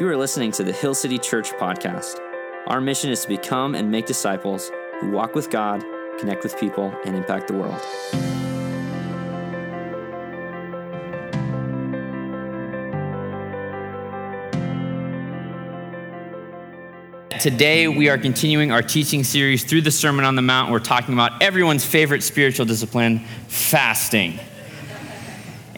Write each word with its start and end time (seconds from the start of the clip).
You 0.00 0.08
are 0.08 0.16
listening 0.16 0.50
to 0.52 0.64
the 0.64 0.72
Hill 0.72 0.94
City 0.94 1.18
Church 1.18 1.50
podcast. 1.50 2.18
Our 2.68 2.80
mission 2.80 3.10
is 3.10 3.20
to 3.20 3.28
become 3.28 3.74
and 3.74 3.90
make 3.90 4.06
disciples 4.06 4.72
who 4.98 5.10
walk 5.10 5.34
with 5.34 5.50
God, 5.50 5.84
connect 6.18 6.42
with 6.42 6.58
people, 6.58 6.90
and 7.04 7.14
impact 7.14 7.48
the 7.48 7.52
world. 7.52 7.78
Today, 17.38 17.86
we 17.86 18.08
are 18.08 18.16
continuing 18.16 18.72
our 18.72 18.80
teaching 18.80 19.22
series 19.22 19.64
through 19.64 19.82
the 19.82 19.90
Sermon 19.90 20.24
on 20.24 20.34
the 20.34 20.40
Mount. 20.40 20.72
We're 20.72 20.78
talking 20.78 21.12
about 21.12 21.42
everyone's 21.42 21.84
favorite 21.84 22.22
spiritual 22.22 22.64
discipline, 22.64 23.18
fasting. 23.48 24.40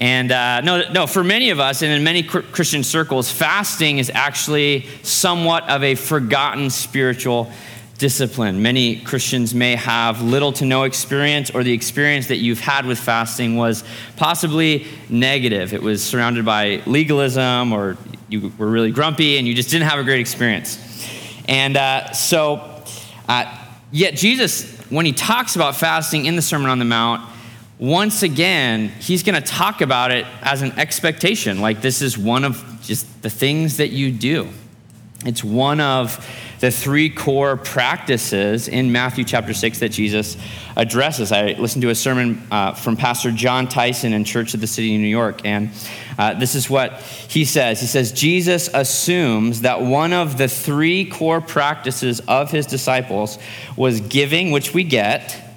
And 0.02 0.33
uh, 0.33 0.62
no, 0.62 0.91
no, 0.91 1.06
for 1.06 1.23
many 1.23 1.51
of 1.51 1.61
us 1.61 1.80
and 1.80 1.92
in 1.92 2.02
many 2.02 2.24
Christian 2.24 2.83
circles, 2.83 3.30
fasting 3.30 3.98
is 3.98 4.11
actually 4.12 4.88
somewhat 5.05 5.70
of 5.70 5.84
a 5.84 5.95
forgotten 5.95 6.70
spiritual 6.70 7.52
discipline. 7.98 8.61
Many 8.61 8.97
Christians 8.97 9.55
may 9.55 9.77
have 9.77 10.20
little 10.20 10.52
to 10.55 10.65
no 10.65 10.83
experience, 10.83 11.52
or 11.52 11.62
the 11.62 11.73
experience 11.73 12.27
that 12.27 12.38
you've 12.38 12.59
had 12.59 12.84
with 12.84 12.98
fasting 12.98 13.56
was 13.56 13.84
possibly 14.16 14.88
negative. 15.09 15.73
It 15.73 15.80
was 15.80 16.03
surrounded 16.03 16.45
by 16.45 16.83
legalism, 16.84 17.73
or 17.73 17.97
you 18.28 18.53
were 18.59 18.66
really 18.66 18.91
grumpy 18.91 19.39
and 19.39 19.47
you 19.47 19.55
just 19.55 19.70
didn't 19.70 19.89
have 19.89 20.00
a 20.00 20.03
great 20.03 20.19
experience. 20.19 20.80
And 21.47 21.77
uh, 21.77 22.11
so, 22.11 22.83
uh, 23.28 23.56
yet 23.92 24.14
Jesus, 24.14 24.77
when 24.91 25.06
he 25.06 25.12
talks 25.12 25.55
about 25.55 25.77
fasting 25.77 26.27
in 26.27 26.34
the 26.34 26.42
Sermon 26.42 26.70
on 26.70 26.80
the 26.80 26.84
Mount, 26.84 27.28
once 27.79 28.23
again, 28.23 28.89
he's 29.01 29.23
going 29.23 29.41
to 29.41 29.47
talk 29.47 29.81
about 29.81 30.11
it 30.11 30.27
as 30.42 30.62
an 30.62 30.78
expectation. 30.78 31.61
Like 31.61 31.81
this 31.81 32.03
is 32.03 32.17
one 32.17 32.45
of 32.45 32.64
just 32.83 33.23
the 33.23 33.31
things 33.31 33.79
that 33.79 33.91
you 33.91 34.12
do. 34.12 34.48
It's 35.25 35.45
one 35.45 35.81
of 35.81 36.27
the 36.59 36.70
three 36.70 37.09
core 37.11 37.56
practices 37.56 38.67
in 38.69 38.91
Matthew 38.91 39.25
chapter 39.25 39.55
6 39.55 39.79
that 39.79 39.91
Jesus 39.91 40.37
addresses. 40.77 41.31
I 41.31 41.53
listened 41.53 41.83
to 41.83 41.91
a 41.91 41.95
sermon 41.95 42.45
uh, 42.51 42.75
from 42.75 42.97
Pastor 42.97 43.31
Jon 43.31 43.69
Tyson 43.69 44.12
in 44.12 44.25
Church 44.25 44.55
of 44.55 44.61
the 44.61 44.67
City 44.67 44.95
of 44.95 45.01
New 45.01 45.09
York, 45.09 45.42
and 45.45 45.70
uh, 46.19 46.34
this 46.34 46.55
is 46.55 46.69
what 46.69 47.01
he 47.01 47.45
says. 47.45 47.81
He 47.81 47.86
says, 47.86 48.12
Jesus 48.12 48.69
assumes 48.73 49.62
that 49.62 49.81
one 49.83 50.12
of 50.12 50.39
the 50.39 50.48
three 50.48 51.05
core 51.05 51.41
practices 51.41 52.20
of 52.27 52.51
his 52.51 52.67
disciples 52.67 53.39
was 53.77 54.01
giving, 54.01 54.51
which 54.51 54.75
we 54.75 54.84
get 54.84 55.52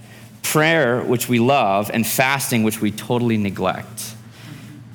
prayer, 0.46 1.02
which 1.02 1.28
we 1.28 1.40
love, 1.40 1.90
and 1.94 2.06
fasting, 2.06 2.64
which 2.64 2.80
we 2.80 2.92
totally 2.92 3.38
neglect. 3.38 4.14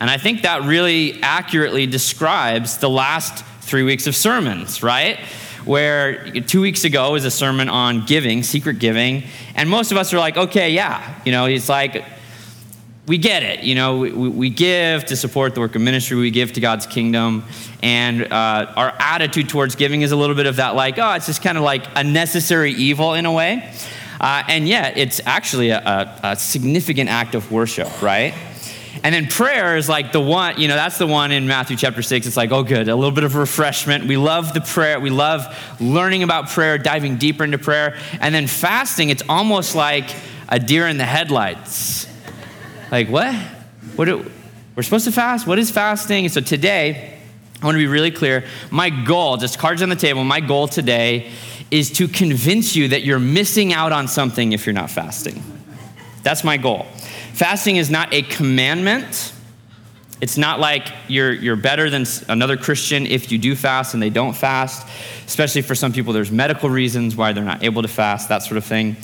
And 0.01 0.09
I 0.09 0.17
think 0.17 0.43
that 0.43 0.63
really 0.63 1.21
accurately 1.23 1.87
describes 1.87 2.79
the 2.79 2.89
last 2.89 3.45
three 3.61 3.83
weeks 3.83 4.07
of 4.07 4.17
sermons, 4.17 4.83
right? 4.83 5.19
Where 5.65 6.31
two 6.43 6.63
weeks 6.63 6.85
ago 6.85 7.13
was 7.13 7.25
a 7.25 7.31
sermon 7.31 7.69
on 7.69 8.07
giving, 8.07 8.43
secret 8.43 8.79
giving, 8.79 9.25
and 9.55 9.69
most 9.69 9.93
of 9.93 9.99
us 9.99 10.15
are 10.15 10.19
like, 10.19 10.37
okay, 10.37 10.71
yeah, 10.71 11.21
you 11.25 11.33
know, 11.33 11.47
it's 11.47 11.69
like, 11.69 12.05
we 13.07 13.19
get 13.19 13.43
it. 13.43 13.65
You 13.65 13.75
know, 13.75 13.99
we, 13.99 14.11
we, 14.13 14.51
give 14.51 15.05
to 15.07 15.17
support 15.17 15.55
the 15.55 15.61
work 15.61 15.75
of 15.75 15.83
ministry, 15.83 16.17
we 16.17 16.31
give 16.31 16.53
to 16.53 16.61
God's 16.61 16.87
kingdom. 16.87 17.45
And 17.83 18.33
uh, 18.33 18.73
our 18.77 18.95
attitude 19.01 19.49
towards 19.49 19.75
giving 19.75 20.03
is 20.03 20.13
a 20.13 20.17
little 20.17 20.37
bit 20.37 20.47
of 20.47 20.57
that, 20.57 20.77
like, 20.77 20.97
oh, 20.99 21.15
it's 21.15 21.27
just 21.27 21.43
kind 21.43 21.59
of 21.59 21.65
like 21.65 21.85
a 21.97 22.05
necessary 22.05 22.73
evil 22.73 23.15
in 23.15 23.27
a 23.27 23.33
way. 23.33 23.75
Uh, 24.21 24.43
and 24.49 24.69
yet, 24.69 24.99
it's 24.99 25.19
actually 25.25 25.71
a, 25.71 25.79
a, 25.79 26.21
a 26.33 26.37
significant 26.37 27.09
act 27.09 27.35
of 27.35 27.51
worship, 27.51 28.03
right? 28.03 28.35
And 29.03 29.15
then 29.15 29.29
prayer 29.29 29.79
is 29.79 29.89
like 29.89 30.13
the 30.13 30.21
one, 30.21 30.61
you 30.61 30.69
know, 30.69 30.75
that's 30.75 30.99
the 30.99 31.07
one 31.07 31.33
in 31.33 31.47
Matthew 31.47 31.77
chapter 31.77 32.03
6. 32.03 32.27
It's 32.27 32.37
like, 32.37 32.53
oh, 32.53 32.63
good, 32.63 32.89
a 32.89 32.95
little 32.95 33.13
bit 33.13 33.25
of 33.25 33.35
refreshment. 33.35 34.05
We 34.05 34.19
love 34.19 34.53
the 34.53 34.61
prayer. 34.61 35.01
We 35.01 35.09
love 35.09 35.47
learning 35.81 36.23
about 36.23 36.51
prayer, 36.51 36.77
diving 36.77 37.17
deeper 37.17 37.45
into 37.45 37.57
prayer. 37.57 37.97
And 38.21 38.35
then 38.35 38.47
fasting, 38.47 39.09
it's 39.09 39.23
almost 39.27 39.75
like 39.75 40.15
a 40.51 40.59
deer 40.59 40.87
in 40.87 40.99
the 40.99 41.07
headlights. 41.07 42.07
Like, 42.93 43.09
what? 43.09 43.35
What 43.97 44.05
do, 44.05 44.31
we're 44.77 44.83
supposed 44.83 45.07
to 45.07 45.13
fast? 45.13 45.47
What 45.47 45.59
is 45.59 45.71
fasting? 45.71 46.29
so 46.29 46.43
today, 46.43 47.17
I 47.63 47.65
want 47.65 47.77
to 47.77 47.79
be 47.79 47.87
really 47.87 48.11
clear. 48.11 48.45
My 48.71 48.91
goal, 48.91 49.39
just 49.39 49.59
cards 49.59 49.81
on 49.81 49.89
the 49.89 49.97
table, 49.97 50.25
my 50.25 50.41
goal 50.41 50.69
today 50.69 51.31
is 51.71 51.91
to 51.93 52.09
convince 52.09 52.75
you 52.75 52.89
that 52.89 53.05
you're 53.05 53.19
missing 53.19 53.73
out 53.73 53.93
on 53.93 54.09
something 54.09 54.53
if 54.53 54.67
you're 54.67 54.73
not 54.73 54.91
fasting. 54.91 55.43
That's 56.23 56.45
my 56.45 56.57
goal. 56.57 56.87
Fasting 57.33 57.77
is 57.77 57.91
not 57.91 58.13
a 58.13 58.23
commandment. 58.23 59.33
It's 60.21 60.37
not 60.37 60.61
like 60.61 60.89
you're, 61.09 61.33
you're 61.33 61.57
better 61.57 61.89
than 61.89 62.05
another 62.29 62.57
Christian 62.57 63.07
if 63.07 63.33
you 63.33 63.39
do 63.39 63.57
fast 63.57 63.95
and 63.95 64.03
they 64.03 64.11
don't 64.11 64.37
fast, 64.37 64.87
especially 65.27 65.63
for 65.63 65.75
some 65.75 65.93
people, 65.93 66.13
there's 66.13 66.31
medical 66.31 66.69
reasons 66.69 67.17
why 67.17 67.33
they're 67.33 67.45
not 67.45 67.65
able 67.65 67.83
to 67.83 67.89
fast, 67.89 68.29
that 68.29 68.43
sort 68.43 68.59
of 68.59 68.65
thing. 68.65 68.97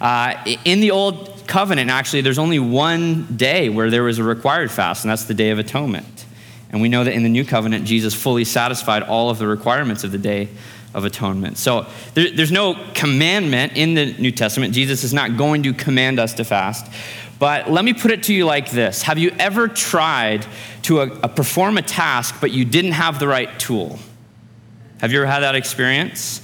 Uh, 0.00 0.34
in 0.64 0.80
the 0.80 0.90
Old 0.90 1.46
Covenant, 1.46 1.90
actually, 1.90 2.22
there's 2.22 2.38
only 2.38 2.58
one 2.58 3.36
day 3.36 3.68
where 3.68 3.90
there 3.90 4.02
was 4.02 4.18
a 4.18 4.24
required 4.24 4.70
fast, 4.70 5.04
and 5.04 5.10
that's 5.10 5.24
the 5.24 5.34
Day 5.34 5.50
of 5.50 5.58
Atonement. 5.58 6.24
And 6.70 6.80
we 6.80 6.88
know 6.88 7.04
that 7.04 7.12
in 7.12 7.22
the 7.22 7.28
New 7.28 7.44
Covenant, 7.44 7.84
Jesus 7.84 8.14
fully 8.14 8.44
satisfied 8.44 9.02
all 9.02 9.28
of 9.28 9.38
the 9.38 9.46
requirements 9.46 10.02
of 10.02 10.12
the 10.12 10.18
Day 10.18 10.48
of 10.94 11.04
atonement. 11.04 11.58
So 11.58 11.86
there, 12.14 12.30
there's 12.30 12.52
no 12.52 12.74
commandment 12.94 13.76
in 13.76 13.94
the 13.94 14.14
New 14.14 14.30
Testament. 14.30 14.72
Jesus 14.72 15.04
is 15.04 15.12
not 15.12 15.36
going 15.36 15.64
to 15.64 15.74
command 15.74 16.18
us 16.18 16.34
to 16.34 16.44
fast. 16.44 16.90
But 17.38 17.70
let 17.70 17.84
me 17.84 17.92
put 17.92 18.10
it 18.12 18.22
to 18.24 18.34
you 18.34 18.46
like 18.46 18.70
this 18.70 19.02
Have 19.02 19.18
you 19.18 19.32
ever 19.38 19.68
tried 19.68 20.46
to 20.82 21.00
uh, 21.00 21.18
uh, 21.22 21.28
perform 21.28 21.76
a 21.76 21.82
task, 21.82 22.36
but 22.40 22.52
you 22.52 22.64
didn't 22.64 22.92
have 22.92 23.18
the 23.18 23.28
right 23.28 23.58
tool? 23.58 23.98
Have 25.00 25.12
you 25.12 25.18
ever 25.18 25.26
had 25.26 25.40
that 25.40 25.54
experience? 25.54 26.40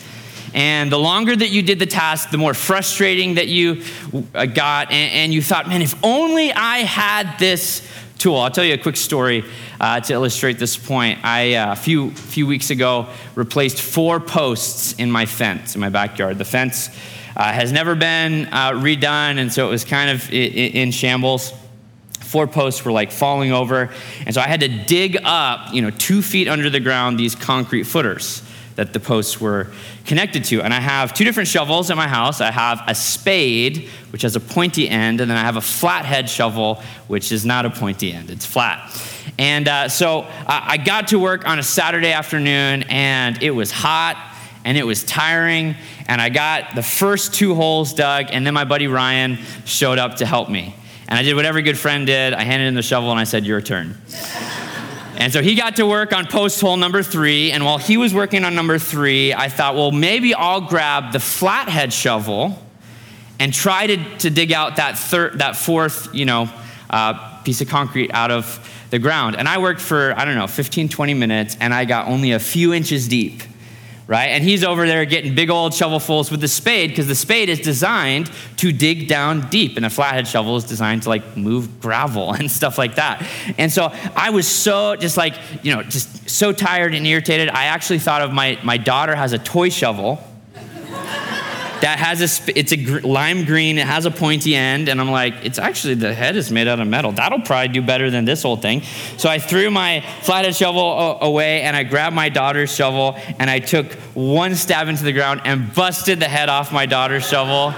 And 0.53 0.91
the 0.91 0.99
longer 0.99 1.37
that 1.37 1.51
you 1.51 1.63
did 1.63 1.79
the 1.79 1.87
task, 1.87 2.31
the 2.31 2.39
more 2.39 2.55
frustrating 2.55 3.35
that 3.35 3.47
you 3.47 3.85
uh, 4.35 4.47
got. 4.47 4.91
And, 4.91 5.13
and 5.13 5.33
you 5.33 5.43
thought, 5.43 5.69
man, 5.69 5.81
if 5.81 5.95
only 6.05 6.53
I 6.53 6.79
had 6.79 7.39
this 7.39 7.89
tool. 8.21 8.37
I'll 8.37 8.51
tell 8.51 8.65
you 8.65 8.75
a 8.75 8.79
quick 8.79 8.97
story 8.97 9.45
uh, 9.81 10.01
to 10.01 10.13
illustrate 10.13 10.59
this 10.59 10.77
point. 10.77 11.19
I, 11.25 11.55
uh, 11.55 11.73
a 11.73 11.77
few, 11.77 12.11
few 12.11 12.47
weeks 12.47 12.71
ago, 12.71 13.09
replaced 13.35 13.81
four 13.81 14.21
posts 14.21 14.93
in 14.95 15.11
my 15.11 15.27
fence 15.27 15.75
in 15.75 15.81
my 15.81 15.89
backyard. 15.89 16.39
The 16.39 16.45
fence 16.45 16.89
uh, 17.37 17.53
has 17.53 17.73
never 17.73 17.95
been 17.95 18.47
uh, 18.47 18.73
redone, 18.73 19.39
and 19.39 19.53
so 19.53 19.67
it 19.67 19.71
was 19.71 19.85
kind 19.85 20.11
of 20.11 20.31
in, 20.31 20.73
in 20.73 20.91
shambles 20.91 21.53
four 22.21 22.47
posts 22.47 22.85
were 22.85 22.93
like 22.93 23.11
falling 23.11 23.51
over 23.51 23.91
and 24.25 24.33
so 24.33 24.41
i 24.41 24.47
had 24.47 24.61
to 24.61 24.69
dig 24.69 25.19
up 25.25 25.75
you 25.75 25.83
know 25.83 25.91
two 25.91 26.23
feet 26.23 26.47
under 26.47 26.71
the 26.71 26.79
ground 26.79 27.19
these 27.19 27.35
concrete 27.35 27.83
footers 27.83 28.45
that 28.81 28.95
the 28.95 29.01
posts 29.01 29.39
were 29.39 29.67
connected 30.07 30.43
to. 30.43 30.63
And 30.63 30.73
I 30.73 30.81
have 30.81 31.13
two 31.13 31.25
different 31.25 31.49
shovels 31.49 31.91
at 31.91 31.99
my 31.99 32.09
house. 32.09 32.41
I 32.41 32.51
have 32.51 32.83
a 32.87 32.95
spade, 32.95 33.89
which 34.11 34.23
has 34.23 34.37
a 34.37 34.41
pointy 34.41 34.89
end, 34.89 35.21
and 35.21 35.31
then 35.31 35.37
I 35.37 35.43
have 35.43 35.57
a 35.57 35.61
flathead 35.61 36.31
shovel, 36.31 36.83
which 37.07 37.31
is 37.31 37.45
not 37.45 37.67
a 37.67 37.71
pointy 37.71 38.11
end, 38.13 38.31
it's 38.31 38.47
flat. 38.47 38.91
And 39.41 39.69
uh, 39.69 39.89
so 39.89 40.27
I 40.47 40.77
got 40.77 41.09
to 41.09 41.19
work 41.19 41.49
on 41.49 41.59
a 41.59 41.63
Saturday 41.63 42.13
afternoon, 42.13 42.85
and 42.91 43.43
it 43.43 43.53
was 43.53 43.71
hot 43.71 44.23
and 44.67 44.77
it 44.77 44.85
was 44.85 45.03
tiring. 45.03 45.77
And 46.07 46.21
I 46.21 46.29
got 46.29 46.75
the 46.75 46.83
first 46.83 47.33
two 47.33 47.55
holes 47.55 47.95
dug, 47.95 48.27
and 48.33 48.47
then 48.47 48.53
my 48.53 48.65
buddy 48.65 48.87
Ryan 48.87 49.39
showed 49.65 49.99
up 49.99 50.17
to 50.17 50.27
help 50.27 50.51
me. 50.51 50.75
And 51.09 51.19
I 51.19 51.23
did 51.23 51.37
what 51.37 51.47
every 51.47 51.63
good 51.63 51.79
friend 51.79 52.07
did 52.07 52.35
I 52.35 52.43
handed 52.43 52.69
him 52.69 52.75
the 52.75 52.83
shovel 52.83 53.11
and 53.11 53.19
I 53.19 53.25
said, 53.25 53.47
Your 53.47 53.63
turn. 53.63 53.97
And 55.17 55.31
so 55.31 55.43
he 55.43 55.55
got 55.55 55.77
to 55.77 55.85
work 55.85 56.15
on 56.15 56.25
post 56.27 56.63
hole 56.63 56.79
number 56.79 57.03
three. 57.03 57.53
And 57.53 57.63
while 57.63 57.77
he 57.77 57.99
was 57.99 58.15
working 58.15 58.43
on 58.43 58.55
number 58.55 58.79
three, 58.79 59.35
I 59.35 59.51
thought, 59.51 59.75
well, 59.75 59.93
maybe 59.93 60.33
I'll 60.33 60.63
grab 60.63 61.13
the 61.13 61.21
flathead 61.21 61.93
shovel 61.93 62.59
and 63.39 63.53
try 63.53 63.87
to, 63.87 64.19
to 64.21 64.31
dig 64.31 64.51
out 64.51 64.77
that, 64.77 64.97
third, 64.97 65.41
that 65.41 65.57
fourth, 65.57 66.15
you 66.15 66.25
know, 66.25 66.49
uh, 66.89 67.30
piece 67.45 67.61
of 67.61 67.69
concrete 67.69 68.11
out 68.13 68.31
of 68.31 68.69
the 68.91 68.99
ground. 68.99 69.37
And 69.37 69.49
I 69.49 69.59
worked 69.59 69.81
for, 69.81 70.15
I 70.17 70.25
don't 70.25 70.35
know, 70.35 70.47
15, 70.47 70.89
20 70.89 71.15
minutes, 71.15 71.57
and 71.61 71.73
I 71.73 71.85
got 71.85 72.09
only 72.09 72.33
a 72.33 72.41
few 72.41 72.73
inches 72.73 73.09
deep 73.09 73.43
right? 74.11 74.31
And 74.31 74.43
he's 74.43 74.65
over 74.65 74.89
there 74.89 75.05
getting 75.05 75.37
big 75.37 75.51
old 75.51 75.71
shovelfuls 75.71 76.33
with 76.33 76.41
the 76.41 76.49
spade 76.49 76.91
because 76.91 77.07
the 77.07 77.15
spade 77.15 77.49
is 77.49 77.61
designed 77.61 78.29
to 78.57 78.73
dig 78.73 79.07
down 79.07 79.49
deep, 79.51 79.77
and 79.77 79.87
a 79.87 79.91
flathead 79.91 80.27
shovel 80.27 80.57
is 80.57 80.65
designed 80.65 81.05
to 81.05 81.09
like 81.09 81.37
move 81.37 81.81
gravel 81.81 82.33
and 82.39 82.51
stuff 82.51 82.77
like 82.77 82.97
that. 82.97 83.25
And 83.57 83.73
so 83.73 83.95
I 84.17 84.31
was 84.31 84.49
so 84.49 84.97
just 84.97 85.17
like, 85.17 85.37
you 85.63 85.73
know, 85.73 85.85
just 85.85 86.29
so 86.29 86.53
tired 86.53 86.93
and 86.93 87.07
irritated. 87.07 87.51
I 87.51 87.67
actually 87.67 88.01
thought 88.01 88.21
of 88.21 88.33
my, 88.33 88.59
my 88.65 88.79
daughter 88.79 89.15
has 89.15 89.33
a 89.33 89.39
toy 89.39 89.69
shovel 89.69 90.21
that 91.81 91.99
has 91.99 92.21
a 92.21 92.59
it's 92.59 92.73
a 92.73 92.77
gr- 92.77 93.01
lime 93.01 93.45
green 93.45 93.79
it 93.79 93.87
has 93.87 94.05
a 94.05 94.11
pointy 94.11 94.55
end 94.55 94.89
and 94.89 95.01
i'm 95.01 95.11
like 95.11 95.35
it's 95.43 95.59
actually 95.59 95.95
the 95.95 96.13
head 96.13 96.37
is 96.37 96.51
made 96.51 96.69
out 96.69 96.81
of 96.81 96.87
metal. 96.87 97.13
That'll 97.13 97.41
probably 97.41 97.69
do 97.69 97.83
better 97.83 98.11
than 98.11 98.25
this 98.25 98.43
whole 98.43 98.57
thing. 98.57 98.83
So 99.17 99.29
i 99.29 99.39
threw 99.39 99.71
my 99.71 100.01
flathead 100.23 100.55
shovel 100.55 101.19
away 101.21 101.63
and 101.63 101.77
i 101.77 101.83
grabbed 101.83 102.15
my 102.15 102.29
daughter's 102.29 102.75
shovel 102.75 103.17
and 103.39 103.49
i 103.49 103.59
took 103.59 103.93
one 104.15 104.55
stab 104.55 104.89
into 104.89 105.05
the 105.05 105.13
ground 105.13 105.43
and 105.45 105.75
busted 105.75 106.21
the 106.21 106.29
head 106.29 106.49
off 106.49 106.73
my 106.73 106.87
daughter's 106.87 107.27
shovel. 107.27 107.75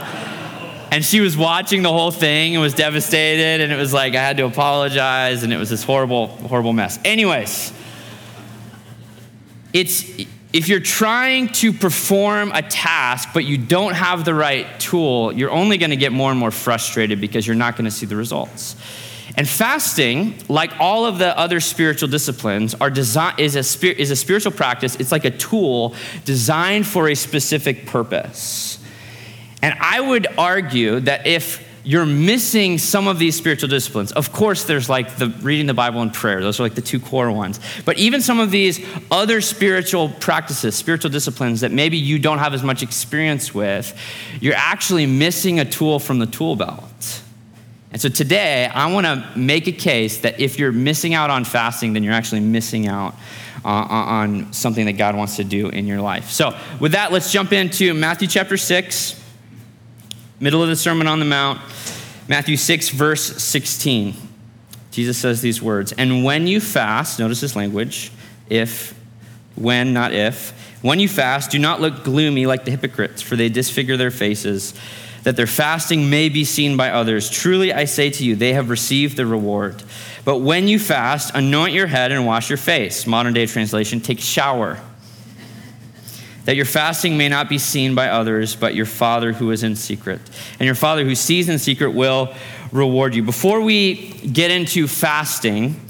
And 0.90 1.02
she 1.02 1.20
was 1.20 1.38
watching 1.38 1.82
the 1.82 1.90
whole 1.90 2.10
thing 2.10 2.54
and 2.54 2.60
was 2.60 2.74
devastated 2.74 3.62
and 3.62 3.72
it 3.72 3.76
was 3.76 3.92
like 3.92 4.14
i 4.14 4.20
had 4.20 4.36
to 4.38 4.44
apologize 4.44 5.42
and 5.42 5.52
it 5.52 5.56
was 5.56 5.70
this 5.70 5.84
horrible 5.84 6.26
horrible 6.26 6.72
mess. 6.72 6.98
Anyways 7.04 7.72
it's 9.72 10.04
if 10.52 10.68
you're 10.68 10.80
trying 10.80 11.48
to 11.48 11.72
perform 11.72 12.52
a 12.52 12.62
task 12.62 13.30
but 13.32 13.44
you 13.44 13.56
don't 13.56 13.94
have 13.94 14.24
the 14.24 14.34
right 14.34 14.78
tool, 14.78 15.32
you're 15.32 15.50
only 15.50 15.78
going 15.78 15.90
to 15.90 15.96
get 15.96 16.12
more 16.12 16.30
and 16.30 16.38
more 16.38 16.50
frustrated 16.50 17.20
because 17.20 17.46
you're 17.46 17.56
not 17.56 17.76
going 17.76 17.86
to 17.86 17.90
see 17.90 18.06
the 18.06 18.16
results. 18.16 18.76
And 19.34 19.48
fasting, 19.48 20.34
like 20.48 20.72
all 20.78 21.06
of 21.06 21.18
the 21.18 21.36
other 21.38 21.58
spiritual 21.60 22.08
disciplines, 22.08 22.74
are 22.74 22.90
design, 22.90 23.34
is, 23.38 23.56
a, 23.56 24.00
is 24.00 24.10
a 24.10 24.16
spiritual 24.16 24.52
practice. 24.52 24.96
It's 24.96 25.10
like 25.10 25.24
a 25.24 25.30
tool 25.30 25.94
designed 26.26 26.86
for 26.86 27.08
a 27.08 27.14
specific 27.14 27.86
purpose. 27.86 28.78
And 29.62 29.74
I 29.80 30.00
would 30.00 30.26
argue 30.36 31.00
that 31.00 31.26
if 31.26 31.66
you're 31.84 32.06
missing 32.06 32.78
some 32.78 33.08
of 33.08 33.18
these 33.18 33.36
spiritual 33.36 33.68
disciplines. 33.68 34.12
Of 34.12 34.32
course, 34.32 34.64
there's 34.64 34.88
like 34.88 35.16
the 35.16 35.28
reading 35.28 35.66
the 35.66 35.74
Bible 35.74 36.00
and 36.00 36.12
prayer, 36.12 36.40
those 36.40 36.60
are 36.60 36.62
like 36.62 36.74
the 36.74 36.82
two 36.82 37.00
core 37.00 37.30
ones. 37.30 37.58
But 37.84 37.98
even 37.98 38.20
some 38.20 38.38
of 38.38 38.50
these 38.50 38.84
other 39.10 39.40
spiritual 39.40 40.08
practices, 40.08 40.76
spiritual 40.76 41.10
disciplines 41.10 41.62
that 41.62 41.72
maybe 41.72 41.96
you 41.96 42.18
don't 42.18 42.38
have 42.38 42.54
as 42.54 42.62
much 42.62 42.82
experience 42.82 43.52
with, 43.52 43.96
you're 44.40 44.54
actually 44.54 45.06
missing 45.06 45.58
a 45.58 45.64
tool 45.64 45.98
from 45.98 46.18
the 46.18 46.26
tool 46.26 46.54
belt. 46.56 47.22
And 47.90 48.00
so 48.00 48.08
today, 48.08 48.66
I 48.66 48.90
want 48.90 49.06
to 49.06 49.28
make 49.36 49.66
a 49.66 49.72
case 49.72 50.20
that 50.20 50.40
if 50.40 50.58
you're 50.58 50.72
missing 50.72 51.12
out 51.12 51.28
on 51.30 51.44
fasting, 51.44 51.92
then 51.92 52.02
you're 52.02 52.14
actually 52.14 52.40
missing 52.40 52.86
out 52.86 53.14
uh, 53.64 53.68
on 53.68 54.52
something 54.52 54.86
that 54.86 54.94
God 54.94 55.14
wants 55.14 55.36
to 55.36 55.44
do 55.44 55.68
in 55.68 55.86
your 55.86 56.00
life. 56.00 56.30
So, 56.30 56.56
with 56.80 56.92
that, 56.92 57.12
let's 57.12 57.30
jump 57.30 57.52
into 57.52 57.92
Matthew 57.92 58.28
chapter 58.28 58.56
6 58.56 59.21
middle 60.42 60.60
of 60.60 60.68
the 60.68 60.74
Sermon 60.74 61.06
on 61.06 61.20
the 61.20 61.24
Mount, 61.24 61.60
Matthew 62.26 62.56
6, 62.56 62.88
verse 62.88 63.42
16. 63.42 64.14
Jesus 64.90 65.16
says 65.16 65.40
these 65.40 65.62
words 65.62 65.92
And 65.92 66.24
when 66.24 66.48
you 66.48 66.60
fast, 66.60 67.20
notice 67.20 67.40
this 67.40 67.54
language, 67.54 68.10
if, 68.50 68.98
when, 69.54 69.92
not 69.94 70.12
if, 70.12 70.50
when 70.82 70.98
you 70.98 71.08
fast, 71.08 71.52
do 71.52 71.60
not 71.60 71.80
look 71.80 72.02
gloomy 72.02 72.44
like 72.44 72.64
the 72.64 72.72
hypocrites, 72.72 73.22
for 73.22 73.36
they 73.36 73.48
disfigure 73.48 73.96
their 73.96 74.10
faces, 74.10 74.74
that 75.22 75.36
their 75.36 75.46
fasting 75.46 76.10
may 76.10 76.28
be 76.28 76.44
seen 76.44 76.76
by 76.76 76.90
others. 76.90 77.30
Truly, 77.30 77.72
I 77.72 77.84
say 77.84 78.10
to 78.10 78.24
you, 78.24 78.34
they 78.34 78.54
have 78.54 78.68
received 78.68 79.16
the 79.16 79.24
reward. 79.24 79.80
But 80.24 80.38
when 80.38 80.66
you 80.66 80.80
fast, 80.80 81.32
anoint 81.36 81.72
your 81.72 81.86
head 81.86 82.10
and 82.10 82.26
wash 82.26 82.50
your 82.50 82.56
face. 82.56 83.06
Modern 83.06 83.32
day 83.32 83.46
translation, 83.46 84.00
take 84.00 84.18
shower 84.18 84.80
that 86.44 86.56
your 86.56 86.64
fasting 86.64 87.16
may 87.16 87.28
not 87.28 87.48
be 87.48 87.58
seen 87.58 87.94
by 87.94 88.08
others, 88.08 88.56
but 88.56 88.74
your 88.74 88.86
Father 88.86 89.32
who 89.32 89.50
is 89.50 89.62
in 89.62 89.76
secret. 89.76 90.20
And 90.58 90.66
your 90.66 90.74
Father 90.74 91.04
who 91.04 91.14
sees 91.14 91.48
in 91.48 91.58
secret 91.58 91.90
will 91.90 92.34
reward 92.72 93.14
you. 93.14 93.22
Before 93.22 93.60
we 93.60 94.12
get 94.32 94.50
into 94.50 94.88
fasting, 94.88 95.80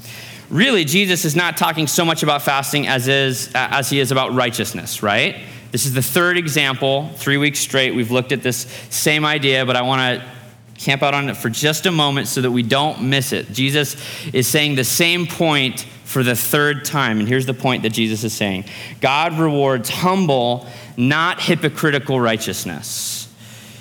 really, 0.49 0.85
Jesus 0.85 1.25
is 1.25 1.35
not 1.35 1.57
talking 1.57 1.87
so 1.87 2.05
much 2.05 2.21
about 2.23 2.41
fasting 2.41 2.87
as, 2.87 3.07
is, 3.07 3.49
as 3.55 3.89
he 3.89 3.99
is 3.99 4.11
about 4.11 4.33
righteousness, 4.33 5.01
right? 5.01 5.37
This 5.71 5.87
is 5.87 5.93
the 5.93 6.03
third 6.03 6.37
example, 6.37 7.09
three 7.15 7.37
weeks 7.37 7.59
straight. 7.59 7.95
We've 7.95 8.11
looked 8.11 8.31
at 8.31 8.43
this 8.43 8.67
same 8.91 9.25
idea, 9.25 9.65
but 9.65 9.75
I 9.75 9.81
want 9.81 10.21
to 10.21 10.33
camp 10.77 11.03
out 11.03 11.13
on 11.13 11.29
it 11.29 11.37
for 11.37 11.49
just 11.49 11.85
a 11.85 11.91
moment 11.91 12.27
so 12.27 12.41
that 12.41 12.51
we 12.51 12.63
don't 12.63 13.03
miss 13.03 13.31
it. 13.31 13.51
Jesus 13.51 13.95
is 14.33 14.47
saying 14.47 14.75
the 14.75 14.83
same 14.83 15.27
point 15.27 15.85
for 16.03 16.23
the 16.23 16.35
third 16.35 16.85
time. 16.85 17.19
And 17.19 17.27
here's 17.27 17.45
the 17.45 17.53
point 17.53 17.83
that 17.83 17.91
Jesus 17.91 18.23
is 18.23 18.33
saying 18.33 18.65
God 19.01 19.37
rewards 19.39 19.89
humble, 19.89 20.67
not 20.97 21.41
hypocritical 21.41 22.19
righteousness. 22.19 23.27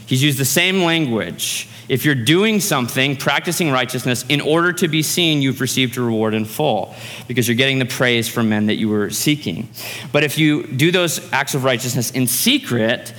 He's 0.07 0.23
used 0.23 0.39
the 0.39 0.45
same 0.45 0.83
language. 0.83 1.69
If 1.89 2.05
you're 2.05 2.15
doing 2.15 2.61
something, 2.61 3.17
practicing 3.17 3.71
righteousness, 3.71 4.25
in 4.29 4.41
order 4.41 4.73
to 4.75 4.89
be 4.89 5.03
seen, 5.03 5.43
you've 5.43 5.61
received 5.61 5.97
a 5.97 6.01
reward 6.01 6.33
in 6.33 6.45
full 6.45 6.95
because 7.29 7.49
you're 7.49 7.57
getting 7.57 7.79
the 7.79 7.87
praise 7.87 8.29
from 8.29 8.49
men 8.49 8.67
that 8.67 8.77
you 8.77 8.89
were 8.89 9.11
seeking. 9.11 9.69
But 10.11 10.23
if 10.23 10.39
you 10.39 10.67
do 10.67 10.91
those 10.91 11.33
acts 11.33 11.55
of 11.55 11.65
righteousness 11.65 12.11
in 12.13 12.27
secret, 12.27 13.13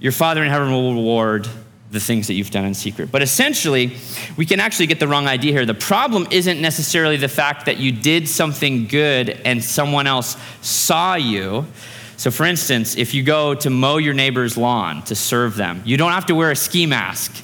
your 0.00 0.12
Father 0.12 0.42
in 0.42 0.50
heaven 0.50 0.70
will 0.72 0.94
reward 0.94 1.48
the 1.90 2.00
things 2.00 2.26
that 2.26 2.34
you've 2.34 2.50
done 2.50 2.66
in 2.66 2.74
secret. 2.74 3.10
But 3.10 3.22
essentially, 3.22 3.96
we 4.36 4.44
can 4.44 4.60
actually 4.60 4.86
get 4.86 5.00
the 5.00 5.08
wrong 5.08 5.26
idea 5.26 5.52
here. 5.52 5.64
The 5.64 5.74
problem 5.74 6.26
isn't 6.30 6.60
necessarily 6.60 7.16
the 7.16 7.28
fact 7.28 7.66
that 7.66 7.78
you 7.78 7.92
did 7.92 8.28
something 8.28 8.86
good 8.86 9.30
and 9.30 9.64
someone 9.64 10.06
else 10.06 10.36
saw 10.60 11.14
you. 11.14 11.66
So, 12.18 12.30
for 12.30 12.44
instance, 12.44 12.96
if 12.96 13.14
you 13.14 13.22
go 13.22 13.54
to 13.54 13.70
mow 13.70 13.96
your 13.96 14.12
neighbor's 14.12 14.56
lawn 14.56 15.02
to 15.04 15.14
serve 15.14 15.56
them, 15.56 15.82
you 15.84 15.96
don't 15.96 16.12
have 16.12 16.26
to 16.26 16.34
wear 16.34 16.50
a 16.50 16.56
ski 16.56 16.84
mask 16.84 17.34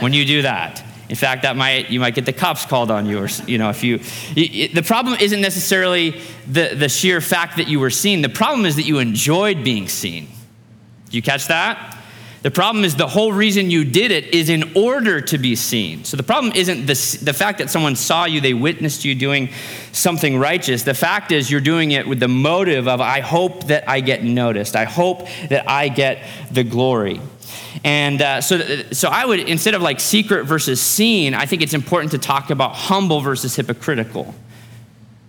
when 0.00 0.12
you 0.12 0.24
do 0.24 0.42
that. 0.42 0.82
In 1.08 1.16
fact, 1.16 1.42
that 1.42 1.56
might 1.56 1.88
you 1.88 2.00
might 2.00 2.14
get 2.14 2.26
the 2.26 2.32
cops 2.32 2.66
called 2.66 2.90
on 2.90 3.06
you, 3.06 3.18
or 3.18 3.28
you 3.46 3.58
know, 3.58 3.70
if 3.70 3.82
you. 3.82 3.98
The 4.34 4.82
problem 4.84 5.16
isn't 5.20 5.40
necessarily 5.40 6.20
the, 6.46 6.74
the 6.74 6.88
sheer 6.88 7.20
fact 7.20 7.56
that 7.56 7.68
you 7.68 7.80
were 7.80 7.90
seen. 7.90 8.22
The 8.22 8.28
problem 8.28 8.66
is 8.66 8.76
that 8.76 8.84
you 8.84 8.98
enjoyed 8.98 9.64
being 9.64 9.88
seen. 9.88 10.26
Do 11.08 11.16
you 11.16 11.22
catch 11.22 11.46
that? 11.46 11.97
The 12.42 12.50
problem 12.52 12.84
is 12.84 12.94
the 12.94 13.08
whole 13.08 13.32
reason 13.32 13.70
you 13.70 13.84
did 13.84 14.12
it 14.12 14.32
is 14.32 14.48
in 14.48 14.76
order 14.76 15.20
to 15.20 15.38
be 15.38 15.56
seen. 15.56 16.04
So 16.04 16.16
the 16.16 16.22
problem 16.22 16.52
isn't 16.54 16.86
the, 16.86 17.18
the 17.24 17.32
fact 17.32 17.58
that 17.58 17.68
someone 17.68 17.96
saw 17.96 18.26
you, 18.26 18.40
they 18.40 18.54
witnessed 18.54 19.04
you 19.04 19.14
doing 19.16 19.48
something 19.90 20.38
righteous. 20.38 20.84
The 20.84 20.94
fact 20.94 21.32
is 21.32 21.50
you're 21.50 21.60
doing 21.60 21.90
it 21.90 22.06
with 22.06 22.20
the 22.20 22.28
motive 22.28 22.86
of, 22.86 23.00
I 23.00 23.20
hope 23.20 23.66
that 23.66 23.88
I 23.88 24.00
get 24.00 24.22
noticed. 24.22 24.76
I 24.76 24.84
hope 24.84 25.26
that 25.48 25.68
I 25.68 25.88
get 25.88 26.24
the 26.52 26.62
glory. 26.62 27.20
And 27.82 28.22
uh, 28.22 28.40
so, 28.40 28.58
so 28.92 29.08
I 29.08 29.24
would, 29.24 29.40
instead 29.40 29.74
of 29.74 29.82
like 29.82 29.98
secret 29.98 30.44
versus 30.44 30.80
seen, 30.80 31.34
I 31.34 31.46
think 31.46 31.62
it's 31.62 31.74
important 31.74 32.12
to 32.12 32.18
talk 32.18 32.50
about 32.50 32.74
humble 32.74 33.20
versus 33.20 33.56
hypocritical 33.56 34.34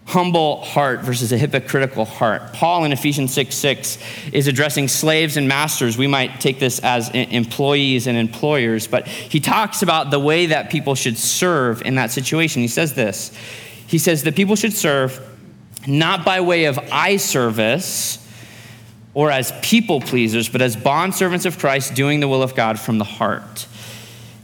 humble 0.10 0.62
heart 0.64 1.02
versus 1.02 1.32
a 1.32 1.38
hypocritical 1.38 2.04
heart. 2.04 2.52
Paul 2.54 2.84
in 2.84 2.92
Ephesians 2.92 3.32
6 3.32 3.56
6 3.56 4.00
is 4.34 4.48
addressing 4.48 4.88
slaves 4.88 5.38
and 5.38 5.48
masters. 5.48 6.00
We 6.00 6.08
might 6.08 6.40
take 6.40 6.58
this 6.58 6.80
as 6.80 7.10
employees 7.10 8.08
and 8.08 8.18
employers, 8.18 8.88
but 8.88 9.08
he 9.08 9.40
talks 9.40 9.84
about 9.84 10.10
the 10.10 10.20
way 10.20 10.48
that 10.48 10.72
people 10.72 10.96
should 10.96 11.16
serve 11.16 11.84
in 11.84 11.96
that 11.96 12.12
situation. 12.12 12.64
He 12.64 12.68
says 12.68 12.96
this 12.96 13.32
He 13.86 14.00
says 14.00 14.24
that 14.24 14.36
people 14.36 14.56
should 14.56 14.74
serve 14.74 15.20
not 15.86 16.26
by 16.26 16.42
way 16.42 16.66
of 16.66 16.80
eye 16.92 17.18
service 17.18 18.18
or 19.14 19.30
as 19.30 19.54
people 19.62 20.02
pleasers, 20.02 20.50
but 20.50 20.62
as 20.62 20.76
bondservants 20.76 21.46
of 21.46 21.60
Christ, 21.60 21.94
doing 21.94 22.20
the 22.20 22.28
will 22.28 22.42
of 22.42 22.56
God 22.56 22.80
from 22.80 22.98
the 22.98 23.06
heart. 23.06 23.68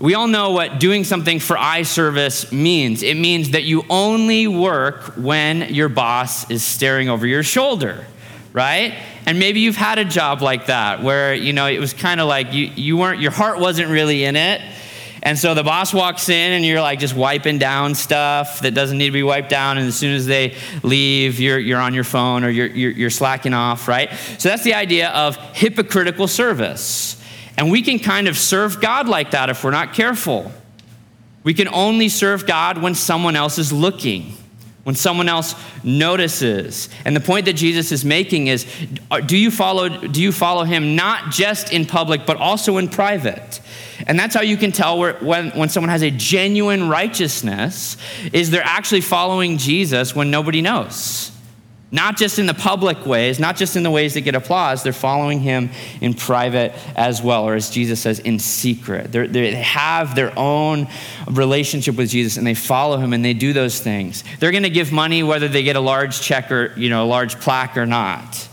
We 0.06 0.14
all 0.14 0.28
know 0.28 0.52
what 0.52 0.80
doing 0.80 1.04
something 1.04 1.40
for 1.40 1.58
eye 1.58 1.82
service 1.82 2.52
means. 2.52 3.02
It 3.02 3.18
means 3.18 3.50
that 3.50 3.64
you 3.64 3.84
only 3.90 4.46
work 4.48 5.16
when 5.18 5.74
your 5.74 5.90
boss 5.90 6.48
is 6.52 6.64
staring 6.64 7.10
over 7.10 7.26
your 7.26 7.42
shoulder, 7.42 8.06
right? 8.54 8.94
And 9.26 9.40
maybe 9.40 9.62
you've 9.62 9.76
had 9.76 9.98
a 9.98 10.06
job 10.06 10.44
like 10.44 10.68
that 10.68 11.02
where, 11.02 11.34
you 11.34 11.54
know, 11.54 11.66
it 11.66 11.80
was 11.80 11.92
kind 11.96 12.22
of 12.22 12.28
like 12.28 12.54
you, 12.54 12.68
you 12.76 12.98
weren't, 12.98 13.20
your 13.20 13.32
heart 13.32 13.60
wasn't 13.60 13.90
really 13.90 14.26
in 14.26 14.36
it. 14.36 14.62
And 15.24 15.40
so 15.40 15.56
the 15.56 15.64
boss 15.64 15.92
walks 15.92 16.30
in 16.30 16.52
and 16.52 16.64
you're 16.64 16.82
like 16.82 17.00
just 17.00 17.16
wiping 17.16 17.58
down 17.58 17.96
stuff 17.96 18.60
that 18.60 18.76
doesn't 18.76 19.00
need 19.00 19.08
to 19.08 19.12
be 19.12 19.24
wiped 19.24 19.50
down. 19.50 19.80
And 19.80 19.88
as 19.88 19.96
soon 19.96 20.14
as 20.14 20.28
they 20.28 20.56
leave, 20.84 21.40
you're, 21.40 21.58
you're 21.58 21.82
on 21.82 21.96
your 21.96 22.04
phone 22.04 22.44
or 22.44 22.50
you're, 22.50 22.68
you're, 22.68 22.92
you're 22.92 23.10
slacking 23.10 23.56
off, 23.56 23.88
right? 23.88 24.14
So 24.38 24.50
that's 24.50 24.64
the 24.64 24.76
idea 24.76 25.10
of 25.10 25.36
hypocritical 25.56 26.28
service. 26.28 27.20
And 27.58 27.72
we 27.72 27.82
can 27.82 28.00
kind 28.00 28.28
of 28.28 28.38
serve 28.38 28.82
God 28.82 29.08
like 29.08 29.32
that 29.32 29.50
if 29.50 29.64
we're 29.64 29.72
not 29.72 29.94
careful. 29.94 30.52
We 31.44 31.54
can 31.54 31.68
only 31.68 32.10
serve 32.10 32.46
God 32.46 32.82
when 32.82 32.96
someone 32.96 33.36
else 33.36 33.58
is 33.58 33.72
looking, 33.72 34.34
when 34.84 34.96
someone 34.96 35.30
else 35.30 35.56
notices. 35.84 36.90
And 37.06 37.16
the 37.16 37.22
point 37.22 37.46
that 37.46 37.54
Jesus 37.54 37.92
is 37.92 38.04
making 38.04 38.48
is 38.48 38.66
uh, 39.12 39.22
do 39.22 39.38
you 39.38 39.52
follow, 39.52 39.90
do 39.90 40.22
you 40.22 40.32
follow 40.32 40.64
him 40.64 40.96
not 40.96 41.32
just 41.32 41.72
in 41.72 41.86
public, 41.86 42.26
but 42.26 42.38
also 42.38 42.78
in 42.78 42.90
private? 42.90 43.62
And 44.08 44.20
that's 44.20 44.36
how 44.36 44.42
you 44.42 44.58
can 44.58 44.72
tell 44.72 44.98
where, 44.98 45.14
when, 45.20 45.52
when 45.52 45.70
someone 45.70 45.90
has 45.90 46.02
a 46.02 46.12
genuine 46.12 46.90
righteousness, 46.90 47.96
is 48.34 48.52
they're 48.52 48.62
actually 48.64 49.02
following 49.02 49.58
Jesus 49.58 50.16
when 50.16 50.32
nobody 50.32 50.62
knows. 50.62 51.32
Not 51.96 52.18
just 52.18 52.40
in 52.40 52.46
the 52.46 52.54
public 52.54 53.06
ways, 53.06 53.40
not 53.40 53.56
just 53.56 53.78
in 53.78 53.84
the 53.84 53.90
ways 53.90 54.16
that 54.16 54.22
get 54.22 54.36
applause, 54.36 54.84
they're 54.84 54.92
following 54.92 55.40
him 55.40 55.70
in 56.02 56.14
private 56.14 56.74
as 56.94 57.22
well, 57.22 57.46
or 57.46 57.56
as 57.56 57.70
Jesus 57.70 58.02
says, 58.02 58.20
in 58.20 58.38
secret. 58.38 59.14
They're, 59.14 59.28
they 59.30 59.56
have 59.56 60.14
their 60.14 60.38
own 60.38 60.90
relationship 61.26 61.96
with 61.96 62.10
Jesus 62.10 62.36
and 62.36 62.46
they 62.46 62.54
follow 62.54 62.98
him 62.98 63.14
and 63.14 63.24
they 63.24 63.34
do 63.34 63.54
those 63.54 63.80
things. 63.80 64.26
They're 64.42 64.52
going 64.52 64.64
to 64.64 64.70
give 64.70 64.92
money 64.92 65.24
whether 65.24 65.48
they 65.48 65.64
get 65.64 65.78
a 65.78 65.80
large 65.80 66.20
check 66.20 66.52
or, 66.52 66.74
you 66.76 66.90
know, 66.90 67.06
a 67.06 67.08
large 67.08 67.40
plaque 67.40 67.78
or 67.78 67.86
not. 67.86 68.50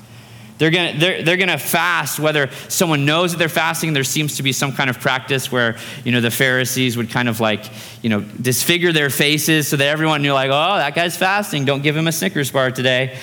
They're 0.63 0.71
going 0.71 0.97
they're, 1.01 1.25
they're 1.25 1.37
gonna 1.37 1.59
fast 1.59 2.21
whether 2.21 2.49
someone 2.69 3.05
knows 3.05 3.33
that 3.33 3.39
they're 3.39 3.49
fasting. 3.49 3.95
There 3.95 4.05
seems 4.05 4.37
to 4.37 4.45
be 4.45 4.53
some 4.53 4.71
kind 4.71 4.89
of 4.89 5.01
practice 5.01 5.51
where, 5.51 5.77
you 6.05 6.13
know, 6.13 6.21
the 6.21 6.31
Pharisees 6.31 6.97
would 6.97 7.11
kind 7.11 7.29
of 7.29 7.41
like, 7.41 7.65
you 8.01 8.09
know, 8.09 8.21
disfigure 8.21 8.93
their 8.93 9.11
faces 9.11 9.67
so 9.67 9.77
that 9.77 9.89
everyone 9.89 10.23
knew, 10.23 10.33
like, 10.33 10.51
oh, 10.53 10.77
that 10.77 10.95
guy's 10.95 11.17
fasting. 11.17 11.65
Don't 11.65 11.83
give 11.83 11.97
him 11.97 12.07
a 12.07 12.13
Snickers 12.13 12.53
bar 12.53 12.71
today, 12.71 13.19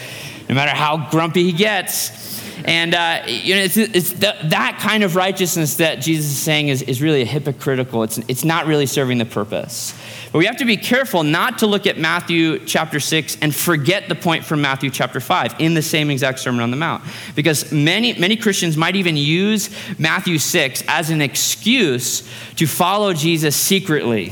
no 0.50 0.56
matter 0.56 0.72
how 0.72 1.10
grumpy 1.12 1.46
he 1.46 1.54
gets. 1.54 2.44
And 2.66 2.94
uh, 2.94 3.24
you 3.26 3.56
know, 3.56 3.62
it's, 3.62 3.78
it's 3.78 4.12
the, 4.12 4.36
that 4.44 4.80
kind 4.82 5.06
of 5.06 5.16
righteousness 5.16 5.78
that 5.78 6.02
Jesus 6.02 6.26
is 6.26 6.38
saying 6.38 6.68
is, 6.68 6.82
is 6.82 7.02
really 7.02 7.24
hypocritical. 7.24 8.04
It's, 8.04 8.18
it's 8.28 8.44
not 8.44 8.66
really 8.66 8.86
serving 8.86 9.18
the 9.18 9.26
purpose. 9.26 9.94
But 10.32 10.40
we 10.40 10.46
have 10.46 10.58
to 10.58 10.66
be 10.66 10.78
careful 10.78 11.24
not 11.24 11.58
to 11.60 11.68
look 11.68 11.88
at 11.88 11.98
Matthew 11.98 12.60
chapter 12.66 13.00
6 13.00 13.38
and 13.42 13.54
forget 13.54 14.10
the 14.10 14.16
point 14.16 14.46
from 14.46 14.62
Matthew 14.62 14.92
chapter 14.92 15.20
5 15.20 15.56
in 15.60 15.74
the 15.74 15.82
same 15.82 16.12
exact 16.12 16.40
Sermon 16.40 16.62
on 16.62 16.70
the 16.70 16.78
Mount. 16.78 17.04
Because 17.36 17.72
many, 17.72 18.14
many 18.14 18.36
Christians 18.36 18.78
might 18.78 18.96
even 18.96 19.18
use 19.18 19.70
Matthew 19.98 20.38
6 20.38 20.84
as 20.88 21.10
an 21.10 21.22
excuse 21.22 22.30
to 22.58 22.68
follow 22.68 23.14
Jesus 23.14 23.56
secretly, 23.56 24.32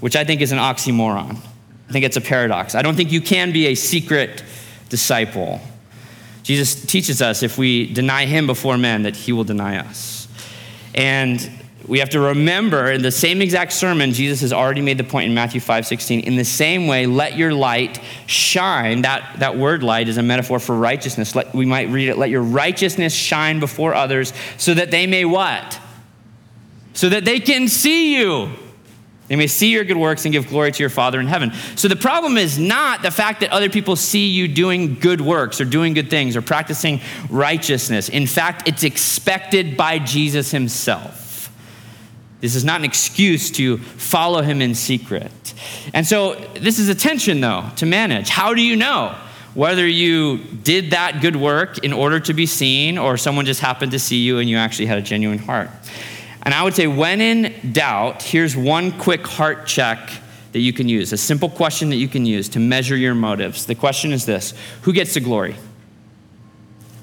which 0.00 0.16
I 0.16 0.24
think 0.24 0.42
is 0.42 0.52
an 0.52 0.58
oxymoron. 0.58 1.38
I 1.88 1.92
think 1.92 2.04
it's 2.04 2.18
a 2.18 2.20
paradox. 2.20 2.74
I 2.74 2.82
don't 2.82 2.94
think 2.94 3.10
you 3.10 3.22
can 3.22 3.50
be 3.50 3.68
a 3.68 3.74
secret 3.74 4.44
disciple. 4.90 5.60
Jesus 6.42 6.84
teaches 6.84 7.22
us 7.22 7.42
if 7.42 7.56
we 7.56 7.90
deny 7.92 8.26
him 8.26 8.46
before 8.46 8.76
men, 8.76 9.04
that 9.04 9.16
he 9.16 9.32
will 9.32 9.44
deny 9.44 9.78
us. 9.78 10.28
And 10.94 11.50
we 11.88 12.00
have 12.00 12.10
to 12.10 12.20
remember 12.20 12.90
in 12.92 13.00
the 13.00 13.10
same 13.10 13.40
exact 13.40 13.72
sermon, 13.72 14.12
Jesus 14.12 14.42
has 14.42 14.52
already 14.52 14.82
made 14.82 14.98
the 14.98 15.04
point 15.04 15.26
in 15.26 15.34
Matthew 15.34 15.60
5 15.60 15.86
16. 15.86 16.20
In 16.20 16.36
the 16.36 16.44
same 16.44 16.86
way, 16.86 17.06
let 17.06 17.36
your 17.36 17.54
light 17.54 17.98
shine. 18.26 19.02
That, 19.02 19.38
that 19.38 19.56
word 19.56 19.82
light 19.82 20.08
is 20.08 20.18
a 20.18 20.22
metaphor 20.22 20.60
for 20.60 20.76
righteousness. 20.76 21.34
Let, 21.34 21.54
we 21.54 21.64
might 21.64 21.88
read 21.88 22.10
it, 22.10 22.18
let 22.18 22.28
your 22.28 22.42
righteousness 22.42 23.14
shine 23.14 23.58
before 23.58 23.94
others 23.94 24.34
so 24.58 24.74
that 24.74 24.90
they 24.90 25.06
may 25.06 25.24
what? 25.24 25.80
So 26.92 27.08
that 27.08 27.24
they 27.24 27.40
can 27.40 27.68
see 27.68 28.18
you. 28.18 28.50
They 29.28 29.36
may 29.36 29.46
see 29.46 29.72
your 29.72 29.84
good 29.84 29.96
works 29.96 30.24
and 30.24 30.32
give 30.32 30.48
glory 30.48 30.72
to 30.72 30.82
your 30.82 30.90
Father 30.90 31.20
in 31.20 31.26
heaven. 31.26 31.52
So 31.76 31.88
the 31.88 31.96
problem 31.96 32.36
is 32.36 32.58
not 32.58 33.02
the 33.02 33.10
fact 33.10 33.40
that 33.40 33.50
other 33.50 33.68
people 33.68 33.94
see 33.96 34.26
you 34.26 34.48
doing 34.48 34.94
good 34.94 35.20
works 35.20 35.60
or 35.60 35.66
doing 35.66 35.94
good 35.94 36.10
things 36.10 36.34
or 36.34 36.42
practicing 36.42 37.00
righteousness. 37.30 38.08
In 38.08 38.26
fact, 38.26 38.68
it's 38.68 38.84
expected 38.84 39.76
by 39.76 39.98
Jesus 39.98 40.50
himself. 40.50 41.27
This 42.40 42.54
is 42.54 42.64
not 42.64 42.80
an 42.80 42.84
excuse 42.84 43.50
to 43.52 43.78
follow 43.78 44.42
him 44.42 44.62
in 44.62 44.74
secret. 44.74 45.54
And 45.92 46.06
so 46.06 46.34
this 46.54 46.78
is 46.78 46.88
a 46.88 46.94
tension, 46.94 47.40
though, 47.40 47.68
to 47.76 47.86
manage. 47.86 48.28
How 48.28 48.54
do 48.54 48.62
you 48.62 48.76
know 48.76 49.16
whether 49.54 49.86
you 49.86 50.38
did 50.38 50.92
that 50.92 51.20
good 51.20 51.34
work 51.34 51.78
in 51.78 51.92
order 51.92 52.20
to 52.20 52.32
be 52.32 52.46
seen 52.46 52.96
or 52.96 53.16
someone 53.16 53.44
just 53.44 53.60
happened 53.60 53.90
to 53.92 53.98
see 53.98 54.18
you 54.18 54.38
and 54.38 54.48
you 54.48 54.56
actually 54.56 54.86
had 54.86 54.98
a 54.98 55.02
genuine 55.02 55.38
heart? 55.38 55.70
And 56.42 56.54
I 56.54 56.62
would 56.62 56.74
say, 56.74 56.86
when 56.86 57.20
in 57.20 57.72
doubt, 57.72 58.22
here's 58.22 58.56
one 58.56 58.92
quick 58.92 59.26
heart 59.26 59.66
check 59.66 60.10
that 60.52 60.60
you 60.60 60.72
can 60.72 60.88
use, 60.88 61.12
a 61.12 61.16
simple 61.16 61.50
question 61.50 61.90
that 61.90 61.96
you 61.96 62.08
can 62.08 62.24
use 62.24 62.48
to 62.50 62.60
measure 62.60 62.96
your 62.96 63.14
motives. 63.14 63.66
The 63.66 63.74
question 63.74 64.12
is 64.12 64.24
this 64.24 64.54
Who 64.82 64.92
gets 64.92 65.14
the 65.14 65.20
glory? 65.20 65.56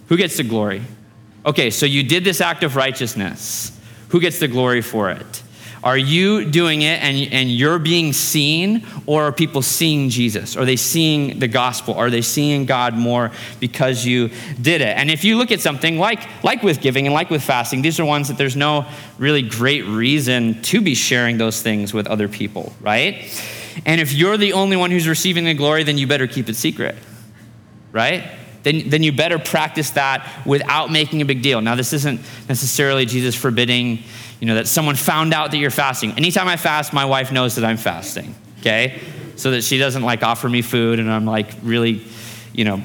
Who 0.08 0.18
gets 0.18 0.38
the 0.38 0.44
glory? 0.44 0.82
Okay, 1.46 1.70
so 1.70 1.86
you 1.86 2.04
did 2.04 2.24
this 2.24 2.42
act 2.42 2.64
of 2.64 2.76
righteousness. 2.76 3.75
Who 4.10 4.20
gets 4.20 4.40
the 4.40 4.48
glory 4.48 4.82
for 4.82 5.10
it? 5.10 5.44
Are 5.86 5.98
you 5.98 6.50
doing 6.50 6.82
it 6.82 7.04
and, 7.04 7.32
and 7.32 7.52
you're 7.52 7.78
being 7.78 8.12
seen, 8.12 8.84
or 9.06 9.26
are 9.26 9.32
people 9.32 9.62
seeing 9.62 10.10
Jesus? 10.10 10.58
Are 10.58 10.66
they 10.66 10.78
seeing 10.78 11.38
the 11.38 11.48
gospel? 11.48 11.94
Are 11.94 12.10
they 12.10 12.24
seeing 12.24 12.66
God 12.66 12.96
more 12.96 13.32
because 13.60 14.04
you 14.04 14.32
did 14.60 14.82
it? 14.82 14.98
And 14.98 15.12
if 15.12 15.24
you 15.24 15.38
look 15.38 15.52
at 15.52 15.62
something 15.62 16.00
like, 16.00 16.44
like 16.44 16.64
with 16.64 16.82
giving 16.82 17.06
and 17.06 17.14
like 17.14 17.30
with 17.30 17.44
fasting, 17.44 17.84
these 17.84 18.00
are 18.00 18.06
ones 18.06 18.30
that 18.30 18.38
there's 18.40 18.56
no 18.56 18.88
really 19.20 19.44
great 19.44 19.86
reason 19.86 20.60
to 20.64 20.82
be 20.82 20.96
sharing 20.96 21.38
those 21.38 21.62
things 21.62 21.94
with 21.94 22.08
other 22.08 22.28
people, 22.28 22.74
right? 22.82 23.32
And 23.86 24.02
if 24.02 24.12
you're 24.12 24.38
the 24.38 24.54
only 24.54 24.78
one 24.78 24.90
who's 24.90 25.08
receiving 25.08 25.46
the 25.46 25.54
glory, 25.54 25.84
then 25.84 26.00
you 26.00 26.08
better 26.08 26.26
keep 26.26 26.50
it 26.50 26.56
secret, 26.56 26.96
right? 27.92 28.24
Then, 28.66 28.90
then 28.90 29.04
you 29.04 29.12
better 29.12 29.38
practice 29.38 29.92
that 29.92 30.28
without 30.44 30.92
making 30.92 31.22
a 31.22 31.26
big 31.26 31.44
deal. 31.44 31.62
Now, 31.62 31.76
this 31.76 31.94
isn't 31.94 32.20
necessarily 32.50 33.06
Jesus 33.06 33.36
forbidding 33.36 34.00
you 34.40 34.48
know, 34.48 34.56
that 34.56 34.68
someone 34.68 34.96
found 34.96 35.36
out 35.36 35.52
that 35.52 35.58
you're 35.58 35.70
fasting. 35.70 36.14
Anytime 36.14 36.48
I 36.48 36.58
fast, 36.58 36.94
my 36.94 37.06
wife 37.06 37.32
knows 37.32 37.56
that 37.56 37.64
I'm 37.64 37.78
fasting, 37.78 38.34
okay? 38.60 39.00
So 39.36 39.52
that 39.52 39.64
she 39.64 39.78
doesn't 39.78 40.02
like 40.02 40.24
offer 40.24 40.50
me 40.50 40.64
food 40.64 41.00
and 41.00 41.12
I'm 41.12 41.26
like 41.26 41.54
really, 41.62 42.02
you 42.54 42.66
know, 42.66 42.82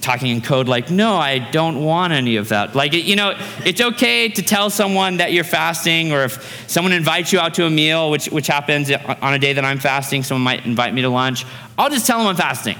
talking 0.00 0.30
in 0.30 0.40
code 0.40 0.68
like, 0.68 0.88
no, 0.88 1.16
I 1.16 1.38
don't 1.50 1.82
want 1.82 2.12
any 2.12 2.36
of 2.36 2.50
that. 2.50 2.76
Like, 2.76 2.92
you 2.92 3.16
know, 3.16 3.36
it's 3.64 3.80
okay 3.80 4.28
to 4.28 4.42
tell 4.42 4.70
someone 4.70 5.16
that 5.16 5.32
you're 5.32 5.44
fasting, 5.44 6.12
or 6.12 6.22
if 6.24 6.70
someone 6.70 6.92
invites 6.92 7.32
you 7.32 7.40
out 7.40 7.54
to 7.54 7.66
a 7.66 7.70
meal, 7.70 8.10
which, 8.10 8.26
which 8.26 8.46
happens 8.46 8.88
on 8.90 9.34
a 9.34 9.38
day 9.38 9.54
that 9.54 9.64
I'm 9.64 9.80
fasting, 9.80 10.22
someone 10.22 10.44
might 10.44 10.64
invite 10.64 10.94
me 10.94 11.02
to 11.02 11.08
lunch, 11.08 11.44
I'll 11.76 11.90
just 11.90 12.06
tell 12.06 12.18
them 12.18 12.28
I'm 12.28 12.36
fasting 12.36 12.76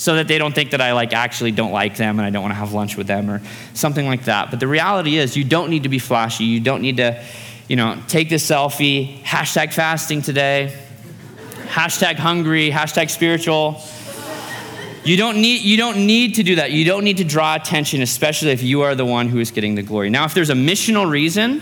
so 0.00 0.14
that 0.14 0.28
they 0.28 0.38
don't 0.38 0.54
think 0.54 0.70
that 0.70 0.80
I 0.80 0.94
like 0.94 1.12
actually 1.12 1.52
don't 1.52 1.72
like 1.72 1.98
them 1.98 2.18
and 2.18 2.24
I 2.24 2.30
don't 2.30 2.40
want 2.40 2.52
to 2.52 2.58
have 2.58 2.72
lunch 2.72 2.96
with 2.96 3.06
them 3.06 3.28
or 3.28 3.42
something 3.74 4.06
like 4.06 4.24
that. 4.24 4.50
But 4.50 4.58
the 4.58 4.66
reality 4.66 5.18
is 5.18 5.36
you 5.36 5.44
don't 5.44 5.68
need 5.68 5.82
to 5.82 5.90
be 5.90 5.98
flashy. 5.98 6.44
You 6.44 6.58
don't 6.58 6.80
need 6.80 6.96
to 6.96 7.22
you 7.68 7.76
know, 7.76 8.02
take 8.08 8.30
this 8.30 8.48
selfie, 8.48 9.20
hashtag 9.24 9.74
fasting 9.74 10.22
today, 10.22 10.74
hashtag 11.66 12.14
hungry, 12.14 12.70
hashtag 12.70 13.10
spiritual. 13.10 13.82
You 15.04 15.18
don't, 15.18 15.36
need, 15.36 15.60
you 15.60 15.76
don't 15.76 16.06
need 16.06 16.36
to 16.36 16.44
do 16.44 16.54
that. 16.54 16.70
You 16.70 16.86
don't 16.86 17.04
need 17.04 17.18
to 17.18 17.24
draw 17.24 17.54
attention, 17.54 18.00
especially 18.00 18.52
if 18.52 18.62
you 18.62 18.80
are 18.80 18.94
the 18.94 19.04
one 19.04 19.28
who 19.28 19.38
is 19.38 19.50
getting 19.50 19.74
the 19.74 19.82
glory. 19.82 20.08
Now, 20.08 20.24
if 20.24 20.32
there's 20.32 20.48
a 20.48 20.54
missional 20.54 21.10
reason, 21.10 21.60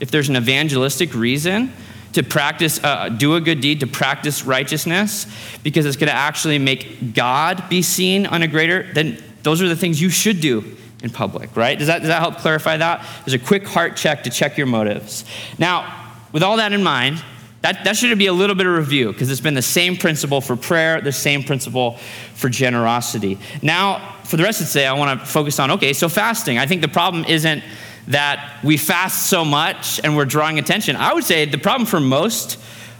if 0.00 0.10
there's 0.10 0.30
an 0.30 0.36
evangelistic 0.36 1.14
reason 1.14 1.70
to 2.14 2.22
practice, 2.22 2.82
uh, 2.82 3.08
do 3.08 3.34
a 3.34 3.40
good 3.40 3.60
deed, 3.60 3.80
to 3.80 3.86
practice 3.86 4.44
righteousness, 4.44 5.26
because 5.62 5.84
it's 5.84 5.96
going 5.96 6.08
to 6.08 6.14
actually 6.14 6.58
make 6.58 7.12
God 7.14 7.68
be 7.68 7.82
seen 7.82 8.26
on 8.26 8.42
a 8.42 8.48
greater, 8.48 8.92
then 8.92 9.22
those 9.42 9.60
are 9.60 9.68
the 9.68 9.76
things 9.76 10.00
you 10.00 10.10
should 10.10 10.40
do 10.40 10.76
in 11.02 11.10
public, 11.10 11.54
right? 11.56 11.78
Does 11.78 11.88
that, 11.88 11.98
does 11.98 12.08
that 12.08 12.20
help 12.20 12.38
clarify 12.38 12.78
that? 12.78 13.06
There's 13.24 13.34
a 13.34 13.44
quick 13.44 13.66
heart 13.66 13.96
check 13.96 14.24
to 14.24 14.30
check 14.30 14.56
your 14.56 14.66
motives. 14.66 15.24
Now, 15.58 16.12
with 16.32 16.42
all 16.42 16.56
that 16.56 16.72
in 16.72 16.82
mind, 16.82 17.22
that, 17.60 17.84
that 17.84 17.96
should 17.96 18.16
be 18.18 18.26
a 18.26 18.32
little 18.32 18.54
bit 18.54 18.66
of 18.66 18.74
review 18.74 19.12
because 19.12 19.30
it's 19.30 19.40
been 19.40 19.54
the 19.54 19.62
same 19.62 19.96
principle 19.96 20.40
for 20.40 20.54
prayer, 20.54 21.00
the 21.00 21.12
same 21.12 21.42
principle 21.42 21.98
for 22.34 22.48
generosity. 22.48 23.38
Now, 23.62 24.16
for 24.24 24.36
the 24.36 24.42
rest 24.42 24.60
of 24.60 24.68
today, 24.68 24.86
I 24.86 24.92
want 24.92 25.18
to 25.18 25.26
focus 25.26 25.58
on 25.58 25.70
okay, 25.72 25.92
so 25.92 26.08
fasting. 26.08 26.58
I 26.58 26.66
think 26.66 26.80
the 26.80 26.88
problem 26.88 27.24
isn't 27.24 27.62
that 28.08 28.60
we 28.62 28.76
fast 28.76 29.26
so 29.28 29.44
much 29.44 30.00
and 30.02 30.16
we're 30.16 30.24
drawing 30.24 30.58
attention. 30.58 30.96
I 30.96 31.14
would 31.14 31.24
say 31.24 31.44
the 31.44 31.58
problem 31.58 31.86
for 31.86 32.00
most, 32.00 32.58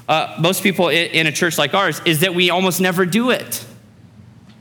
uh, 0.09 0.37
most 0.41 0.63
people 0.63 0.89
in, 0.89 1.27
a 1.27 1.33
church 1.33 1.59
like 1.59 1.75
ours 1.75 2.01
is 2.05 2.21
that 2.21 2.35
we 2.35 2.51
almost 2.51 2.81
never 2.81 3.05
do 3.05 3.31
it. 3.31 3.65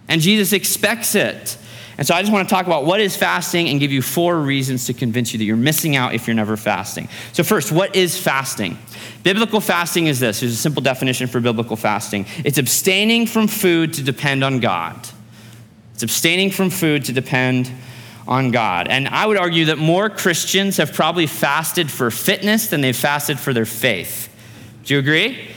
And 0.07 0.21
Jesus 0.21 0.53
expects 0.53 1.15
it. 1.15 1.57
And 1.97 2.07
so 2.07 2.15
I 2.15 2.21
just 2.21 2.33
want 2.33 2.47
to 2.50 2.53
talk 2.53 2.65
about 2.65 2.85
what 2.85 3.00
is 3.00 3.15
fasting 3.15 3.69
and 3.69 3.79
give 3.79 3.91
you 3.91 4.01
four 4.01 4.39
reasons 4.39 4.88
to 4.88 4.93
convince 4.93 5.31
you 5.31 5.38
that 5.38 5.45
you're 5.45 5.55
missing 5.55 5.95
out 5.95 6.15
if 6.15 6.27
you're 6.27 6.35
never 6.35 6.57
fasting. 6.57 7.07
So, 7.33 7.43
first, 7.43 7.71
what 7.71 7.95
is 7.95 8.17
fasting? 8.17 8.79
Biblical 9.21 9.62
fasting 9.62 10.07
is 10.07 10.19
this 10.19 10.39
there's 10.39 10.53
a 10.53 10.57
simple 10.57 10.81
definition 10.81 11.27
for 11.27 11.39
biblical 11.39 11.75
fasting 11.75 12.25
it's 12.43 12.57
abstaining 12.57 13.27
from 13.27 13.47
food 13.47 13.93
to 13.93 14.03
depend 14.03 14.43
on 14.43 14.59
God. 14.59 15.07
It's 15.93 16.03
abstaining 16.03 16.50
from 16.50 16.71
food 16.71 17.05
to 17.05 17.13
depend 17.13 17.71
on 18.27 18.51
God. 18.51 18.87
And 18.87 19.07
I 19.07 19.25
would 19.25 19.37
argue 19.37 19.65
that 19.65 19.77
more 19.77 20.09
Christians 20.09 20.77
have 20.77 20.93
probably 20.93 21.27
fasted 21.27 21.91
for 21.91 22.09
fitness 22.11 22.67
than 22.67 22.81
they've 22.81 22.95
fasted 22.95 23.39
for 23.39 23.53
their 23.53 23.65
faith. 23.65 24.29
Do 24.83 24.93
you 24.93 24.99
agree? 24.99 25.53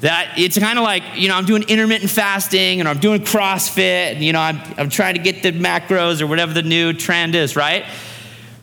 that 0.00 0.34
it's 0.36 0.58
kind 0.58 0.78
of 0.78 0.84
like, 0.84 1.02
you 1.14 1.28
know, 1.28 1.34
I'm 1.34 1.46
doing 1.46 1.62
intermittent 1.68 2.10
fasting 2.10 2.80
and 2.80 2.88
I'm 2.88 2.98
doing 2.98 3.22
CrossFit, 3.22 4.12
and, 4.12 4.24
you 4.24 4.32
know, 4.32 4.40
I'm, 4.40 4.60
I'm 4.76 4.88
trying 4.88 5.14
to 5.14 5.20
get 5.20 5.42
the 5.42 5.52
macros 5.52 6.20
or 6.20 6.26
whatever 6.26 6.52
the 6.52 6.62
new 6.62 6.92
trend 6.92 7.34
is, 7.34 7.56
right? 7.56 7.84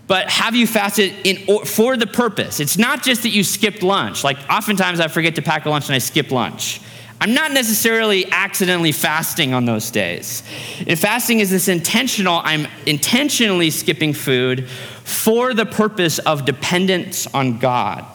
But 0.06 0.30
have 0.30 0.56
you 0.56 0.68
fasted 0.68 1.14
in, 1.24 1.66
for 1.66 1.98
the 1.98 2.06
purpose? 2.06 2.60
It's 2.60 2.78
not 2.78 3.04
just 3.04 3.24
that 3.24 3.30
you 3.30 3.44
skipped 3.44 3.84
lunch. 3.84 4.24
Like, 4.24 4.38
oftentimes 4.50 5.00
I 5.00 5.08
forget 5.08 5.36
to 5.36 5.42
pack 5.42 5.66
a 5.66 5.70
lunch 5.70 5.88
and 5.88 5.96
I 5.96 6.00
skip 6.00 6.30
lunch. 6.30 6.82
I'm 7.24 7.34
not 7.34 7.54
necessarily 7.54 8.30
accidentally 8.30 8.92
fasting 8.92 9.54
on 9.54 9.64
those 9.64 9.92
days. 9.92 10.44
If 10.86 11.00
fasting 11.00 11.40
is 11.40 11.50
this 11.50 11.70
intentional, 11.70 12.42
I'm 12.44 12.68
intentionally 12.86 13.70
skipping 13.70 14.12
food 14.12 14.68
for 14.68 15.54
the 15.54 15.66
purpose 15.66 16.20
of 16.20 16.44
dependence 16.44 17.26
on 17.28 17.60
God. 17.60 18.06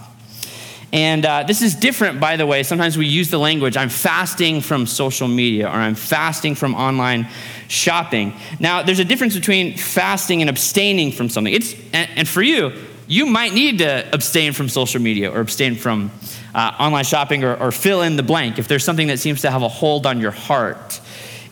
And 0.93 1.25
uh, 1.25 1.45
this 1.45 1.63
is 1.63 1.75
different, 1.75 2.21
by 2.21 2.37
the 2.37 2.45
way. 2.45 2.63
Sometimes 2.63 2.99
we 2.99 3.07
use 3.07 3.31
the 3.31 3.39
language, 3.39 3.79
I'm 3.79 3.89
fasting 3.89 4.61
from 4.61 4.85
social 4.85 5.27
media 5.27 5.69
or 5.69 5.77
I'm 5.77 5.95
fasting 5.95 6.55
from 6.55 6.75
online 6.75 7.29
shopping. 7.67 8.35
Now, 8.61 8.83
there's 8.83 8.99
a 8.99 9.07
difference 9.07 9.35
between 9.35 9.79
fasting 9.79 10.43
and 10.43 10.51
abstaining 10.51 11.13
from 11.13 11.31
something. 11.31 11.55
It's, 11.55 11.73
and, 11.95 12.11
and 12.15 12.29
for 12.29 12.43
you, 12.43 12.75
you 13.07 13.25
might 13.25 13.55
need 13.55 13.79
to 13.79 14.07
abstain 14.13 14.53
from 14.53 14.69
social 14.69 15.01
media 15.01 15.33
or 15.33 15.41
abstain 15.41 15.77
from 15.77 16.11
uh, 16.55 16.73
online 16.79 17.05
shopping 17.05 17.45
or, 17.45 17.55
or 17.57 17.73
fill 17.73 18.03
in 18.03 18.17
the 18.17 18.23
blank 18.23 18.59
if 18.59 18.69
there's 18.69 18.85
something 18.85 19.09
that 19.09 19.19
seems 19.19 19.43
to 19.43 19.51
have 19.51 19.63
a 19.63 19.69
hold 19.69 20.07
on 20.07 20.21
your 20.21 20.31
heart. 20.31 21.01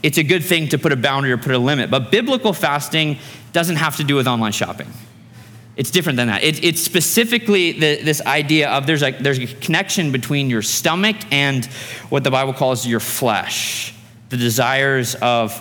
It's 0.03 0.19
a 0.19 0.23
good 0.23 0.45
thing 0.45 0.69
to 0.69 0.79
put 0.79 0.93
a 0.93 0.97
boundary 0.97 1.33
or 1.33 1.39
put 1.39 1.53
a 1.53 1.59
limit. 1.59 1.91
But 1.91 2.11
biblical 2.11 2.53
fasting 2.53 3.19
doesn't 3.53 3.77
have 3.77 3.97
to 3.97 4.05
do 4.05 4.15
with 4.15 4.27
online 4.27 4.53
shopping. 4.53 4.89
It's 5.77 5.91
different 5.91 6.17
than 6.17 6.29
that. 6.29 6.43
It, 6.43 6.65
it's 6.65 6.81
specifically 6.81 7.73
the, 7.73 8.03
this 8.03 8.23
idea 8.23 8.71
of 8.71 8.87
there's 8.87 9.03
a, 9.03 9.11
there's 9.11 9.39
a 9.39 9.47
connection 9.47 10.11
between 10.11 10.49
your 10.49 10.63
stomach 10.63 11.17
and 11.31 11.67
what 12.09 12.25
the 12.25 12.31
Bible 12.31 12.55
calls 12.55 12.87
your 12.87 13.01
flesh, 13.01 13.95
the 14.31 14.39
desires 14.39 15.15
of 15.17 15.53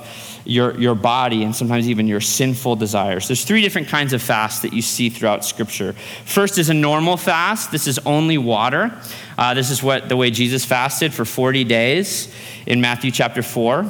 your, 0.46 0.80
your 0.80 0.96
body 0.96 1.44
and 1.44 1.56
sometimes 1.56 1.90
even 1.90 2.08
your 2.08 2.22
sinful 2.22 2.76
desires. 2.78 3.28
There's 3.28 3.44
three 3.44 3.62
different 3.62 3.88
kinds 3.88 4.14
of 4.14 4.22
fast 4.22 4.62
that 4.62 4.74
you 4.74 4.82
see 4.82 5.10
throughout 5.10 5.44
Scripture. 5.44 5.94
First 6.26 6.58
is 6.58 6.70
a 6.70 6.74
normal 6.74 7.18
fast. 7.18 7.72
This 7.72 7.88
is 7.88 8.00
only 8.00 8.38
water. 8.38 8.98
Uh, 9.38 9.54
this 9.54 9.72
is 9.72 9.84
what 9.84 10.08
the 10.08 10.16
way 10.16 10.32
Jesus 10.32 10.64
fasted 10.64 11.14
for 11.14 11.26
40 11.26 11.64
days 11.64 12.34
in 12.66 12.80
Matthew 12.80 13.12
chapter 13.12 13.42
4. 13.42 13.86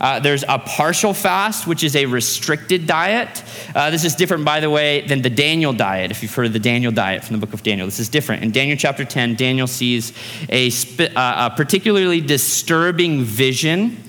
Uh, 0.00 0.20
there's 0.20 0.44
a 0.48 0.58
partial 0.58 1.14
fast, 1.14 1.66
which 1.66 1.82
is 1.82 1.96
a 1.96 2.06
restricted 2.06 2.86
diet. 2.86 3.42
Uh, 3.74 3.90
this 3.90 4.04
is 4.04 4.14
different, 4.14 4.44
by 4.44 4.60
the 4.60 4.68
way, 4.68 5.06
than 5.06 5.22
the 5.22 5.30
Daniel 5.30 5.72
diet, 5.72 6.10
if 6.10 6.22
you've 6.22 6.34
heard 6.34 6.46
of 6.46 6.52
the 6.52 6.58
Daniel 6.58 6.92
diet 6.92 7.24
from 7.24 7.38
the 7.38 7.46
book 7.46 7.54
of 7.54 7.62
Daniel. 7.62 7.86
This 7.86 8.00
is 8.00 8.08
different. 8.08 8.42
In 8.42 8.50
Daniel 8.50 8.76
chapter 8.76 9.04
10, 9.04 9.36
Daniel 9.36 9.66
sees 9.66 10.12
a, 10.50 10.70
uh, 11.16 11.50
a 11.50 11.56
particularly 11.56 12.20
disturbing 12.20 13.22
vision 13.22 14.02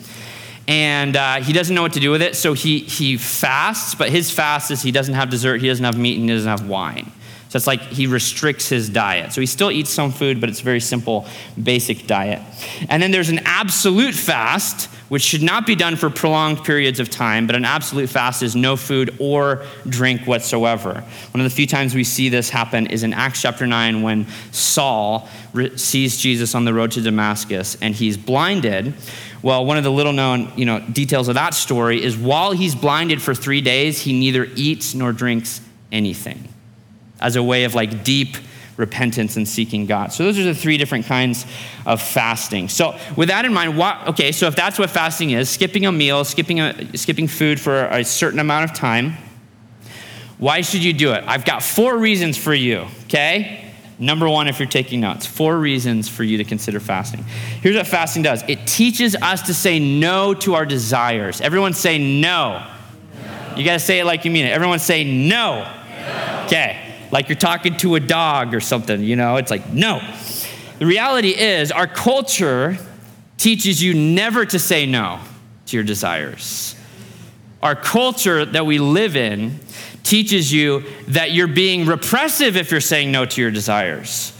and 0.67 1.15
uh, 1.15 1.35
he 1.41 1.53
doesn't 1.53 1.75
know 1.75 1.81
what 1.81 1.93
to 1.93 1.99
do 1.99 2.11
with 2.11 2.21
it, 2.21 2.35
so 2.35 2.53
he, 2.53 2.79
he 2.79 3.17
fasts, 3.17 3.95
but 3.95 4.09
his 4.09 4.31
fast 4.31 4.71
is 4.71 4.81
he 4.81 4.91
doesn't 4.91 5.13
have 5.13 5.29
dessert, 5.29 5.61
he 5.61 5.67
doesn't 5.67 5.83
have 5.83 5.97
meat, 5.97 6.17
and 6.19 6.29
he 6.29 6.35
doesn't 6.35 6.49
have 6.49 6.67
wine. 6.67 7.11
So 7.53 7.57
it's 7.57 7.67
like 7.67 7.81
he 7.81 8.07
restricts 8.07 8.67
his 8.67 8.89
diet. 8.89 9.31
So 9.31 9.39
he 9.39 9.45
still 9.45 9.69
eats 9.69 9.91
some 9.91 10.11
food, 10.11 10.41
but 10.41 10.49
it's 10.49 10.61
very 10.61 10.79
simple, 10.79 11.27
basic 11.61 12.07
diet. 12.07 12.41
And 12.89 13.03
then 13.03 13.11
there's 13.11 13.29
an 13.29 13.41
absolute 13.45 14.15
fast, 14.15 14.89
which 15.09 15.21
should 15.21 15.43
not 15.43 15.67
be 15.67 15.75
done 15.75 15.95
for 15.95 16.09
prolonged 16.09 16.63
periods 16.63 16.99
of 16.99 17.11
time, 17.11 17.45
but 17.45 17.55
an 17.55 17.63
absolute 17.63 18.09
fast 18.09 18.41
is 18.41 18.55
no 18.55 18.75
food 18.75 19.15
or 19.19 19.63
drink 19.87 20.25
whatsoever. 20.25 21.03
One 21.29 21.41
of 21.41 21.43
the 21.43 21.55
few 21.55 21.67
times 21.67 21.93
we 21.93 22.03
see 22.03 22.27
this 22.27 22.49
happen 22.49 22.87
is 22.87 23.03
in 23.03 23.13
Acts 23.13 23.43
chapter 23.43 23.67
9 23.67 24.01
when 24.01 24.25
Saul 24.51 25.29
sees 25.75 26.17
Jesus 26.17 26.55
on 26.55 26.65
the 26.65 26.73
road 26.73 26.89
to 26.93 27.01
Damascus 27.01 27.77
and 27.83 27.93
he's 27.93 28.17
blinded 28.17 28.95
well, 29.43 29.65
one 29.65 29.77
of 29.77 29.83
the 29.83 29.91
little 29.91 30.13
known 30.13 30.51
you 30.55 30.65
know, 30.65 30.79
details 30.79 31.27
of 31.27 31.35
that 31.35 31.53
story 31.53 32.01
is 32.01 32.17
while 32.17 32.53
he's 32.53 32.73
blinded 32.73 33.21
for 33.21 33.35
three 33.35 33.61
days, 33.61 34.01
he 34.01 34.17
neither 34.17 34.45
eats 34.55 34.95
nor 34.95 35.11
drinks 35.11 35.61
anything 35.91 36.47
as 37.19 37.35
a 37.35 37.43
way 37.43 37.65
of 37.65 37.75
like 37.75 38.03
deep 38.03 38.37
repentance 38.77 39.37
and 39.37 39.47
seeking 39.47 39.85
God. 39.85 40.11
So 40.11 40.23
those 40.23 40.39
are 40.39 40.43
the 40.43 40.55
three 40.55 40.77
different 40.77 41.05
kinds 41.05 41.45
of 41.85 42.01
fasting. 42.01 42.69
So 42.69 42.97
with 43.15 43.27
that 43.27 43.45
in 43.45 43.53
mind, 43.53 43.77
what, 43.77 44.07
okay, 44.07 44.31
so 44.31 44.47
if 44.47 44.55
that's 44.55 44.79
what 44.79 44.89
fasting 44.89 45.31
is, 45.31 45.49
skipping 45.49 45.85
a 45.85 45.91
meal, 45.91 46.23
skipping, 46.23 46.59
a, 46.59 46.97
skipping 46.97 47.27
food 47.27 47.59
for 47.59 47.85
a 47.85 48.03
certain 48.03 48.39
amount 48.39 48.71
of 48.71 48.75
time, 48.75 49.13
why 50.39 50.61
should 50.61 50.83
you 50.83 50.93
do 50.93 51.11
it? 51.11 51.23
I've 51.27 51.45
got 51.45 51.61
four 51.61 51.97
reasons 51.97 52.37
for 52.37 52.53
you, 52.53 52.87
okay? 53.03 53.62
Number 53.99 54.27
one, 54.27 54.47
if 54.47 54.59
you're 54.59 54.67
taking 54.67 55.01
notes, 55.01 55.25
four 55.25 55.57
reasons 55.57 56.09
for 56.09 56.23
you 56.23 56.37
to 56.37 56.43
consider 56.43 56.79
fasting. 56.79 57.23
Here's 57.61 57.75
what 57.75 57.87
fasting 57.87 58.23
does 58.23 58.43
it 58.47 58.65
teaches 58.65 59.15
us 59.15 59.43
to 59.43 59.53
say 59.53 59.79
no 59.79 60.33
to 60.35 60.55
our 60.55 60.65
desires. 60.65 61.41
Everyone 61.41 61.73
say 61.73 61.97
no. 61.97 62.65
no. 63.23 63.55
You 63.55 63.63
got 63.63 63.73
to 63.73 63.79
say 63.79 63.99
it 63.99 64.05
like 64.05 64.25
you 64.25 64.31
mean 64.31 64.45
it. 64.45 64.51
Everyone 64.51 64.79
say 64.79 65.03
no. 65.03 65.63
no. 65.63 66.43
Okay. 66.45 66.79
Like 67.11 67.29
you're 67.29 67.35
talking 67.35 67.77
to 67.77 67.95
a 67.95 67.99
dog 67.99 68.55
or 68.55 68.59
something, 68.59 69.03
you 69.03 69.15
know, 69.15 69.37
it's 69.37 69.51
like 69.51 69.71
no. 69.71 70.01
The 70.79 70.87
reality 70.87 71.29
is, 71.29 71.71
our 71.71 71.87
culture 71.87 72.77
teaches 73.37 73.81
you 73.81 73.93
never 73.93 74.45
to 74.45 74.57
say 74.57 74.85
no 74.85 75.19
to 75.67 75.77
your 75.77 75.83
desires. 75.83 76.75
Our 77.61 77.75
culture 77.75 78.43
that 78.43 78.65
we 78.65 78.79
live 78.79 79.15
in 79.15 79.59
teaches 80.03 80.51
you 80.51 80.83
that 81.07 81.31
you're 81.31 81.47
being 81.47 81.85
repressive 81.85 82.55
if 82.55 82.71
you're 82.71 82.81
saying 82.81 83.11
no 83.11 83.25
to 83.25 83.41
your 83.41 83.51
desires. 83.51 84.31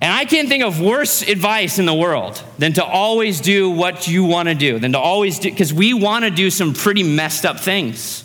And 0.00 0.12
I 0.12 0.26
can't 0.26 0.48
think 0.48 0.62
of 0.62 0.80
worse 0.80 1.22
advice 1.22 1.78
in 1.78 1.86
the 1.86 1.94
world 1.94 2.42
than 2.58 2.74
to 2.74 2.84
always 2.84 3.40
do 3.40 3.70
what 3.70 4.06
you 4.06 4.24
want 4.24 4.48
to 4.50 4.54
do, 4.54 4.78
than 4.78 4.92
to 4.92 4.98
always 4.98 5.38
do, 5.38 5.50
because 5.50 5.72
we 5.72 5.94
want 5.94 6.24
to 6.24 6.30
do 6.30 6.50
some 6.50 6.74
pretty 6.74 7.02
messed 7.02 7.46
up 7.46 7.58
things 7.58 8.22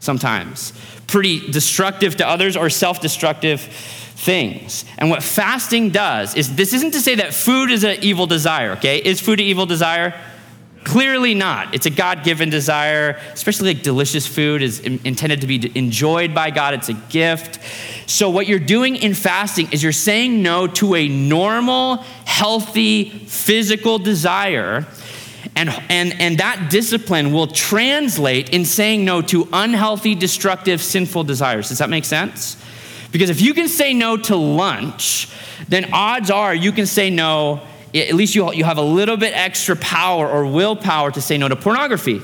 sometimes, 0.00 0.72
pretty 1.06 1.50
destructive 1.50 2.16
to 2.16 2.28
others 2.28 2.58
or 2.58 2.68
self 2.68 3.00
destructive 3.00 3.60
things. 3.60 4.84
And 4.98 5.08
what 5.08 5.22
fasting 5.22 5.90
does 5.90 6.34
is 6.34 6.54
this 6.56 6.72
isn't 6.74 6.90
to 6.92 7.00
say 7.00 7.14
that 7.14 7.32
food 7.32 7.70
is 7.70 7.84
an 7.84 7.98
evil 8.02 8.26
desire, 8.26 8.72
okay? 8.72 8.98
Is 8.98 9.20
food 9.20 9.40
an 9.40 9.46
evil 9.46 9.66
desire? 9.66 10.14
Clearly 10.84 11.34
not. 11.34 11.74
It's 11.74 11.86
a 11.86 11.90
God 11.90 12.24
given 12.24 12.50
desire, 12.50 13.18
especially 13.32 13.72
like 13.72 13.82
delicious 13.82 14.26
food 14.26 14.62
is 14.62 14.80
intended 14.80 15.40
to 15.40 15.46
be 15.46 15.72
enjoyed 15.74 16.34
by 16.34 16.50
God. 16.50 16.74
It's 16.74 16.90
a 16.90 16.94
gift. 16.94 17.58
So, 18.08 18.28
what 18.28 18.46
you're 18.46 18.58
doing 18.58 18.96
in 18.96 19.14
fasting 19.14 19.72
is 19.72 19.82
you're 19.82 19.92
saying 19.92 20.42
no 20.42 20.66
to 20.66 20.94
a 20.94 21.08
normal, 21.08 21.96
healthy, 22.26 23.08
physical 23.08 23.98
desire. 23.98 24.86
And, 25.56 25.70
and, 25.88 26.20
and 26.20 26.38
that 26.38 26.68
discipline 26.70 27.32
will 27.32 27.46
translate 27.46 28.50
in 28.50 28.64
saying 28.64 29.04
no 29.04 29.22
to 29.22 29.48
unhealthy, 29.52 30.14
destructive, 30.14 30.82
sinful 30.82 31.24
desires. 31.24 31.68
Does 31.68 31.78
that 31.78 31.90
make 31.90 32.04
sense? 32.04 32.62
Because 33.10 33.30
if 33.30 33.40
you 33.40 33.54
can 33.54 33.68
say 33.68 33.94
no 33.94 34.16
to 34.16 34.36
lunch, 34.36 35.28
then 35.68 35.92
odds 35.92 36.30
are 36.30 36.54
you 36.54 36.72
can 36.72 36.86
say 36.86 37.08
no 37.08 37.62
at 37.94 38.14
least 38.14 38.34
you, 38.34 38.52
you 38.52 38.64
have 38.64 38.78
a 38.78 38.82
little 38.82 39.16
bit 39.16 39.32
extra 39.34 39.76
power 39.76 40.28
or 40.28 40.46
willpower 40.46 41.10
to 41.12 41.20
say 41.20 41.38
no 41.38 41.48
to 41.48 41.56
pornography 41.56 42.20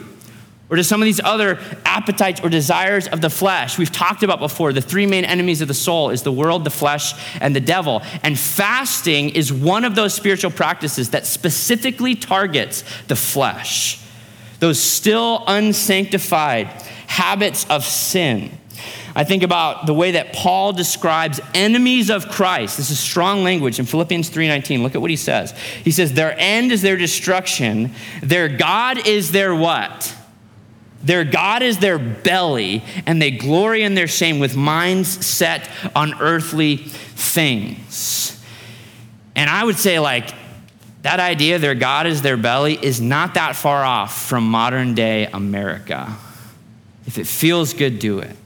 or 0.69 0.77
to 0.77 0.85
some 0.85 1.03
of 1.03 1.05
these 1.05 1.21
other 1.23 1.59
appetites 1.85 2.41
or 2.41 2.49
desires 2.49 3.09
of 3.09 3.21
the 3.21 3.31
flesh. 3.31 3.77
We've 3.77 3.91
talked 3.91 4.23
about 4.23 4.39
before 4.39 4.73
the 4.73 4.81
three 4.81 5.07
main 5.07 5.25
enemies 5.25 5.61
of 5.61 5.69
the 5.69 5.75
soul 5.75 6.11
is 6.11 6.23
the 6.23 6.33
world, 6.33 6.65
the 6.65 6.71
flesh, 6.71 7.13
and 7.41 7.55
the 7.55 7.61
devil. 7.61 8.03
And 8.23 8.39
fasting 8.39 9.31
is 9.31 9.53
one 9.53 9.85
of 9.85 9.97
those 9.97 10.15
spiritual 10.15 10.53
practices 10.53 11.11
that 11.11 11.27
specifically 11.27 12.15
targets 12.15 12.85
the 13.09 13.17
flesh, 13.17 14.01
those 14.61 14.81
still 14.81 15.43
unsanctified 15.47 16.67
habits 17.09 17.67
of 17.69 17.85
sin. 17.85 18.57
I 19.15 19.25
think 19.25 19.43
about 19.43 19.87
the 19.87 19.95
way 19.95 20.13
that 20.13 20.33
Paul 20.33 20.73
describes 20.73 21.41
enemies 21.53 22.11
of 22.11 22.29
Christ. 22.29 22.77
This 22.77 22.91
is 22.91 22.99
strong 22.99 23.43
language 23.43 23.79
in 23.79 23.87
Philippians 23.87 24.29
3:19. 24.29 24.83
Look 24.83 24.95
at 24.95 25.01
what 25.01 25.11
he 25.11 25.17
says. 25.17 25.53
He 25.85 25.91
says, 25.91 26.13
"Their 26.13 26.35
end 26.39 26.71
is 26.71 26.83
their 26.83 26.97
destruction, 26.97 27.93
their 28.23 28.49
God 28.49 29.07
is 29.07 29.33
their 29.33 29.55
what? 29.55 30.15
Their 31.03 31.25
God 31.25 31.63
is 31.63 31.79
their 31.79 31.99
belly, 31.99 32.85
and 33.07 33.21
they 33.21 33.31
glory 33.31 33.83
in 33.83 33.95
their 33.95 34.09
shame 34.09 34.39
with 34.39 34.55
minds 34.55 35.27
set 35.27 35.69
on 35.97 36.15
earthly 36.21 36.77
things." 36.77 38.39
And 39.35 39.51
I 39.51 39.65
would 39.65 39.79
say 39.79 39.99
like 39.99 40.31
that 41.03 41.19
idea, 41.19 41.59
their 41.59 41.75
God 41.75 42.07
is 42.07 42.23
their 42.23 42.37
belly, 42.37 42.79
is 42.81 43.01
not 43.01 43.35
that 43.35 43.57
far 43.57 43.85
off 43.85 44.27
from 44.29 44.49
modern 44.49 44.95
day 44.95 45.29
America. 45.33 46.17
If 47.07 47.19
it 47.19 47.27
feels 47.27 47.73
good, 47.73 47.99
do 47.99 48.21
it 48.21 48.37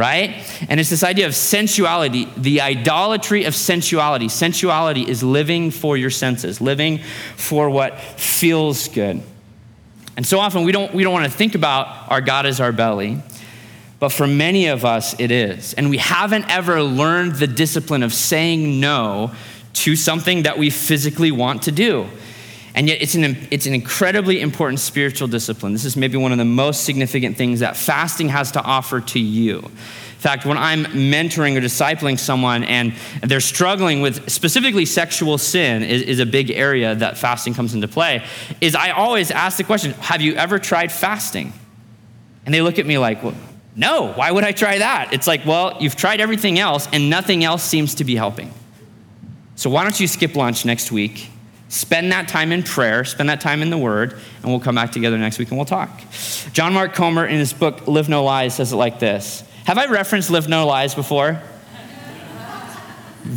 right? 0.00 0.34
And 0.70 0.80
it's 0.80 0.88
this 0.88 1.04
idea 1.04 1.26
of 1.26 1.34
sensuality, 1.34 2.26
the 2.38 2.62
idolatry 2.62 3.44
of 3.44 3.54
sensuality. 3.54 4.30
Sensuality 4.30 5.06
is 5.06 5.22
living 5.22 5.70
for 5.70 5.94
your 5.94 6.08
senses, 6.08 6.58
living 6.58 7.00
for 7.36 7.68
what 7.68 8.00
feels 8.00 8.88
good. 8.88 9.20
And 10.16 10.26
so 10.26 10.38
often 10.38 10.64
we 10.64 10.72
don't, 10.72 10.94
we 10.94 11.04
don't 11.04 11.12
want 11.12 11.26
to 11.26 11.30
think 11.30 11.54
about 11.54 12.10
our 12.10 12.22
God 12.22 12.46
as 12.46 12.60
our 12.60 12.72
belly, 12.72 13.18
but 13.98 14.08
for 14.08 14.26
many 14.26 14.68
of 14.68 14.86
us 14.86 15.14
it 15.20 15.30
is. 15.30 15.74
And 15.74 15.90
we 15.90 15.98
haven't 15.98 16.48
ever 16.48 16.82
learned 16.82 17.34
the 17.34 17.46
discipline 17.46 18.02
of 18.02 18.14
saying 18.14 18.80
no 18.80 19.32
to 19.74 19.96
something 19.96 20.44
that 20.44 20.56
we 20.56 20.70
physically 20.70 21.30
want 21.30 21.64
to 21.64 21.72
do. 21.72 22.08
And 22.74 22.88
yet, 22.88 23.02
it's 23.02 23.14
an, 23.14 23.36
it's 23.50 23.66
an 23.66 23.74
incredibly 23.74 24.40
important 24.40 24.78
spiritual 24.78 25.26
discipline. 25.26 25.72
This 25.72 25.84
is 25.84 25.96
maybe 25.96 26.16
one 26.16 26.32
of 26.32 26.38
the 26.38 26.44
most 26.44 26.84
significant 26.84 27.36
things 27.36 27.60
that 27.60 27.76
fasting 27.76 28.28
has 28.28 28.52
to 28.52 28.62
offer 28.62 29.00
to 29.00 29.18
you. 29.18 29.58
In 29.58 30.22
fact, 30.22 30.44
when 30.44 30.58
I'm 30.58 30.84
mentoring 30.84 31.56
or 31.56 31.62
discipling 31.62 32.18
someone 32.18 32.62
and 32.64 32.92
they're 33.22 33.40
struggling 33.40 34.02
with 34.02 34.30
specifically 34.30 34.84
sexual 34.84 35.38
sin 35.38 35.82
is, 35.82 36.02
is, 36.02 36.18
a 36.18 36.26
big 36.26 36.50
area 36.50 36.94
that 36.94 37.16
fasting 37.16 37.54
comes 37.54 37.72
into 37.72 37.88
play, 37.88 38.22
is 38.60 38.74
I 38.74 38.90
always 38.90 39.30
ask 39.30 39.56
the 39.56 39.64
question, 39.64 39.92
have 39.94 40.20
you 40.20 40.34
ever 40.34 40.58
tried 40.58 40.92
fasting? 40.92 41.54
And 42.44 42.54
they 42.54 42.60
look 42.60 42.78
at 42.78 42.84
me 42.84 42.98
like, 42.98 43.22
well, 43.22 43.34
no, 43.74 44.12
why 44.12 44.30
would 44.30 44.44
I 44.44 44.52
try 44.52 44.76
that? 44.78 45.14
It's 45.14 45.26
like, 45.26 45.46
well, 45.46 45.78
you've 45.80 45.96
tried 45.96 46.20
everything 46.20 46.58
else 46.58 46.86
and 46.92 47.08
nothing 47.08 47.42
else 47.42 47.62
seems 47.62 47.94
to 47.94 48.04
be 48.04 48.14
helping. 48.14 48.52
So 49.56 49.70
why 49.70 49.84
don't 49.84 49.98
you 49.98 50.06
skip 50.06 50.36
lunch 50.36 50.66
next 50.66 50.92
week 50.92 51.29
Spend 51.70 52.10
that 52.10 52.26
time 52.26 52.50
in 52.50 52.64
prayer, 52.64 53.04
spend 53.04 53.28
that 53.28 53.40
time 53.40 53.62
in 53.62 53.70
the 53.70 53.78
Word, 53.78 54.14
and 54.42 54.50
we'll 54.50 54.58
come 54.58 54.74
back 54.74 54.90
together 54.90 55.16
next 55.16 55.38
week 55.38 55.50
and 55.50 55.56
we'll 55.56 55.64
talk. 55.64 56.02
John 56.52 56.72
Mark 56.72 56.94
Comer, 56.94 57.24
in 57.24 57.38
his 57.38 57.52
book 57.52 57.86
Live 57.86 58.08
No 58.08 58.24
Lies, 58.24 58.56
says 58.56 58.72
it 58.72 58.76
like 58.76 58.98
this 58.98 59.44
Have 59.66 59.78
I 59.78 59.86
referenced 59.86 60.30
Live 60.30 60.48
No 60.48 60.66
Lies 60.66 60.96
before? 60.96 61.40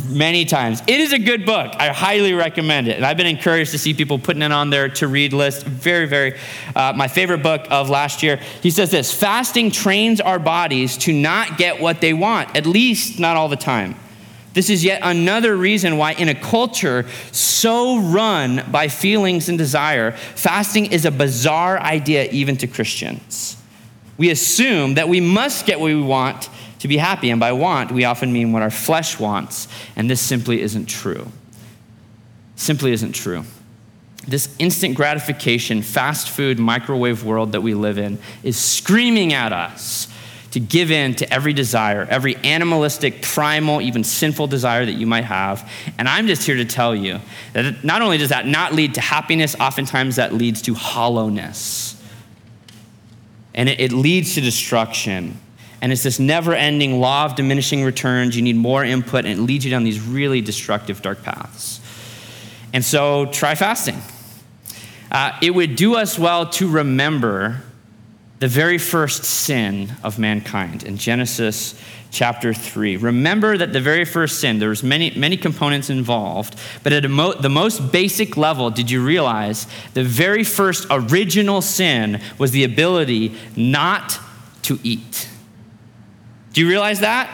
Many 0.08 0.46
times. 0.46 0.82
It 0.88 0.98
is 0.98 1.12
a 1.12 1.18
good 1.18 1.46
book. 1.46 1.72
I 1.78 1.88
highly 1.90 2.32
recommend 2.32 2.88
it. 2.88 2.96
And 2.96 3.06
I've 3.06 3.16
been 3.16 3.28
encouraged 3.28 3.70
to 3.70 3.78
see 3.78 3.94
people 3.94 4.18
putting 4.18 4.42
it 4.42 4.50
on 4.50 4.70
their 4.70 4.88
to 4.88 5.06
read 5.06 5.32
list. 5.32 5.64
Very, 5.64 6.06
very, 6.06 6.36
uh, 6.74 6.92
my 6.96 7.06
favorite 7.06 7.42
book 7.42 7.66
of 7.70 7.88
last 7.88 8.20
year. 8.22 8.40
He 8.62 8.70
says 8.70 8.90
this 8.90 9.14
fasting 9.14 9.70
trains 9.70 10.20
our 10.20 10.40
bodies 10.40 10.96
to 10.98 11.12
not 11.12 11.56
get 11.56 11.80
what 11.80 12.00
they 12.00 12.14
want, 12.14 12.56
at 12.56 12.66
least 12.66 13.20
not 13.20 13.36
all 13.36 13.48
the 13.48 13.56
time. 13.56 13.94
This 14.54 14.70
is 14.70 14.84
yet 14.84 15.00
another 15.02 15.56
reason 15.56 15.98
why, 15.98 16.12
in 16.12 16.28
a 16.28 16.34
culture 16.34 17.06
so 17.32 17.98
run 17.98 18.64
by 18.70 18.86
feelings 18.86 19.48
and 19.48 19.58
desire, 19.58 20.12
fasting 20.12 20.86
is 20.86 21.04
a 21.04 21.10
bizarre 21.10 21.78
idea 21.78 22.30
even 22.30 22.56
to 22.58 22.68
Christians. 22.68 23.56
We 24.16 24.30
assume 24.30 24.94
that 24.94 25.08
we 25.08 25.20
must 25.20 25.66
get 25.66 25.80
what 25.80 25.86
we 25.86 26.00
want 26.00 26.48
to 26.78 26.88
be 26.88 26.98
happy, 26.98 27.30
and 27.30 27.40
by 27.40 27.50
want, 27.50 27.90
we 27.90 28.04
often 28.04 28.32
mean 28.32 28.52
what 28.52 28.62
our 28.62 28.70
flesh 28.70 29.18
wants, 29.18 29.66
and 29.96 30.08
this 30.08 30.20
simply 30.20 30.62
isn't 30.62 30.86
true. 30.86 31.26
Simply 32.54 32.92
isn't 32.92 33.12
true. 33.12 33.44
This 34.28 34.54
instant 34.60 34.94
gratification, 34.94 35.82
fast 35.82 36.30
food, 36.30 36.60
microwave 36.60 37.24
world 37.24 37.52
that 37.52 37.62
we 37.62 37.74
live 37.74 37.98
in 37.98 38.18
is 38.44 38.56
screaming 38.56 39.32
at 39.32 39.52
us 39.52 40.08
to 40.54 40.60
give 40.60 40.92
in 40.92 41.16
to 41.16 41.34
every 41.34 41.52
desire, 41.52 42.06
every 42.08 42.36
animalistic, 42.36 43.22
primal, 43.22 43.80
even 43.80 44.04
sinful 44.04 44.46
desire 44.46 44.86
that 44.86 44.92
you 44.92 45.04
might 45.04 45.24
have. 45.24 45.68
And 45.98 46.08
I'm 46.08 46.28
just 46.28 46.46
here 46.46 46.54
to 46.54 46.64
tell 46.64 46.94
you 46.94 47.18
that 47.54 47.82
not 47.82 48.02
only 48.02 48.18
does 48.18 48.28
that 48.28 48.46
not 48.46 48.72
lead 48.72 48.94
to 48.94 49.00
happiness, 49.00 49.56
oftentimes 49.58 50.14
that 50.14 50.32
leads 50.32 50.62
to 50.62 50.74
hollowness. 50.74 52.00
And 53.52 53.68
it, 53.68 53.80
it 53.80 53.90
leads 53.90 54.34
to 54.34 54.40
destruction. 54.40 55.40
And 55.82 55.90
it's 55.90 56.04
this 56.04 56.20
never 56.20 56.54
ending 56.54 57.00
law 57.00 57.24
of 57.24 57.34
diminishing 57.34 57.82
returns. 57.82 58.36
You 58.36 58.42
need 58.42 58.54
more 58.54 58.84
input, 58.84 59.24
and 59.24 59.36
it 59.36 59.42
leads 59.42 59.64
you 59.64 59.72
down 59.72 59.82
these 59.82 60.00
really 60.00 60.40
destructive, 60.40 61.02
dark 61.02 61.24
paths. 61.24 61.80
And 62.72 62.84
so 62.84 63.26
try 63.26 63.56
fasting. 63.56 64.00
Uh, 65.10 65.36
it 65.42 65.50
would 65.50 65.74
do 65.74 65.96
us 65.96 66.16
well 66.16 66.46
to 66.50 66.70
remember 66.70 67.60
the 68.44 68.48
very 68.48 68.76
first 68.76 69.24
sin 69.24 69.90
of 70.02 70.18
mankind 70.18 70.82
in 70.82 70.98
Genesis 70.98 71.74
chapter 72.10 72.52
3. 72.52 72.98
Remember 72.98 73.56
that 73.56 73.72
the 73.72 73.80
very 73.80 74.04
first 74.04 74.38
sin, 74.38 74.58
there 74.58 74.68
was 74.68 74.82
many, 74.82 75.10
many 75.16 75.38
components 75.38 75.88
involved, 75.88 76.54
but 76.82 76.92
at 76.92 77.10
mo- 77.10 77.32
the 77.32 77.48
most 77.48 77.90
basic 77.90 78.36
level, 78.36 78.68
did 78.68 78.90
you 78.90 79.02
realize 79.02 79.66
the 79.94 80.04
very 80.04 80.44
first 80.44 80.86
original 80.90 81.62
sin 81.62 82.20
was 82.36 82.50
the 82.50 82.64
ability 82.64 83.34
not 83.56 84.20
to 84.60 84.78
eat? 84.82 85.26
Do 86.52 86.60
you 86.60 86.68
realize 86.68 87.00
that? 87.00 87.30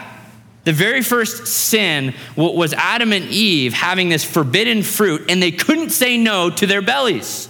The 0.62 0.72
very 0.72 1.02
first 1.02 1.48
sin 1.48 2.14
was 2.36 2.72
Adam 2.74 3.12
and 3.12 3.24
Eve 3.24 3.74
having 3.74 4.10
this 4.10 4.22
forbidden 4.22 4.84
fruit, 4.84 5.28
and 5.28 5.42
they 5.42 5.50
couldn't 5.50 5.90
say 5.90 6.16
no 6.16 6.50
to 6.50 6.68
their 6.68 6.82
bellies. 6.82 7.48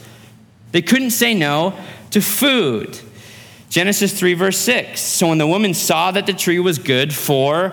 They 0.73 0.81
couldn't 0.81 1.11
say 1.11 1.35
no 1.35 1.79
to 2.13 2.23
food. 2.23 2.99
Genesis 3.71 4.19
3, 4.19 4.35
verse 4.35 4.59
6. 4.59 5.01
So 5.01 5.29
when 5.29 5.39
the 5.39 5.47
woman 5.47 5.75
saw 5.75 6.11
that 6.11 6.27
the 6.27 6.33
tree 6.33 6.59
was 6.59 6.79
good 6.79 7.15
for 7.15 7.73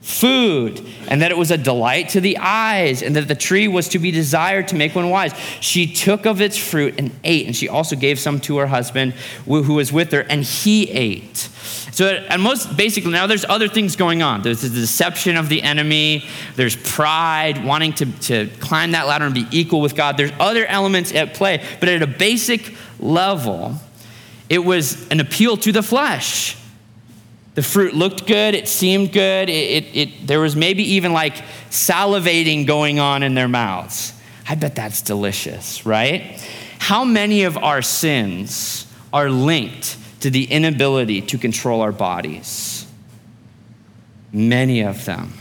food, 0.00 0.84
and 1.08 1.22
that 1.22 1.30
it 1.30 1.36
was 1.36 1.50
a 1.50 1.58
delight 1.58 2.08
to 2.10 2.20
the 2.20 2.38
eyes, 2.38 3.00
and 3.02 3.14
that 3.14 3.28
the 3.28 3.34
tree 3.34 3.68
was 3.68 3.88
to 3.90 3.98
be 3.98 4.10
desired 4.10 4.66
to 4.68 4.74
make 4.74 4.94
one 4.94 5.08
wise, 5.08 5.32
she 5.60 5.86
took 5.92 6.26
of 6.26 6.40
its 6.40 6.56
fruit 6.56 6.94
and 6.98 7.12
ate. 7.22 7.46
And 7.46 7.54
she 7.54 7.68
also 7.68 7.94
gave 7.94 8.18
some 8.18 8.40
to 8.40 8.58
her 8.58 8.66
husband 8.66 9.12
who 9.44 9.74
was 9.74 9.92
with 9.92 10.10
her, 10.10 10.20
and 10.20 10.42
he 10.42 10.90
ate. 10.90 11.36
So, 11.92 12.08
and 12.08 12.42
most 12.42 12.76
basically, 12.76 13.12
now 13.12 13.26
there's 13.26 13.44
other 13.44 13.68
things 13.68 13.94
going 13.94 14.22
on. 14.22 14.42
There's 14.42 14.62
the 14.62 14.68
deception 14.68 15.36
of 15.36 15.48
the 15.48 15.62
enemy, 15.62 16.24
there's 16.56 16.76
pride, 16.76 17.64
wanting 17.64 17.92
to, 17.94 18.06
to 18.20 18.46
climb 18.58 18.92
that 18.92 19.06
ladder 19.06 19.26
and 19.26 19.34
be 19.34 19.46
equal 19.52 19.80
with 19.80 19.94
God. 19.94 20.16
There's 20.16 20.32
other 20.40 20.66
elements 20.66 21.14
at 21.14 21.34
play, 21.34 21.62
but 21.78 21.88
at 21.88 22.02
a 22.02 22.06
basic 22.06 22.74
level, 22.98 23.76
it 24.50 24.64
was 24.64 25.08
an 25.10 25.20
appeal 25.20 25.56
to 25.58 25.72
the 25.72 25.82
flesh. 25.82 26.56
The 27.54 27.62
fruit 27.62 27.94
looked 27.94 28.26
good, 28.26 28.54
it 28.54 28.68
seemed 28.68 29.12
good, 29.12 29.48
it, 29.48 29.52
it, 29.52 29.96
it, 29.96 30.26
there 30.26 30.40
was 30.40 30.54
maybe 30.54 30.82
even 30.94 31.12
like 31.12 31.36
salivating 31.70 32.66
going 32.66 32.98
on 32.98 33.22
in 33.22 33.34
their 33.34 33.48
mouths. 33.48 34.12
I 34.48 34.56
bet 34.56 34.74
that's 34.74 35.02
delicious, 35.02 35.86
right? 35.86 36.40
How 36.78 37.04
many 37.04 37.44
of 37.44 37.56
our 37.56 37.82
sins 37.82 38.86
are 39.12 39.30
linked 39.30 39.96
to 40.20 40.30
the 40.30 40.44
inability 40.44 41.22
to 41.22 41.38
control 41.38 41.80
our 41.80 41.92
bodies? 41.92 42.86
Many 44.32 44.82
of 44.82 45.04
them 45.04 45.32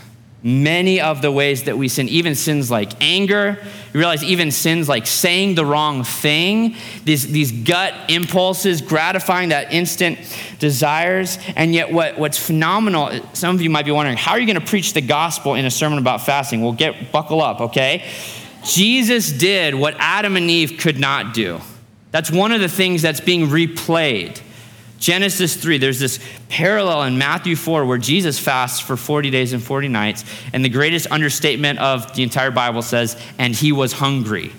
many 0.42 1.02
of 1.02 1.22
the 1.22 1.32
ways 1.32 1.64
that 1.64 1.78
we 1.78 1.88
sin, 1.88 2.08
even 2.08 2.34
sins 2.34 2.72
like 2.72 3.02
anger. 3.02 3.58
You 3.94 4.00
realize 4.00 4.24
even 4.24 4.52
sins 4.52 4.88
like 4.88 5.06
saying 5.06 5.56
the 5.56 5.66
wrong 5.66 6.04
thing, 6.04 6.76
these, 7.04 7.30
these 7.32 7.52
gut 7.52 7.94
impulses, 8.10 8.82
gratifying 8.82 9.50
that 9.50 9.74
instant 9.74 10.20
desires. 10.60 11.38
And 11.56 11.74
yet, 11.74 11.92
what, 11.92 12.18
what's 12.18 12.38
phenomenal, 12.38 13.20
some 13.34 13.56
of 13.56 13.62
you 13.62 13.70
might 13.70 13.86
be 13.86 13.92
wondering, 13.92 14.18
how 14.18 14.32
are 14.32 14.40
you 14.40 14.46
going 14.46 14.60
to 14.60 14.66
preach 14.66 14.94
the 14.94 15.02
gospel 15.02 15.56
in 15.56 15.66
a 15.66 15.72
sermon 15.72 16.00
about 16.00 16.22
fasting? 16.22 16.62
Well, 16.62 16.74
get 16.74 17.12
buckle 17.12 17.42
up, 17.42 17.60
okay? 17.62 18.06
Jesus 18.64 19.32
did 19.32 19.76
what 19.76 19.96
Adam 19.98 20.38
and 20.38 20.50
Eve 20.50 20.78
could 20.80 21.00
not 21.00 21.34
do. 21.34 21.60
That's 22.12 22.32
one 22.32 22.52
of 22.52 22.62
the 22.62 22.70
things 22.70 23.02
that's 23.02 23.22
being 23.22 23.48
replayed 23.48 24.42
Genesis 25.00 25.56
3, 25.56 25.78
there's 25.78 26.00
this 26.00 26.20
parallel 26.50 27.04
in 27.04 27.18
Matthew 27.18 27.56
4 27.56 27.86
where 27.86 27.98
Jesus 27.98 28.38
fasts 28.38 28.80
for 28.80 28.98
40 28.98 29.30
days 29.30 29.54
and 29.54 29.64
40 29.64 29.88
nights, 29.88 30.26
and 30.54 30.64
the 30.64 30.70
greatest 30.70 31.08
understatement 31.10 31.80
of 31.80 32.14
the 32.16 32.24
entire 32.24 32.52
Bible 32.52 32.82
says, 32.82 33.20
and 33.38 33.56
he 33.56 33.72
was 33.72 33.94
hungry. 33.94 34.52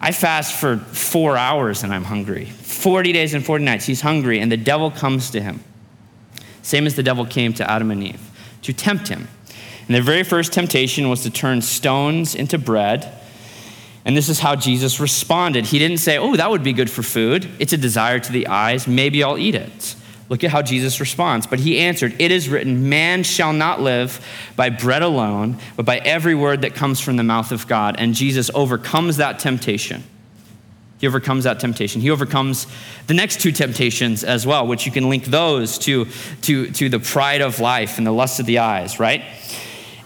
I 0.00 0.12
fast 0.12 0.58
for 0.58 0.78
four 0.78 1.36
hours 1.36 1.82
and 1.82 1.92
I'm 1.92 2.04
hungry. 2.04 2.46
40 2.46 3.12
days 3.12 3.34
and 3.34 3.44
40 3.44 3.64
nights, 3.64 3.84
he's 3.84 4.00
hungry, 4.00 4.40
and 4.40 4.50
the 4.50 4.56
devil 4.56 4.90
comes 4.90 5.30
to 5.32 5.42
him. 5.42 5.62
Same 6.62 6.86
as 6.86 6.94
the 6.94 7.02
devil 7.02 7.26
came 7.26 7.52
to 7.54 7.70
Adam 7.70 7.90
and 7.90 8.02
Eve 8.02 8.30
to 8.62 8.72
tempt 8.72 9.08
him. 9.08 9.28
And 9.86 9.94
their 9.94 10.02
very 10.02 10.22
first 10.22 10.52
temptation 10.52 11.08
was 11.08 11.22
to 11.24 11.30
turn 11.30 11.62
stones 11.62 12.34
into 12.34 12.58
bread. 12.58 13.19
And 14.04 14.16
this 14.16 14.28
is 14.28 14.40
how 14.40 14.56
Jesus 14.56 14.98
responded. 14.98 15.66
He 15.66 15.78
didn't 15.78 15.98
say, 15.98 16.18
Oh, 16.18 16.36
that 16.36 16.50
would 16.50 16.62
be 16.62 16.72
good 16.72 16.90
for 16.90 17.02
food. 17.02 17.48
It's 17.58 17.72
a 17.72 17.76
desire 17.76 18.18
to 18.18 18.32
the 18.32 18.46
eyes. 18.46 18.86
Maybe 18.86 19.22
I'll 19.22 19.38
eat 19.38 19.54
it. 19.54 19.94
Look 20.30 20.44
at 20.44 20.50
how 20.50 20.62
Jesus 20.62 21.00
responds. 21.00 21.46
But 21.46 21.58
he 21.58 21.80
answered, 21.80 22.14
It 22.18 22.30
is 22.30 22.48
written, 22.48 22.88
Man 22.88 23.24
shall 23.24 23.52
not 23.52 23.80
live 23.80 24.24
by 24.56 24.70
bread 24.70 25.02
alone, 25.02 25.58
but 25.76 25.84
by 25.84 25.98
every 25.98 26.34
word 26.34 26.62
that 26.62 26.74
comes 26.74 27.00
from 27.00 27.16
the 27.16 27.24
mouth 27.24 27.52
of 27.52 27.66
God. 27.66 27.96
And 27.98 28.14
Jesus 28.14 28.50
overcomes 28.54 29.18
that 29.18 29.40
temptation. 29.40 30.04
He 31.00 31.06
overcomes 31.06 31.44
that 31.44 31.58
temptation. 31.58 32.00
He 32.00 32.10
overcomes 32.10 32.66
the 33.06 33.14
next 33.14 33.40
two 33.40 33.52
temptations 33.52 34.22
as 34.22 34.46
well, 34.46 34.66
which 34.66 34.86
you 34.86 34.92
can 34.92 35.08
link 35.08 35.24
those 35.24 35.78
to, 35.78 36.06
to, 36.42 36.70
to 36.72 36.88
the 36.88 37.00
pride 37.00 37.40
of 37.40 37.58
life 37.58 37.98
and 37.98 38.06
the 38.06 38.12
lust 38.12 38.38
of 38.38 38.46
the 38.46 38.58
eyes, 38.58 39.00
right? 39.00 39.24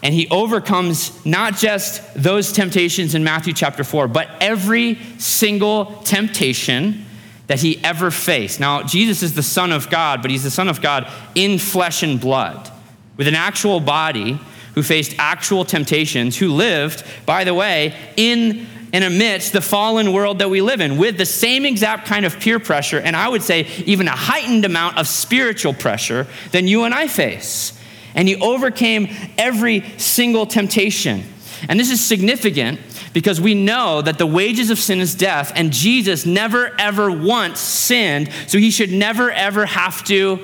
And 0.05 0.13
he 0.13 0.27
overcomes 0.29 1.25
not 1.25 1.55
just 1.55 2.13
those 2.13 2.51
temptations 2.51 3.15
in 3.15 3.23
Matthew 3.23 3.53
chapter 3.53 3.83
4, 3.83 4.07
but 4.07 4.29
every 4.39 4.99
single 5.17 5.87
temptation 6.03 7.07
that 7.47 7.59
he 7.59 7.83
ever 7.83 8.11
faced. 8.11 8.59
Now, 8.59 8.83
Jesus 8.83 9.23
is 9.23 9.33
the 9.33 9.41
Son 9.41 9.71
of 9.71 9.89
God, 9.89 10.21
but 10.21 10.29
he's 10.29 10.43
the 10.43 10.51
Son 10.51 10.69
of 10.69 10.79
God 10.79 11.11
in 11.33 11.57
flesh 11.57 12.03
and 12.03 12.21
blood, 12.21 12.71
with 13.17 13.27
an 13.27 13.33
actual 13.33 13.79
body 13.79 14.39
who 14.75 14.83
faced 14.83 15.15
actual 15.17 15.65
temptations, 15.65 16.37
who 16.37 16.53
lived, 16.53 17.03
by 17.25 17.43
the 17.43 17.55
way, 17.55 17.95
in 18.15 18.67
and 18.93 19.03
amidst 19.03 19.53
the 19.53 19.61
fallen 19.61 20.13
world 20.13 20.37
that 20.37 20.51
we 20.51 20.61
live 20.61 20.81
in 20.81 20.99
with 20.99 21.17
the 21.17 21.25
same 21.25 21.65
exact 21.65 22.05
kind 22.05 22.27
of 22.27 22.39
peer 22.39 22.59
pressure, 22.59 22.99
and 22.99 23.15
I 23.15 23.27
would 23.27 23.41
say 23.41 23.67
even 23.87 24.07
a 24.07 24.15
heightened 24.15 24.65
amount 24.65 24.99
of 24.99 25.07
spiritual 25.07 25.73
pressure 25.73 26.27
than 26.51 26.67
you 26.67 26.83
and 26.83 26.93
I 26.93 27.07
face 27.07 27.73
and 28.15 28.27
he 28.27 28.35
overcame 28.37 29.09
every 29.37 29.81
single 29.97 30.45
temptation. 30.45 31.23
And 31.69 31.79
this 31.79 31.91
is 31.91 32.03
significant 32.03 32.79
because 33.13 33.39
we 33.39 33.53
know 33.53 34.01
that 34.01 34.17
the 34.17 34.25
wages 34.25 34.69
of 34.69 34.79
sin 34.79 34.99
is 34.99 35.15
death, 35.15 35.51
and 35.55 35.71
Jesus 35.71 36.25
never 36.25 36.75
ever 36.79 37.11
once 37.11 37.59
sinned, 37.59 38.29
so 38.47 38.57
he 38.57 38.71
should 38.71 38.91
never 38.91 39.31
ever 39.31 39.65
have 39.65 40.03
to 40.05 40.39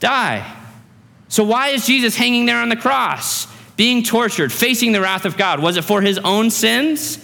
die. 0.00 0.54
So, 1.28 1.44
why 1.44 1.68
is 1.68 1.86
Jesus 1.86 2.16
hanging 2.16 2.46
there 2.46 2.58
on 2.58 2.68
the 2.68 2.76
cross, 2.76 3.46
being 3.76 4.02
tortured, 4.02 4.52
facing 4.52 4.92
the 4.92 5.00
wrath 5.00 5.24
of 5.24 5.36
God? 5.36 5.60
Was 5.60 5.76
it 5.76 5.84
for 5.84 6.00
his 6.02 6.18
own 6.18 6.50
sins? 6.50 7.18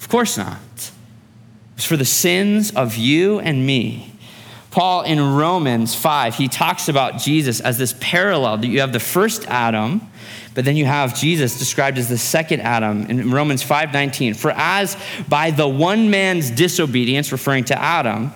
Of 0.00 0.08
course 0.08 0.38
not. 0.38 0.58
It 0.78 1.76
was 1.76 1.84
for 1.84 1.96
the 1.96 2.04
sins 2.04 2.70
of 2.70 2.96
you 2.96 3.40
and 3.40 3.66
me. 3.66 4.15
Paul 4.76 5.04
in 5.04 5.34
Romans 5.34 5.94
5, 5.94 6.34
he 6.34 6.48
talks 6.48 6.90
about 6.90 7.16
Jesus 7.16 7.60
as 7.60 7.78
this 7.78 7.94
parallel 7.98 8.58
that 8.58 8.66
you 8.66 8.80
have 8.80 8.92
the 8.92 9.00
first 9.00 9.46
Adam, 9.46 10.02
but 10.52 10.66
then 10.66 10.76
you 10.76 10.84
have 10.84 11.18
Jesus 11.18 11.58
described 11.58 11.96
as 11.96 12.10
the 12.10 12.18
second 12.18 12.60
Adam 12.60 13.06
in 13.06 13.30
Romans 13.30 13.62
5:19. 13.62 14.34
For 14.34 14.50
as 14.50 14.98
by 15.30 15.50
the 15.50 15.66
one 15.66 16.10
man's 16.10 16.50
disobedience, 16.50 17.32
referring 17.32 17.64
to 17.64 17.82
Adam, 17.82 18.34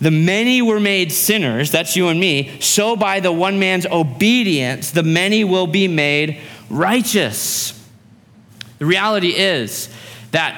the 0.00 0.12
many 0.12 0.62
were 0.62 0.78
made 0.78 1.10
sinners, 1.10 1.72
that's 1.72 1.96
you 1.96 2.06
and 2.06 2.20
me, 2.20 2.52
so 2.60 2.94
by 2.94 3.18
the 3.18 3.32
one 3.32 3.58
man's 3.58 3.84
obedience, 3.86 4.92
the 4.92 5.02
many 5.02 5.42
will 5.42 5.66
be 5.66 5.88
made 5.88 6.36
righteous. 6.70 7.72
The 8.78 8.86
reality 8.86 9.30
is 9.30 9.88
that 10.30 10.54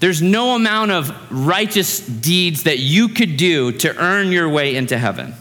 there's 0.00 0.20
no 0.20 0.54
amount 0.54 0.90
of 0.90 1.32
righteous 1.32 2.00
deeds 2.00 2.64
that 2.64 2.78
you 2.78 3.08
could 3.08 3.36
do 3.36 3.72
to 3.72 3.96
earn 3.96 4.30
your 4.30 4.48
way 4.48 4.76
into 4.76 4.98
heaven. 4.98 5.34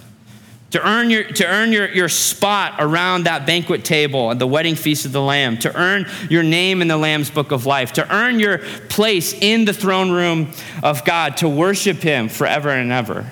to 0.72 0.86
earn 0.86 1.10
your, 1.10 1.24
to 1.24 1.46
earn 1.46 1.72
your, 1.72 1.88
your 1.90 2.10
spot 2.10 2.76
around 2.80 3.24
that 3.24 3.46
banquet 3.46 3.86
table 3.86 4.32
at 4.32 4.40
the 4.40 4.48
wedding 4.48 4.76
feast 4.76 5.06
of 5.06 5.14
the 5.14 5.22
Lamb, 5.22 5.58
to 5.60 5.74
earn 5.74 6.06
your 6.30 6.44
name 6.44 6.82
in 6.82 6.90
the 6.90 6.98
Lamb's 6.98 7.30
book 7.30 7.52
of 7.52 7.66
life, 7.66 7.94
to 7.94 8.14
earn 8.14 8.40
your 8.40 8.58
place 8.90 9.34
in 9.34 9.64
the 9.64 9.72
throne 9.72 10.12
room 10.12 10.52
of 10.84 11.06
God, 11.06 11.38
to 11.38 11.48
worship 11.48 11.98
Him 12.00 12.28
forever 12.28 12.70
and 12.70 12.92
ever. 12.92 13.32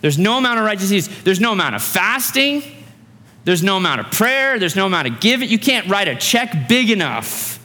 There's 0.00 0.18
no 0.18 0.38
amount 0.38 0.58
of 0.58 0.64
righteousness, 0.64 1.08
there's 1.22 1.40
no 1.40 1.52
amount 1.52 1.74
of 1.74 1.82
fasting, 1.82 2.62
there's 3.44 3.62
no 3.62 3.76
amount 3.76 4.00
of 4.00 4.10
prayer, 4.10 4.58
there's 4.58 4.76
no 4.76 4.86
amount 4.86 5.06
of 5.08 5.20
giving. 5.20 5.50
You 5.50 5.58
can't 5.58 5.86
write 5.86 6.08
a 6.08 6.16
check 6.16 6.66
big 6.66 6.88
enough 6.88 7.59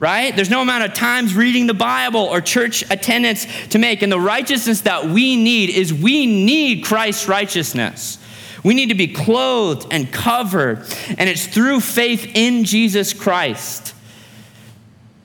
right? 0.00 0.34
There's 0.34 0.50
no 0.50 0.62
amount 0.62 0.84
of 0.84 0.94
times 0.94 1.34
reading 1.34 1.66
the 1.66 1.74
Bible 1.74 2.22
or 2.22 2.40
church 2.40 2.82
attendance 2.90 3.46
to 3.68 3.78
make. 3.78 4.00
And 4.00 4.10
the 4.10 4.18
righteousness 4.18 4.80
that 4.80 5.06
we 5.06 5.36
need 5.36 5.68
is 5.68 5.92
we 5.92 6.24
need 6.24 6.84
Christ's 6.84 7.28
righteousness. 7.28 8.18
We 8.64 8.74
need 8.74 8.88
to 8.88 8.94
be 8.94 9.08
clothed 9.08 9.86
and 9.90 10.10
covered, 10.10 10.86
and 11.16 11.30
it's 11.30 11.46
through 11.46 11.80
faith 11.80 12.32
in 12.34 12.64
Jesus 12.64 13.12
Christ. 13.12 13.94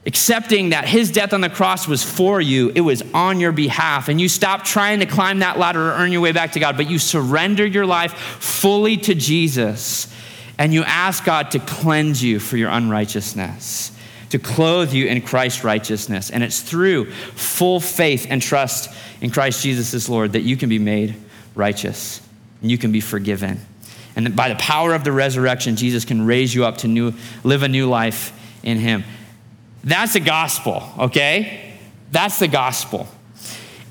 Accepting 0.06 0.70
that 0.70 0.88
his 0.88 1.12
death 1.12 1.34
on 1.34 1.42
the 1.42 1.50
cross 1.50 1.88
was 1.88 2.04
for 2.04 2.40
you, 2.40 2.72
it 2.76 2.82
was 2.82 3.02
on 3.14 3.40
your 3.40 3.52
behalf, 3.52 4.08
and 4.08 4.22
you 4.22 4.30
stop 4.30 4.64
trying 4.64 5.00
to 5.00 5.06
climb 5.06 5.40
that 5.40 5.58
ladder 5.58 5.90
or 5.90 5.94
earn 5.94 6.12
your 6.14 6.22
way 6.22 6.32
back 6.32 6.54
to 6.54 6.60
God, 6.60 6.78
but 6.78 6.90
you 6.90 7.00
surrender 7.00 7.66
your 7.66 7.86
life 7.86 8.14
fully 8.14 8.96
to 8.98 9.16
Jesus, 9.16 10.14
and 10.58 10.74
you 10.74 10.84
ask 10.84 11.26
God 11.26 11.52
to 11.52 11.60
cleanse 11.60 12.24
you 12.24 12.40
for 12.40 12.56
your 12.56 12.70
unrighteousness 12.70 13.95
to 14.30 14.40
clothe 14.40 14.94
you 14.94 15.08
in 15.08 15.22
Christ's 15.22 15.64
righteousness. 15.64 16.30
And 16.30 16.44
it's 16.44 16.62
through 16.62 17.12
full 17.12 17.80
faith 17.80 18.28
and 18.30 18.42
trust 18.42 18.94
in 19.22 19.30
Christ 19.30 19.64
Jesus 19.64 19.94
as 19.94 20.10
Lord 20.10 20.34
that 20.34 20.42
you 20.42 20.58
can 20.58 20.70
be 20.70 20.80
made 20.80 21.16
righteous 21.56 22.22
and 22.62 22.70
you 22.70 22.78
can 22.78 22.92
be 22.92 23.02
forgiven. 23.02 23.60
And 24.16 24.36
by 24.36 24.50
the 24.50 24.56
power 24.56 24.94
of 24.94 25.04
the 25.04 25.12
resurrection, 25.12 25.76
Jesus 25.76 26.06
can 26.06 26.26
raise 26.26 26.54
you 26.54 26.66
up 26.66 26.78
to 26.78 26.88
new, 26.88 27.14
live 27.44 27.64
a 27.64 27.68
new 27.68 27.88
life 27.88 28.32
in 28.64 28.78
Him. 28.78 29.04
That's 29.84 30.14
the 30.14 30.20
gospel, 30.20 30.84
okay? 30.98 31.74
That's 32.12 32.40
the 32.40 32.48
gospel. 32.48 33.08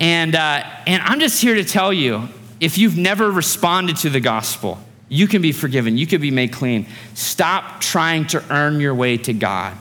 And, 0.01 0.35
uh, 0.35 0.65
and 0.87 1.03
I'm 1.03 1.21
just 1.21 1.41
here 1.41 1.55
to 1.55 1.65
tell 1.65 1.93
you 1.93 2.29
if 2.59 2.79
you've 2.79 2.97
never 2.97 3.31
responded 3.31 3.97
to 3.99 4.11
the 4.11 4.21
gospel, 4.21 4.79
you 5.09 5.29
can 5.29 5.43
be 5.43 5.53
forgiven, 5.53 5.99
you 5.99 6.07
can 6.07 6.21
be 6.21 6.31
made 6.31 6.53
clean. 6.53 6.87
Stop 7.13 7.81
trying 7.81 8.27
to 8.29 8.43
earn 8.51 8.81
your 8.81 8.95
way 8.95 9.19
to 9.19 9.33
God 9.33 9.77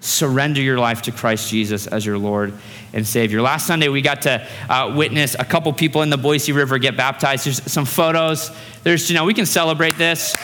surrender 0.00 0.60
your 0.60 0.78
life 0.78 1.02
to 1.02 1.12
Christ 1.12 1.50
Jesus 1.50 1.86
as 1.86 2.04
your 2.04 2.18
Lord 2.18 2.54
and 2.92 3.06
Savior. 3.06 3.42
Last 3.42 3.66
Sunday, 3.66 3.88
we 3.88 4.00
got 4.02 4.22
to 4.22 4.46
uh, 4.68 4.94
witness 4.96 5.36
a 5.38 5.44
couple 5.44 5.72
people 5.72 6.02
in 6.02 6.10
the 6.10 6.16
Boise 6.16 6.52
River 6.52 6.78
get 6.78 6.96
baptized. 6.96 7.46
There's 7.46 7.70
some 7.70 7.84
photos. 7.84 8.50
There's, 8.82 9.08
you 9.10 9.14
know, 9.14 9.24
we 9.24 9.34
can 9.34 9.46
celebrate 9.46 9.96
this. 9.96 10.34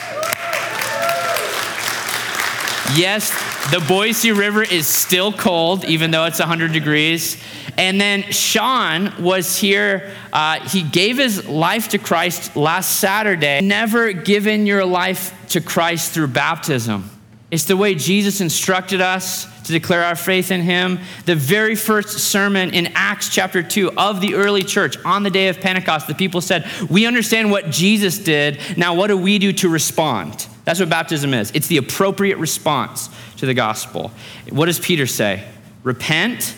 Yes, 2.95 3.31
the 3.71 3.83
Boise 3.85 4.31
River 4.31 4.63
is 4.63 4.87
still 4.87 5.33
cold, 5.33 5.83
even 5.85 6.11
though 6.11 6.25
it's 6.25 6.39
100 6.39 6.71
degrees. 6.71 7.41
And 7.77 7.99
then 7.99 8.23
Sean 8.31 9.21
was 9.21 9.57
here. 9.57 10.15
Uh, 10.31 10.67
he 10.69 10.83
gave 10.83 11.17
his 11.17 11.47
life 11.47 11.89
to 11.89 11.97
Christ 11.97 12.55
last 12.55 12.99
Saturday. 12.99 13.59
Never 13.61 14.13
given 14.13 14.65
your 14.65 14.85
life 14.85 15.33
to 15.49 15.61
Christ 15.61 16.13
through 16.13 16.27
baptism. 16.27 17.09
It's 17.49 17.63
the 17.63 17.77
way 17.77 17.95
Jesus 17.95 18.41
instructed 18.41 18.99
us 18.99 19.45
to 19.63 19.71
declare 19.71 20.03
our 20.03 20.15
faith 20.15 20.51
in 20.51 20.61
him. 20.61 20.99
The 21.25 21.35
very 21.35 21.75
first 21.75 22.19
sermon 22.19 22.73
in 22.73 22.87
Acts 22.93 23.29
chapter 23.29 23.63
2 23.63 23.93
of 23.93 24.19
the 24.19 24.35
early 24.35 24.63
church 24.63 24.97
on 25.05 25.23
the 25.23 25.29
day 25.29 25.47
of 25.47 25.61
Pentecost, 25.61 26.07
the 26.07 26.15
people 26.15 26.41
said, 26.41 26.69
We 26.89 27.05
understand 27.05 27.49
what 27.49 27.69
Jesus 27.69 28.19
did. 28.19 28.59
Now, 28.77 28.95
what 28.95 29.07
do 29.07 29.17
we 29.17 29.39
do 29.39 29.53
to 29.53 29.69
respond? 29.69 30.47
That's 30.65 30.81
what 30.81 30.89
baptism 30.89 31.33
is 31.33 31.51
it's 31.51 31.67
the 31.67 31.77
appropriate 31.77 32.37
response 32.37 33.09
to 33.37 33.45
the 33.45 33.53
gospel. 33.53 34.11
What 34.49 34.65
does 34.65 34.79
Peter 34.79 35.07
say? 35.07 35.47
Repent 35.83 36.53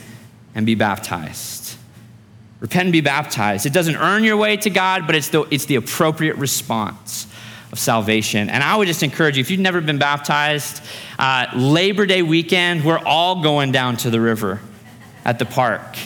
and 0.56 0.66
be 0.66 0.74
baptized. 0.74 1.76
Repent 2.62 2.86
and 2.86 2.92
be 2.92 3.02
baptized. 3.02 3.68
It 3.68 3.74
doesn't 3.74 3.96
earn 3.96 4.24
your 4.24 4.38
way 4.38 4.58
to 4.58 4.72
God, 4.72 5.06
but 5.06 5.16
it's 5.16 5.30
the, 5.30 5.44
it's 5.52 5.66
the 5.66 5.76
appropriate 5.76 6.36
response 6.38 7.28
of 7.72 7.80
salvation. 7.80 8.50
And 8.50 8.64
I 8.64 8.76
would 8.76 8.88
just 8.88 9.04
encourage 9.04 9.38
you, 9.38 9.42
if 9.42 9.52
you've 9.52 9.60
never 9.60 9.82
been 9.82 10.00
baptized, 10.00 10.82
uh, 11.18 11.48
Labor 11.56 12.06
Day 12.06 12.22
weekend, 12.22 12.84
we're 12.84 13.00
all 13.00 13.42
going 13.42 13.72
down 13.72 13.98
to 13.98 14.10
the 14.10 14.20
river 14.20 14.60
at 15.26 15.40
the 15.40 15.46
park. 15.46 15.98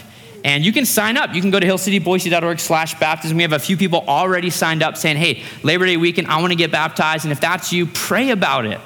And 0.44 0.66
you 0.66 0.74
can 0.74 0.86
sign 0.86 1.16
up. 1.16 1.34
You 1.34 1.42
can 1.42 1.52
go 1.52 1.60
to 1.60 1.66
hillcityboise.org 1.66 2.60
slash 2.60 3.00
baptism. 3.00 3.38
We 3.38 3.44
have 3.44 3.54
a 3.54 3.60
few 3.60 3.78
people 3.78 4.04
already 4.08 4.50
signed 4.50 4.84
up 4.84 4.98
saying, 4.98 5.16
hey, 5.16 5.44
Labor 5.64 5.86
Day 5.86 5.96
weekend, 5.96 6.28
I 6.28 6.42
want 6.42 6.52
to 6.52 6.58
get 6.58 6.72
baptized. 6.72 7.24
And 7.24 7.32
if 7.32 7.40
that's 7.40 7.72
you, 7.72 7.86
pray 7.86 8.32
about 8.32 8.66
it. 8.66 8.82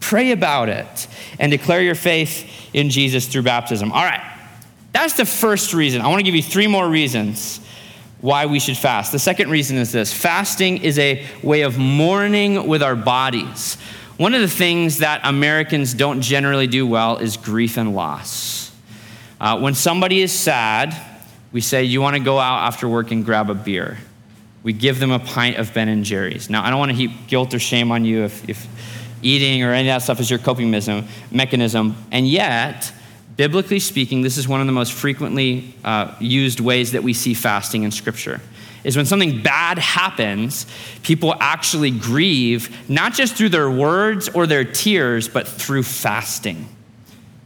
Pray 0.00 0.32
about 0.32 0.70
it 0.70 1.08
and 1.38 1.52
declare 1.52 1.82
your 1.82 1.94
faith 1.94 2.70
in 2.72 2.88
Jesus 2.88 3.26
through 3.26 3.42
baptism. 3.42 3.92
All 3.92 4.04
right. 4.04 4.22
That's 4.92 5.14
the 5.14 5.26
first 5.26 5.74
reason. 5.74 6.00
I 6.00 6.08
want 6.08 6.20
to 6.20 6.24
give 6.24 6.34
you 6.34 6.42
three 6.42 6.66
more 6.66 6.88
reasons 6.88 7.60
why 8.20 8.46
we 8.46 8.58
should 8.58 8.76
fast. 8.76 9.12
The 9.12 9.18
second 9.18 9.50
reason 9.50 9.76
is 9.76 9.92
this 9.92 10.12
fasting 10.12 10.78
is 10.78 10.98
a 10.98 11.24
way 11.42 11.62
of 11.62 11.78
mourning 11.78 12.66
with 12.66 12.82
our 12.82 12.96
bodies. 12.96 13.76
One 14.16 14.34
of 14.34 14.40
the 14.40 14.48
things 14.48 14.98
that 14.98 15.20
Americans 15.22 15.94
don't 15.94 16.20
generally 16.20 16.66
do 16.66 16.86
well 16.86 17.18
is 17.18 17.36
grief 17.36 17.76
and 17.76 17.94
loss. 17.94 18.74
Uh, 19.40 19.60
when 19.60 19.74
somebody 19.74 20.20
is 20.20 20.32
sad, 20.32 20.94
we 21.52 21.60
say, 21.60 21.84
You 21.84 22.00
want 22.00 22.16
to 22.16 22.22
go 22.22 22.38
out 22.38 22.66
after 22.66 22.88
work 22.88 23.12
and 23.12 23.24
grab 23.24 23.50
a 23.50 23.54
beer. 23.54 23.98
We 24.64 24.72
give 24.72 24.98
them 24.98 25.12
a 25.12 25.20
pint 25.20 25.56
of 25.56 25.72
Ben 25.72 25.88
and 25.88 26.04
Jerry's. 26.04 26.50
Now, 26.50 26.64
I 26.64 26.70
don't 26.70 26.80
want 26.80 26.90
to 26.90 26.96
heap 26.96 27.12
guilt 27.28 27.54
or 27.54 27.60
shame 27.60 27.92
on 27.92 28.04
you 28.04 28.24
if, 28.24 28.48
if 28.48 28.66
eating 29.22 29.62
or 29.62 29.72
any 29.72 29.88
of 29.88 29.94
that 29.94 30.02
stuff 30.02 30.18
is 30.18 30.28
your 30.28 30.40
coping 30.40 30.70
mechanism. 31.30 31.96
And 32.10 32.26
yet, 32.28 32.92
biblically 33.38 33.78
speaking, 33.78 34.20
this 34.20 34.36
is 34.36 34.46
one 34.48 34.60
of 34.60 34.66
the 34.66 34.72
most 34.72 34.92
frequently 34.92 35.72
uh, 35.84 36.12
used 36.20 36.60
ways 36.60 36.92
that 36.92 37.02
we 37.02 37.14
see 37.14 37.32
fasting 37.32 37.84
in 37.84 37.90
Scripture. 37.90 38.42
Is 38.84 38.96
when 38.96 39.06
something 39.06 39.42
bad 39.42 39.78
happens, 39.78 40.66
people 41.02 41.34
actually 41.40 41.90
grieve, 41.90 42.90
not 42.90 43.14
just 43.14 43.36
through 43.36 43.50
their 43.50 43.70
words 43.70 44.28
or 44.28 44.46
their 44.46 44.64
tears, 44.64 45.28
but 45.28 45.46
through 45.48 45.84
fasting. 45.84 46.68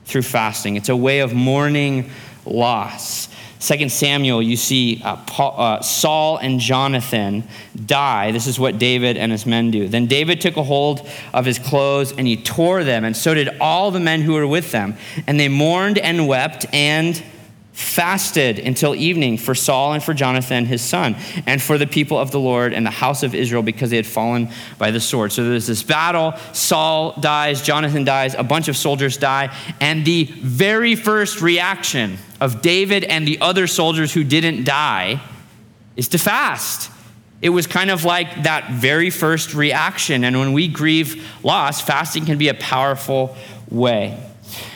Through 0.06 0.22
fasting. 0.22 0.76
It's 0.76 0.88
a 0.88 0.96
way 0.96 1.20
of 1.20 1.34
mourning 1.34 2.10
loss. 2.46 3.28
Second 3.62 3.92
Samuel, 3.92 4.42
you 4.42 4.56
see 4.56 5.00
uh, 5.04 5.14
Paul, 5.24 5.54
uh, 5.56 5.80
Saul 5.82 6.38
and 6.38 6.58
Jonathan 6.58 7.44
die. 7.86 8.32
This 8.32 8.48
is 8.48 8.58
what 8.58 8.80
David 8.80 9.16
and 9.16 9.30
his 9.30 9.46
men 9.46 9.70
do. 9.70 9.86
Then 9.86 10.06
David 10.06 10.40
took 10.40 10.56
a 10.56 10.64
hold 10.64 11.08
of 11.32 11.44
his 11.44 11.60
clothes 11.60 12.10
and 12.10 12.26
he 12.26 12.36
tore 12.36 12.82
them, 12.82 13.04
and 13.04 13.16
so 13.16 13.34
did 13.34 13.56
all 13.60 13.92
the 13.92 14.00
men 14.00 14.20
who 14.22 14.32
were 14.32 14.48
with 14.48 14.72
them. 14.72 14.96
And 15.28 15.38
they 15.38 15.46
mourned 15.46 15.98
and 15.98 16.26
wept 16.26 16.66
and 16.72 17.22
fasted 17.72 18.58
until 18.58 18.94
evening 18.94 19.38
for 19.38 19.54
Saul 19.54 19.94
and 19.94 20.02
for 20.02 20.12
Jonathan, 20.12 20.66
his 20.66 20.82
son, 20.82 21.16
and 21.46 21.60
for 21.60 21.78
the 21.78 21.86
people 21.86 22.18
of 22.18 22.30
the 22.30 22.38
Lord 22.38 22.72
and 22.74 22.84
the 22.84 22.90
house 22.90 23.22
of 23.22 23.34
Israel 23.34 23.62
because 23.62 23.90
they 23.90 23.96
had 23.96 24.06
fallen 24.06 24.50
by 24.78 24.90
the 24.90 25.00
sword. 25.00 25.32
So 25.32 25.48
there's 25.48 25.66
this 25.66 25.82
battle. 25.82 26.34
Saul 26.52 27.14
dies, 27.20 27.62
Jonathan 27.62 28.04
dies, 28.04 28.34
a 28.34 28.42
bunch 28.42 28.68
of 28.68 28.76
soldiers 28.76 29.16
die, 29.16 29.56
and 29.80 30.04
the 30.04 30.24
very 30.24 30.94
first 30.94 31.40
reaction 31.40 32.18
of 32.40 32.60
David 32.60 33.04
and 33.04 33.26
the 33.26 33.40
other 33.40 33.66
soldiers 33.66 34.12
who 34.12 34.22
didn't 34.22 34.64
die 34.64 35.20
is 35.96 36.08
to 36.08 36.18
fast. 36.18 36.90
It 37.40 37.50
was 37.50 37.66
kind 37.66 37.90
of 37.90 38.04
like 38.04 38.44
that 38.44 38.70
very 38.70 39.10
first 39.10 39.54
reaction. 39.54 40.24
And 40.24 40.38
when 40.38 40.52
we 40.52 40.68
grieve 40.68 41.28
loss, 41.42 41.80
fasting 41.80 42.24
can 42.24 42.38
be 42.38 42.48
a 42.48 42.54
powerful 42.54 43.36
way. 43.68 44.31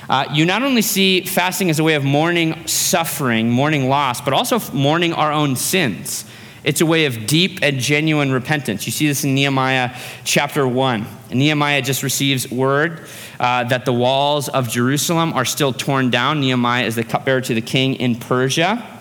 Uh, 0.09 0.27
you 0.33 0.45
not 0.45 0.63
only 0.63 0.83
see 0.83 1.23
fasting 1.23 1.71
as 1.71 1.79
a 1.79 1.85
way 1.85 1.95
of 1.95 2.05
mourning 2.05 2.67
suffering, 2.67 3.51
mourning 3.51 3.89
loss, 3.89 4.21
but 4.21 4.33
also 4.33 4.61
mourning 4.73 5.13
our 5.13 5.33
own 5.33 5.57
sins. 5.57 6.25
It's 6.65 6.81
a 6.81 6.87
way 6.87 7.05
of 7.05 7.27
deep 7.27 7.61
and 7.63 7.79
genuine 7.79 8.33
repentance. 8.33 8.87
You 8.87 8.93
see 8.93 9.07
this 9.07 9.23
in 9.23 9.35
Nehemiah 9.37 9.97
chapter 10.25 10.67
1. 10.67 11.07
And 11.31 11.39
Nehemiah 11.39 11.81
just 11.81 12.03
receives 12.03 12.51
word 12.51 13.07
uh, 13.39 13.65
that 13.65 13.85
the 13.85 13.93
walls 13.93 14.49
of 14.49 14.69
Jerusalem 14.69 15.33
are 15.33 15.45
still 15.45 15.73
torn 15.73 16.11
down. 16.11 16.41
Nehemiah 16.41 16.85
is 16.85 16.97
the 16.97 17.05
cupbearer 17.05 17.41
to 17.43 17.55
the 17.55 17.61
king 17.61 17.95
in 17.95 18.17
Persia. 18.17 18.96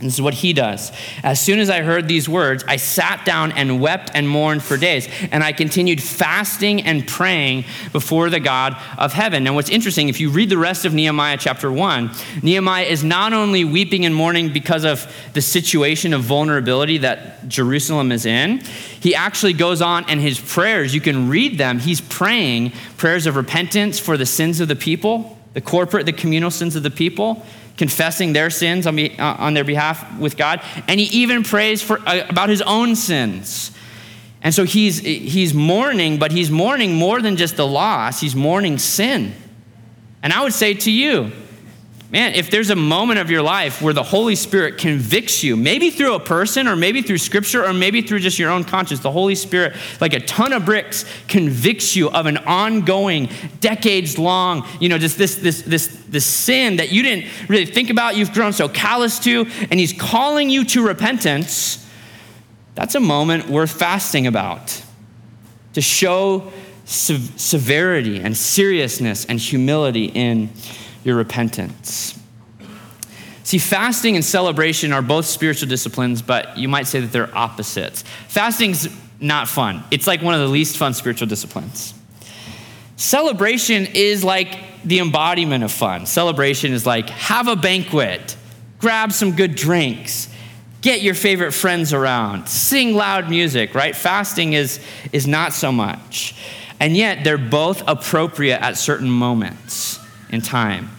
This 0.00 0.14
is 0.14 0.22
what 0.22 0.34
he 0.34 0.52
does. 0.52 0.92
As 1.24 1.40
soon 1.40 1.58
as 1.58 1.68
I 1.68 1.82
heard 1.82 2.06
these 2.06 2.28
words, 2.28 2.64
I 2.68 2.76
sat 2.76 3.24
down 3.24 3.50
and 3.52 3.80
wept 3.80 4.12
and 4.14 4.28
mourned 4.28 4.62
for 4.62 4.76
days. 4.76 5.08
And 5.32 5.42
I 5.42 5.52
continued 5.52 6.00
fasting 6.00 6.82
and 6.82 7.06
praying 7.06 7.64
before 7.90 8.30
the 8.30 8.38
God 8.38 8.76
of 8.96 9.12
heaven. 9.12 9.46
And 9.46 9.56
what's 9.56 9.70
interesting, 9.70 10.08
if 10.08 10.20
you 10.20 10.30
read 10.30 10.50
the 10.50 10.58
rest 10.58 10.84
of 10.84 10.94
Nehemiah 10.94 11.36
chapter 11.36 11.72
1, 11.72 12.12
Nehemiah 12.42 12.84
is 12.84 13.02
not 13.02 13.32
only 13.32 13.64
weeping 13.64 14.04
and 14.04 14.14
mourning 14.14 14.52
because 14.52 14.84
of 14.84 15.12
the 15.32 15.42
situation 15.42 16.14
of 16.14 16.22
vulnerability 16.22 16.98
that 16.98 17.48
Jerusalem 17.48 18.12
is 18.12 18.24
in, 18.24 18.60
he 19.00 19.16
actually 19.16 19.52
goes 19.52 19.82
on 19.82 20.08
and 20.08 20.20
his 20.20 20.38
prayers, 20.38 20.94
you 20.94 21.00
can 21.00 21.28
read 21.28 21.58
them. 21.58 21.80
He's 21.80 22.00
praying 22.00 22.72
prayers 22.98 23.26
of 23.26 23.34
repentance 23.34 23.98
for 23.98 24.16
the 24.16 24.26
sins 24.26 24.60
of 24.60 24.68
the 24.68 24.76
people, 24.76 25.36
the 25.54 25.60
corporate, 25.60 26.06
the 26.06 26.12
communal 26.12 26.52
sins 26.52 26.76
of 26.76 26.84
the 26.84 26.90
people 26.90 27.44
confessing 27.78 28.34
their 28.34 28.50
sins 28.50 28.86
on, 28.86 28.96
be, 28.96 29.18
uh, 29.18 29.34
on 29.38 29.54
their 29.54 29.64
behalf 29.64 30.18
with 30.18 30.36
God. 30.36 30.60
And 30.86 31.00
he 31.00 31.06
even 31.20 31.44
prays 31.44 31.80
for, 31.80 32.00
uh, 32.06 32.26
about 32.28 32.50
his 32.50 32.60
own 32.62 32.96
sins. 32.96 33.70
And 34.42 34.54
so 34.54 34.64
he's, 34.64 34.98
he's 34.98 35.54
mourning, 35.54 36.18
but 36.18 36.30
he's 36.30 36.50
mourning 36.50 36.94
more 36.94 37.22
than 37.22 37.36
just 37.36 37.56
the 37.56 37.66
loss, 37.66 38.20
he's 38.20 38.36
mourning 38.36 38.78
sin. 38.78 39.34
And 40.22 40.32
I 40.32 40.42
would 40.42 40.52
say 40.52 40.74
to 40.74 40.90
you, 40.90 41.32
man, 42.10 42.32
if 42.34 42.50
there's 42.50 42.70
a 42.70 42.76
moment 42.76 43.18
of 43.18 43.30
your 43.30 43.42
life 43.42 43.82
where 43.82 43.92
the 43.92 44.02
Holy 44.02 44.34
Spirit 44.34 44.78
convicts 44.78 45.42
you, 45.42 45.56
maybe 45.56 45.90
through 45.90 46.14
a 46.14 46.20
person 46.20 46.66
or 46.66 46.74
maybe 46.74 47.02
through 47.02 47.18
scripture 47.18 47.64
or 47.64 47.74
maybe 47.74 48.00
through 48.00 48.20
just 48.20 48.38
your 48.38 48.50
own 48.50 48.64
conscience, 48.64 49.00
the 49.00 49.10
Holy 49.10 49.34
Spirit, 49.34 49.76
like 50.00 50.14
a 50.14 50.20
ton 50.20 50.54
of 50.54 50.64
bricks, 50.64 51.04
convicts 51.28 51.94
you 51.94 52.08
of 52.10 52.24
an 52.24 52.38
ongoing, 52.38 53.28
decades 53.60 54.18
long, 54.18 54.66
you 54.80 54.88
know, 54.88 54.96
just 54.96 55.18
this, 55.18 55.36
this, 55.36 55.62
this, 55.62 55.86
this 56.08 56.24
sin 56.24 56.76
that 56.76 56.90
you 56.90 57.02
didn't 57.02 57.26
really 57.48 57.66
think 57.66 57.90
about, 57.90 58.16
you've 58.16 58.32
grown 58.32 58.54
so 58.54 58.68
callous 58.68 59.18
to, 59.20 59.46
and 59.70 59.78
He's 59.78 59.92
calling 59.92 60.48
you 60.48 60.64
to 60.64 60.86
repentance, 60.86 61.86
that's 62.74 62.94
a 62.94 63.00
moment 63.00 63.48
worth 63.48 63.72
fasting 63.72 64.26
about 64.26 64.82
to 65.74 65.82
show 65.82 66.50
severity 66.86 68.18
and 68.18 68.34
seriousness 68.34 69.26
and 69.26 69.38
humility 69.38 70.06
in 70.06 70.48
your 71.04 71.16
repentance. 71.16 72.18
See, 73.48 73.56
fasting 73.56 74.14
and 74.14 74.22
celebration 74.22 74.92
are 74.92 75.00
both 75.00 75.24
spiritual 75.24 75.70
disciplines, 75.70 76.20
but 76.20 76.58
you 76.58 76.68
might 76.68 76.86
say 76.86 77.00
that 77.00 77.12
they're 77.12 77.34
opposites. 77.34 78.02
Fasting's 78.28 78.88
not 79.20 79.48
fun, 79.48 79.82
it's 79.90 80.06
like 80.06 80.20
one 80.20 80.34
of 80.34 80.40
the 80.40 80.48
least 80.48 80.76
fun 80.76 80.92
spiritual 80.92 81.28
disciplines. 81.28 81.94
Celebration 82.96 83.86
is 83.94 84.22
like 84.22 84.58
the 84.84 84.98
embodiment 84.98 85.64
of 85.64 85.72
fun. 85.72 86.04
Celebration 86.04 86.72
is 86.72 86.84
like 86.84 87.08
have 87.08 87.48
a 87.48 87.56
banquet, 87.56 88.36
grab 88.80 89.12
some 89.12 89.34
good 89.34 89.54
drinks, 89.54 90.28
get 90.82 91.00
your 91.00 91.14
favorite 91.14 91.52
friends 91.52 91.94
around, 91.94 92.48
sing 92.48 92.94
loud 92.94 93.30
music, 93.30 93.74
right? 93.74 93.96
Fasting 93.96 94.52
is, 94.52 94.78
is 95.12 95.26
not 95.26 95.54
so 95.54 95.72
much. 95.72 96.34
And 96.80 96.96
yet, 96.96 97.24
they're 97.24 97.38
both 97.38 97.82
appropriate 97.88 98.60
at 98.60 98.76
certain 98.76 99.08
moments 99.08 99.98
in 100.30 100.40
time. 100.40 100.90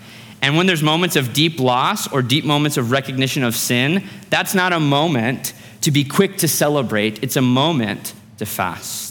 And 0.41 0.55
when 0.55 0.67
there's 0.67 0.83
moments 0.83 1.15
of 1.15 1.33
deep 1.33 1.59
loss 1.59 2.11
or 2.11 2.21
deep 2.21 2.45
moments 2.45 2.77
of 2.77 2.91
recognition 2.91 3.43
of 3.43 3.55
sin, 3.55 4.07
that's 4.29 4.53
not 4.55 4.73
a 4.73 4.79
moment 4.79 5.53
to 5.81 5.91
be 5.91 6.03
quick 6.03 6.37
to 6.37 6.47
celebrate, 6.47 7.23
it's 7.23 7.35
a 7.35 7.41
moment 7.41 8.13
to 8.37 8.45
fast. 8.45 9.09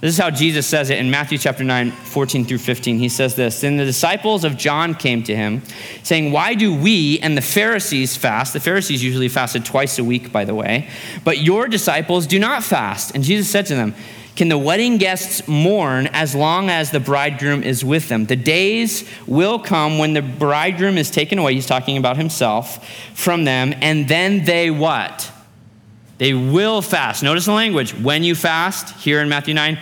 This 0.00 0.14
is 0.14 0.18
how 0.18 0.30
Jesus 0.30 0.64
says 0.64 0.90
it 0.90 0.98
in 0.98 1.10
Matthew 1.10 1.38
chapter 1.38 1.64
9, 1.64 1.90
14 1.90 2.44
through 2.44 2.58
15. 2.58 2.98
He 2.98 3.08
says 3.08 3.34
this 3.34 3.62
Then 3.62 3.76
the 3.76 3.84
disciples 3.84 4.44
of 4.44 4.56
John 4.56 4.94
came 4.94 5.24
to 5.24 5.34
him, 5.34 5.62
saying, 6.04 6.30
Why 6.30 6.54
do 6.54 6.72
we 6.72 7.18
and 7.18 7.36
the 7.36 7.42
Pharisees 7.42 8.16
fast? 8.16 8.52
The 8.52 8.60
Pharisees 8.60 9.02
usually 9.02 9.28
fasted 9.28 9.64
twice 9.64 9.98
a 9.98 10.04
week, 10.04 10.30
by 10.30 10.44
the 10.44 10.54
way, 10.54 10.88
but 11.24 11.38
your 11.38 11.66
disciples 11.66 12.28
do 12.28 12.38
not 12.38 12.62
fast. 12.62 13.12
And 13.14 13.24
Jesus 13.24 13.50
said 13.50 13.66
to 13.66 13.74
them, 13.74 13.92
can 14.38 14.48
the 14.48 14.56
wedding 14.56 14.98
guests 14.98 15.48
mourn 15.48 16.06
as 16.12 16.32
long 16.32 16.70
as 16.70 16.92
the 16.92 17.00
bridegroom 17.00 17.64
is 17.64 17.84
with 17.84 18.08
them? 18.08 18.24
The 18.24 18.36
days 18.36 19.04
will 19.26 19.58
come 19.58 19.98
when 19.98 20.12
the 20.12 20.22
bridegroom 20.22 20.96
is 20.96 21.10
taken 21.10 21.40
away, 21.40 21.54
he's 21.54 21.66
talking 21.66 21.96
about 21.96 22.16
himself, 22.16 22.88
from 23.14 23.42
them, 23.42 23.74
and 23.82 24.06
then 24.06 24.44
they 24.44 24.70
what? 24.70 25.32
They 26.18 26.34
will 26.34 26.82
fast. 26.82 27.24
Notice 27.24 27.46
the 27.46 27.52
language. 27.52 27.92
When 27.94 28.22
you 28.22 28.36
fast, 28.36 28.94
here 29.00 29.20
in 29.20 29.28
Matthew 29.28 29.54
9, 29.54 29.76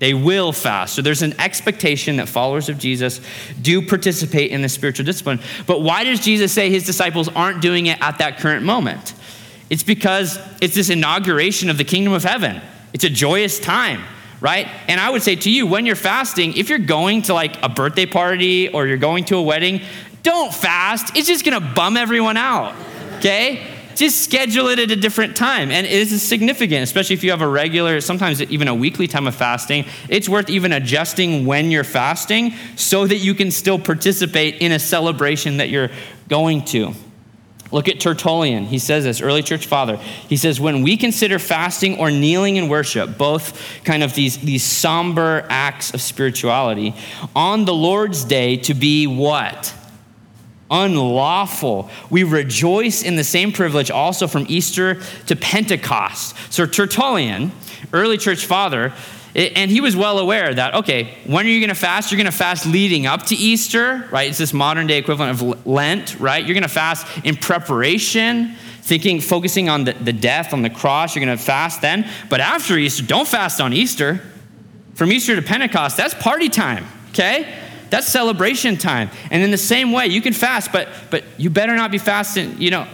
they 0.00 0.12
will 0.12 0.50
fast. 0.50 0.96
So 0.96 1.00
there's 1.00 1.22
an 1.22 1.40
expectation 1.40 2.16
that 2.16 2.28
followers 2.28 2.68
of 2.68 2.78
Jesus 2.78 3.20
do 3.62 3.80
participate 3.80 4.50
in 4.50 4.60
the 4.60 4.68
spiritual 4.68 5.06
discipline. 5.06 5.38
But 5.68 5.82
why 5.82 6.02
does 6.02 6.18
Jesus 6.18 6.50
say 6.50 6.68
his 6.68 6.84
disciples 6.84 7.28
aren't 7.28 7.62
doing 7.62 7.86
it 7.86 8.00
at 8.00 8.18
that 8.18 8.38
current 8.38 8.64
moment? 8.64 9.14
It's 9.70 9.84
because 9.84 10.36
it's 10.60 10.74
this 10.74 10.90
inauguration 10.90 11.70
of 11.70 11.78
the 11.78 11.84
kingdom 11.84 12.12
of 12.12 12.24
heaven. 12.24 12.60
It's 12.94 13.04
a 13.04 13.10
joyous 13.10 13.58
time, 13.58 14.02
right? 14.40 14.68
And 14.86 15.00
I 15.00 15.10
would 15.10 15.22
say 15.22 15.34
to 15.34 15.50
you, 15.50 15.66
when 15.66 15.84
you're 15.84 15.96
fasting, 15.96 16.56
if 16.56 16.68
you're 16.68 16.78
going 16.78 17.22
to 17.22 17.34
like 17.34 17.60
a 17.62 17.68
birthday 17.68 18.06
party 18.06 18.68
or 18.68 18.86
you're 18.86 18.96
going 18.96 19.24
to 19.26 19.36
a 19.36 19.42
wedding, 19.42 19.80
don't 20.22 20.54
fast. 20.54 21.16
It's 21.16 21.26
just 21.26 21.44
gonna 21.44 21.60
bum 21.60 21.96
everyone 21.96 22.36
out, 22.36 22.74
okay? 23.18 23.66
Just 23.96 24.22
schedule 24.22 24.68
it 24.68 24.78
at 24.78 24.90
a 24.92 24.96
different 24.96 25.36
time. 25.36 25.70
And 25.70 25.86
it 25.86 25.92
is 25.92 26.22
significant, 26.22 26.82
especially 26.82 27.14
if 27.14 27.24
you 27.24 27.30
have 27.30 27.42
a 27.42 27.48
regular, 27.48 28.00
sometimes 28.00 28.40
even 28.42 28.68
a 28.68 28.74
weekly 28.74 29.08
time 29.08 29.26
of 29.26 29.34
fasting. 29.34 29.86
It's 30.08 30.28
worth 30.28 30.48
even 30.48 30.72
adjusting 30.72 31.46
when 31.46 31.70
you're 31.70 31.84
fasting 31.84 32.54
so 32.76 33.06
that 33.06 33.18
you 33.18 33.34
can 33.34 33.50
still 33.50 33.78
participate 33.78 34.56
in 34.56 34.72
a 34.72 34.78
celebration 34.78 35.58
that 35.58 35.68
you're 35.68 35.90
going 36.28 36.64
to. 36.66 36.94
Look 37.74 37.88
at 37.88 37.98
Tertullian. 37.98 38.66
He 38.66 38.78
says 38.78 39.02
this, 39.02 39.20
early 39.20 39.42
church 39.42 39.66
father. 39.66 39.96
He 39.96 40.36
says, 40.36 40.60
when 40.60 40.82
we 40.82 40.96
consider 40.96 41.40
fasting 41.40 41.98
or 41.98 42.08
kneeling 42.08 42.54
in 42.54 42.68
worship, 42.68 43.18
both 43.18 43.60
kind 43.82 44.04
of 44.04 44.14
these, 44.14 44.38
these 44.38 44.62
somber 44.62 45.44
acts 45.50 45.92
of 45.92 46.00
spirituality, 46.00 46.94
on 47.34 47.64
the 47.64 47.74
Lord's 47.74 48.22
day 48.22 48.58
to 48.58 48.74
be 48.74 49.08
what? 49.08 49.74
Unlawful. 50.70 51.90
We 52.10 52.22
rejoice 52.22 53.02
in 53.02 53.16
the 53.16 53.24
same 53.24 53.50
privilege 53.50 53.90
also 53.90 54.28
from 54.28 54.46
Easter 54.48 55.00
to 55.26 55.34
Pentecost. 55.34 56.36
So 56.52 56.66
Tertullian, 56.66 57.50
early 57.92 58.18
church 58.18 58.46
father, 58.46 58.92
and 59.34 59.70
he 59.70 59.80
was 59.80 59.96
well 59.96 60.18
aware 60.18 60.54
that, 60.54 60.74
okay, 60.74 61.14
when 61.26 61.44
are 61.44 61.48
you 61.48 61.58
going 61.58 61.68
to 61.68 61.74
fast? 61.74 62.12
You're 62.12 62.18
going 62.18 62.30
to 62.30 62.36
fast 62.36 62.66
leading 62.66 63.06
up 63.06 63.24
to 63.26 63.34
Easter, 63.34 64.08
right? 64.12 64.28
It's 64.28 64.38
this 64.38 64.52
modern 64.52 64.86
day 64.86 64.98
equivalent 64.98 65.40
of 65.40 65.66
Lent, 65.66 66.20
right? 66.20 66.44
You're 66.44 66.54
going 66.54 66.62
to 66.62 66.68
fast 66.68 67.06
in 67.24 67.36
preparation, 67.36 68.54
thinking, 68.82 69.20
focusing 69.20 69.68
on 69.68 69.84
the, 69.84 69.92
the 69.94 70.12
death 70.12 70.52
on 70.52 70.62
the 70.62 70.70
cross. 70.70 71.16
You're 71.16 71.24
going 71.24 71.36
to 71.36 71.42
fast 71.42 71.80
then. 71.80 72.08
But 72.30 72.40
after 72.40 72.78
Easter, 72.78 73.04
don't 73.04 73.26
fast 73.26 73.60
on 73.60 73.72
Easter. 73.72 74.20
From 74.94 75.10
Easter 75.10 75.34
to 75.34 75.42
Pentecost, 75.42 75.96
that's 75.96 76.14
party 76.14 76.48
time, 76.48 76.86
okay? 77.08 77.58
That's 77.90 78.06
celebration 78.06 78.76
time. 78.76 79.10
And 79.32 79.42
in 79.42 79.50
the 79.50 79.58
same 79.58 79.90
way, 79.90 80.06
you 80.06 80.22
can 80.22 80.32
fast, 80.32 80.70
but, 80.70 80.88
but 81.10 81.24
you 81.38 81.50
better 81.50 81.74
not 81.74 81.90
be 81.90 81.98
fasting, 81.98 82.60
you 82.60 82.70
know, 82.70 82.86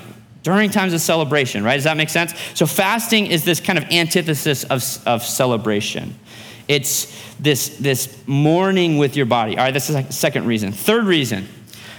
during 0.42 0.70
times 0.70 0.94
of 0.94 1.02
celebration, 1.02 1.62
right? 1.62 1.74
Does 1.74 1.84
that 1.84 1.98
make 1.98 2.08
sense? 2.08 2.32
So 2.54 2.66
fasting 2.66 3.26
is 3.26 3.44
this 3.44 3.60
kind 3.60 3.78
of 3.78 3.84
antithesis 3.90 4.64
of, 4.64 4.82
of 5.06 5.22
celebration. 5.22 6.18
It's 6.70 7.34
this, 7.40 7.76
this 7.78 8.16
mourning 8.28 8.96
with 8.96 9.16
your 9.16 9.26
body. 9.26 9.58
All 9.58 9.64
right, 9.64 9.72
that's 9.72 9.88
the 9.88 10.04
second 10.12 10.46
reason. 10.46 10.70
Third 10.70 11.04
reason 11.04 11.48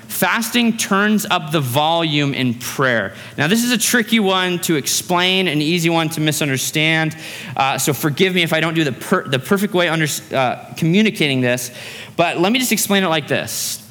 fasting 0.07 0.77
turns 0.77 1.25
up 1.25 1.51
the 1.51 1.59
volume 1.59 2.33
in 2.33 2.53
prayer. 2.53 3.13
Now, 3.37 3.47
this 3.47 3.63
is 3.63 3.71
a 3.71 3.77
tricky 3.77 4.19
one 4.19 4.59
to 4.59 4.75
explain, 4.75 5.47
an 5.47 5.61
easy 5.61 5.89
one 5.89 6.09
to 6.09 6.21
misunderstand. 6.21 7.17
Uh, 7.57 7.77
so, 7.77 7.91
forgive 7.91 8.33
me 8.35 8.43
if 8.43 8.53
I 8.53 8.59
don't 8.59 8.73
do 8.73 8.83
the, 8.83 8.91
per- 8.91 9.27
the 9.27 9.39
perfect 9.39 9.73
way 9.73 9.89
under 9.89 10.05
uh, 10.31 10.73
communicating 10.77 11.41
this. 11.41 11.71
But 12.15 12.39
let 12.39 12.51
me 12.51 12.59
just 12.59 12.71
explain 12.71 13.03
it 13.03 13.07
like 13.07 13.27
this 13.27 13.85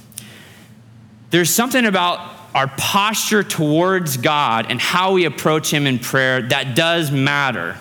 there's 1.30 1.50
something 1.50 1.84
about 1.84 2.38
our 2.54 2.68
posture 2.68 3.42
towards 3.42 4.16
God 4.16 4.66
and 4.70 4.80
how 4.80 5.12
we 5.12 5.26
approach 5.26 5.70
Him 5.70 5.86
in 5.86 5.98
prayer 5.98 6.40
that 6.42 6.74
does 6.74 7.10
matter 7.10 7.76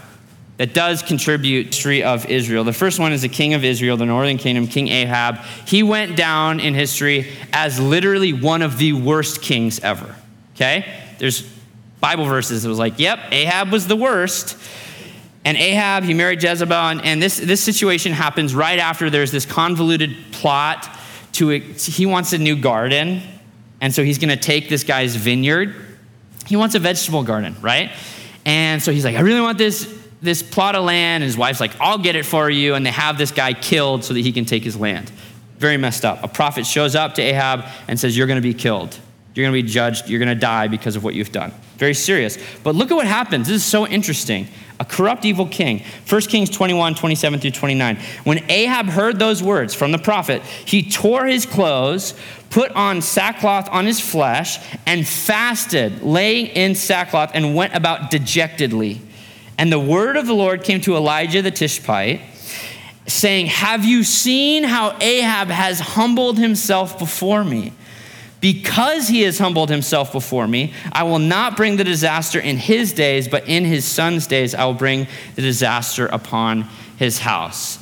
that 0.60 0.74
does 0.74 1.02
contribute 1.02 1.64
to 1.64 1.70
the 1.70 1.74
history 1.78 2.04
of 2.04 2.26
Israel. 2.26 2.66
The 2.66 2.74
first 2.74 3.00
one 3.00 3.14
is 3.14 3.22
the 3.22 3.30
king 3.30 3.54
of 3.54 3.64
Israel, 3.64 3.96
the 3.96 4.06
northern 4.06 4.38
kingdom, 4.38 4.68
King 4.68 4.90
Ahab. 4.90 5.38
He 5.66 5.84
went 5.84 6.18
down 6.18 6.60
in 6.60 6.74
history 6.74 7.30
as 7.54 7.80
literally 7.80 8.34
one 8.34 8.62
of 8.62 8.78
the 8.78 8.92
worst 8.92 9.42
kings 9.42 9.80
ever. 9.80 10.14
Okay? 10.56 10.86
There's 11.18 11.50
Bible 12.02 12.26
verses 12.26 12.64
that 12.64 12.70
was 12.70 12.78
like, 12.78 13.00
yep, 13.00 13.20
Ahab 13.32 13.72
was 13.72 13.88
the 13.88 13.96
worst. 13.96 14.58
And 15.46 15.56
Ahab, 15.58 16.04
he 16.04 16.14
married 16.14 16.44
Jezebel, 16.44 16.76
and, 16.76 17.06
and 17.06 17.24
this, 17.24 17.38
this 17.38 17.64
situation 17.64 18.12
happens 18.12 18.54
right 18.54 18.80
after 18.80 19.10
there's 19.10 19.32
this 19.32 19.46
convoluted 19.46 20.14
plot 20.34 20.90
to 21.34 21.48
he 21.50 22.06
wants 22.06 22.34
a 22.34 22.38
new 22.38 22.58
garden, 22.58 23.22
and 23.80 23.96
so 23.96 24.04
he's 24.04 24.18
gonna 24.18 24.36
take 24.36 24.68
this 24.68 24.84
guy's 24.84 25.16
vineyard. 25.16 25.74
He 26.48 26.58
wants 26.58 26.76
a 26.76 26.80
vegetable 26.80 27.24
garden, 27.24 27.56
right? 27.62 27.92
And 28.46 28.84
so 28.84 28.92
he's 28.92 29.06
like, 29.06 29.16
I 29.16 29.22
really 29.22 29.40
want 29.40 29.58
this 29.58 29.99
this 30.22 30.44
plot 30.44 30.76
of 30.76 30.84
land, 30.84 31.24
and 31.24 31.28
his 31.28 31.38
wife's 31.38 31.60
like, 31.60 31.80
I'll 31.80 31.98
get 31.98 32.16
it 32.16 32.26
for 32.26 32.50
you. 32.50 32.76
And 32.76 32.86
they 32.86 32.92
have 32.92 33.18
this 33.18 33.32
guy 33.32 33.54
killed 33.54 34.04
so 34.04 34.14
that 34.14 34.22
he 34.22 34.32
can 34.32 34.46
take 34.46 34.64
his 34.64 34.78
land. 34.78 35.12
Very 35.58 35.78
messed 35.78 36.06
up. 36.06 36.24
A 36.24 36.28
prophet 36.28 36.66
shows 36.66 36.96
up 36.96 37.16
to 37.16 37.22
Ahab 37.22 37.66
and 37.88 38.00
says, 38.00 38.18
You're 38.18 38.28
going 38.28 38.42
to 38.42 38.48
be 38.48 38.54
killed. 38.54 38.98
You're 39.36 39.46
going 39.46 39.56
to 39.56 39.64
be 39.64 39.72
judged. 39.72 40.10
You're 40.10 40.20
going 40.20 40.30
to 40.30 40.36
die 40.36 40.68
because 40.68 40.96
of 40.96 41.04
what 41.04 41.14
you've 41.14 41.32
done. 41.32 41.54
Very 41.78 41.94
serious. 41.94 42.38
But 42.64 42.76
look 42.76 42.92
at 42.92 42.96
what 42.96 43.08
happens. 43.08 43.48
This 43.48 43.58
is 43.58 43.66
so 43.66 43.88
interesting. 43.88 44.48
A 44.82 44.86
corrupt, 44.86 45.24
evil 45.24 45.46
king. 45.46 45.84
1 46.10 46.22
Kings 46.24 46.50
21, 46.50 46.96
27 46.96 47.40
through 47.40 47.52
29. 47.52 47.98
When 48.24 48.44
Ahab 48.50 48.88
heard 48.88 49.20
those 49.20 49.44
words 49.44 49.74
from 49.74 49.92
the 49.92 49.98
prophet, 49.98 50.42
he 50.42 50.90
tore 50.90 51.26
his 51.26 51.46
clothes, 51.46 52.16
put 52.50 52.72
on 52.72 53.02
sackcloth 53.02 53.70
on 53.70 53.86
his 53.86 54.00
flesh, 54.00 54.60
and 54.86 55.08
fasted, 55.08 56.02
laying 56.02 56.48
in 56.48 56.76
sackcloth, 56.76 57.32
and 57.34 57.56
went 57.56 57.76
about 57.76 58.12
dejectedly. 58.12 59.02
And 59.60 59.70
the 59.70 59.78
word 59.78 60.16
of 60.16 60.26
the 60.26 60.34
Lord 60.34 60.64
came 60.64 60.80
to 60.82 60.96
Elijah 60.96 61.42
the 61.42 61.52
Tishbite, 61.52 62.22
saying, 63.08 63.48
Have 63.48 63.84
you 63.84 64.06
seen 64.06 64.64
how 64.64 64.98
Ahab 65.02 65.50
has 65.50 65.82
humbled 65.82 66.38
himself 66.38 66.98
before 66.98 67.44
me? 67.44 67.74
Because 68.40 69.10
he 69.10 69.24
has 69.24 69.38
humbled 69.38 69.70
himself 69.70 70.14
before 70.14 70.48
me, 70.48 70.74
I 70.94 71.04
will 71.04 71.20
not 71.20 71.58
bring 71.58 71.76
the 71.76 71.84
disaster 71.84 72.40
in 72.40 72.56
his 72.56 72.94
days, 72.94 73.28
but 73.28 73.50
in 73.50 73.66
his 73.66 73.84
son's 73.84 74.28
days 74.28 74.56
I 74.56 74.64
will 74.64 74.76
bring 74.76 75.08
the 75.36 75.42
disaster 75.42 76.06
upon 76.06 76.62
his 76.96 77.20
house. 77.20 77.79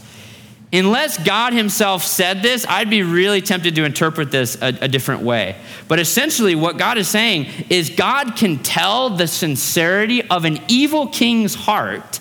Unless 0.73 1.23
God 1.23 1.53
Himself 1.53 2.03
said 2.03 2.41
this, 2.41 2.65
I'd 2.67 2.89
be 2.89 3.01
really 3.01 3.41
tempted 3.41 3.75
to 3.75 3.85
interpret 3.85 4.31
this 4.31 4.61
a, 4.61 4.67
a, 4.81 4.87
different 4.89 5.21
way. 5.21 5.55
But 5.87 5.99
essentially, 5.99 6.55
what 6.55 6.77
God 6.77 6.97
is 6.97 7.07
saying 7.07 7.47
is 7.69 7.89
God 7.89 8.35
can 8.35 8.59
tell 8.59 9.09
the 9.09 9.27
sincerity 9.27 10.23
of 10.23 10.43
an 10.43 10.59
evil 10.67 11.07
king's 11.07 11.55
heart 11.55 12.19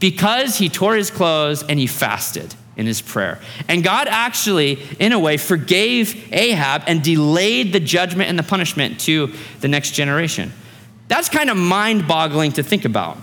because 0.00 0.56
he 0.56 0.68
tore 0.68 0.96
his 0.96 1.12
clothes 1.12 1.62
and 1.62 1.78
he 1.78 1.86
fasted 1.86 2.54
in 2.76 2.86
his 2.86 3.00
prayer. 3.00 3.38
And 3.68 3.84
God 3.84 4.08
actually, 4.08 4.80
in 4.98 5.12
a 5.12 5.18
way, 5.18 5.36
forgave 5.36 6.32
Ahab 6.32 6.82
and 6.88 7.04
delayed 7.04 7.72
the 7.72 7.80
judgment 7.80 8.28
and 8.28 8.38
the 8.38 8.42
punishment 8.42 8.98
to 9.00 9.32
the 9.60 9.68
next 9.68 9.92
generation. 9.92 10.52
That's 11.06 11.28
kind 11.28 11.50
of 11.50 11.56
mind 11.56 12.08
boggling 12.08 12.52
to 12.52 12.64
think 12.64 12.84
about. 12.84 13.18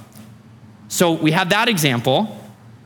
So 0.87 1.11
we 1.11 1.31
have 1.31 1.49
that 1.49 1.67
example 1.67 2.36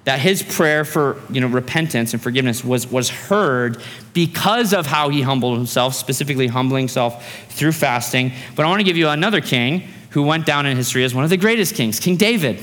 that 0.04 0.20
his 0.20 0.42
prayer 0.42 0.84
for 0.84 1.22
you 1.30 1.42
know, 1.42 1.48
repentance 1.48 2.14
and 2.14 2.22
forgiveness 2.22 2.64
was, 2.64 2.88
was 2.88 3.10
heard 3.10 3.82
because 4.14 4.74
of 4.74 4.88
how 4.88 5.10
he 5.10 5.22
humbled 5.22 5.58
himself, 5.58 5.94
specifically 5.94 6.48
humbling 6.48 6.84
himself 6.84 7.48
through 7.50 7.72
fasting. 7.72 8.32
But 8.56 8.66
I 8.66 8.70
want 8.70 8.80
to 8.80 8.84
give 8.84 8.98
you 8.98 9.10
another 9.10 9.42
king 9.42 9.88
who 10.12 10.24
went 10.24 10.46
down 10.46 10.66
in 10.66 10.76
history 10.76 11.04
as 11.04 11.14
one 11.14 11.24
of 11.24 11.30
the 11.30 11.38
greatest 11.38 11.76
kings, 11.76 12.00
King 12.00 12.18
David, 12.18 12.60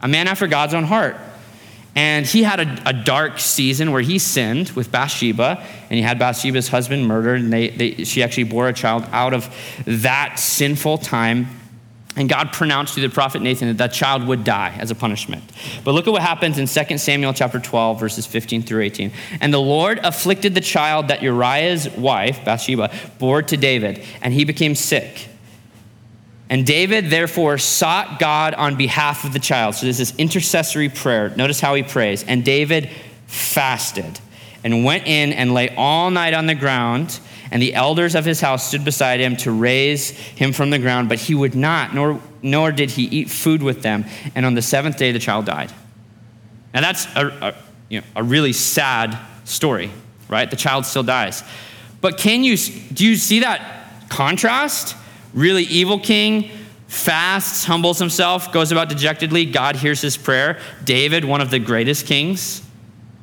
a 0.00 0.08
man 0.08 0.26
after 0.26 0.46
God's 0.46 0.74
own 0.74 0.84
heart. 0.84 1.16
And 1.94 2.24
he 2.24 2.42
had 2.42 2.60
a, 2.60 2.82
a 2.88 2.92
dark 2.92 3.38
season 3.38 3.92
where 3.92 4.00
he 4.00 4.18
sinned 4.18 4.70
with 4.70 4.90
Bathsheba, 4.90 5.62
and 5.90 5.90
he 5.90 6.00
had 6.00 6.18
Bathsheba's 6.18 6.68
husband 6.68 7.06
murdered, 7.06 7.40
and 7.40 7.52
they, 7.52 7.68
they, 7.68 8.04
she 8.04 8.22
actually 8.22 8.44
bore 8.44 8.68
a 8.68 8.72
child 8.72 9.04
out 9.12 9.34
of 9.34 9.54
that 9.84 10.38
sinful 10.38 10.98
time. 10.98 11.48
And 12.14 12.28
God 12.28 12.52
pronounced 12.52 12.94
through 12.94 13.08
the 13.08 13.14
prophet 13.14 13.40
Nathan 13.40 13.68
that 13.68 13.78
that 13.78 13.92
child 13.94 14.26
would 14.26 14.44
die 14.44 14.76
as 14.78 14.90
a 14.90 14.94
punishment. 14.94 15.42
But 15.82 15.92
look 15.92 16.06
at 16.06 16.12
what 16.12 16.20
happens 16.20 16.58
in 16.58 16.66
2 16.66 16.98
Samuel 16.98 17.32
chapter 17.32 17.58
12, 17.58 17.98
verses 17.98 18.26
15 18.26 18.62
through 18.62 18.82
18. 18.82 19.12
And 19.40 19.52
the 19.52 19.60
Lord 19.60 19.98
afflicted 20.02 20.54
the 20.54 20.60
child 20.60 21.08
that 21.08 21.22
Uriah's 21.22 21.88
wife, 21.90 22.44
Bathsheba, 22.44 22.90
bore 23.18 23.42
to 23.42 23.56
David, 23.56 24.04
and 24.20 24.34
he 24.34 24.44
became 24.44 24.74
sick. 24.74 25.28
And 26.50 26.66
David 26.66 27.08
therefore 27.08 27.56
sought 27.56 28.18
God 28.18 28.52
on 28.52 28.76
behalf 28.76 29.24
of 29.24 29.32
the 29.32 29.38
child. 29.38 29.74
So 29.74 29.86
this 29.86 30.14
intercessory 30.16 30.90
prayer. 30.90 31.30
Notice 31.30 31.60
how 31.60 31.74
he 31.74 31.82
prays. 31.82 32.24
And 32.24 32.44
David 32.44 32.90
fasted 33.26 34.20
and 34.62 34.84
went 34.84 35.06
in 35.06 35.32
and 35.32 35.54
lay 35.54 35.74
all 35.76 36.10
night 36.10 36.34
on 36.34 36.44
the 36.44 36.54
ground 36.54 37.18
and 37.52 37.60
the 37.60 37.74
elders 37.74 38.14
of 38.14 38.24
his 38.24 38.40
house 38.40 38.66
stood 38.66 38.82
beside 38.82 39.20
him 39.20 39.36
to 39.36 39.52
raise 39.52 40.08
him 40.08 40.54
from 40.54 40.70
the 40.70 40.78
ground, 40.78 41.10
but 41.10 41.18
he 41.18 41.34
would 41.34 41.54
not, 41.54 41.94
nor, 41.94 42.18
nor 42.40 42.72
did 42.72 42.90
he 42.90 43.02
eat 43.04 43.28
food 43.28 43.62
with 43.62 43.82
them. 43.82 44.06
And 44.34 44.46
on 44.46 44.54
the 44.54 44.62
seventh 44.62 44.96
day, 44.96 45.12
the 45.12 45.18
child 45.18 45.44
died. 45.44 45.70
Now, 46.72 46.80
that's 46.80 47.04
a, 47.14 47.26
a, 47.26 47.54
you 47.90 48.00
know, 48.00 48.06
a 48.16 48.22
really 48.22 48.54
sad 48.54 49.18
story, 49.44 49.90
right? 50.30 50.50
The 50.50 50.56
child 50.56 50.86
still 50.86 51.02
dies. 51.02 51.44
But 52.00 52.16
can 52.16 52.42
you, 52.42 52.56
do 52.56 53.06
you 53.06 53.16
see 53.16 53.40
that 53.40 53.60
contrast? 54.08 54.96
Really 55.34 55.64
evil 55.64 55.98
king, 55.98 56.48
fasts, 56.88 57.66
humbles 57.66 57.98
himself, 57.98 58.50
goes 58.50 58.72
about 58.72 58.88
dejectedly. 58.88 59.44
God 59.44 59.76
hears 59.76 60.00
his 60.00 60.16
prayer. 60.16 60.58
David, 60.84 61.26
one 61.26 61.42
of 61.42 61.50
the 61.50 61.58
greatest 61.58 62.06
kings 62.06 62.66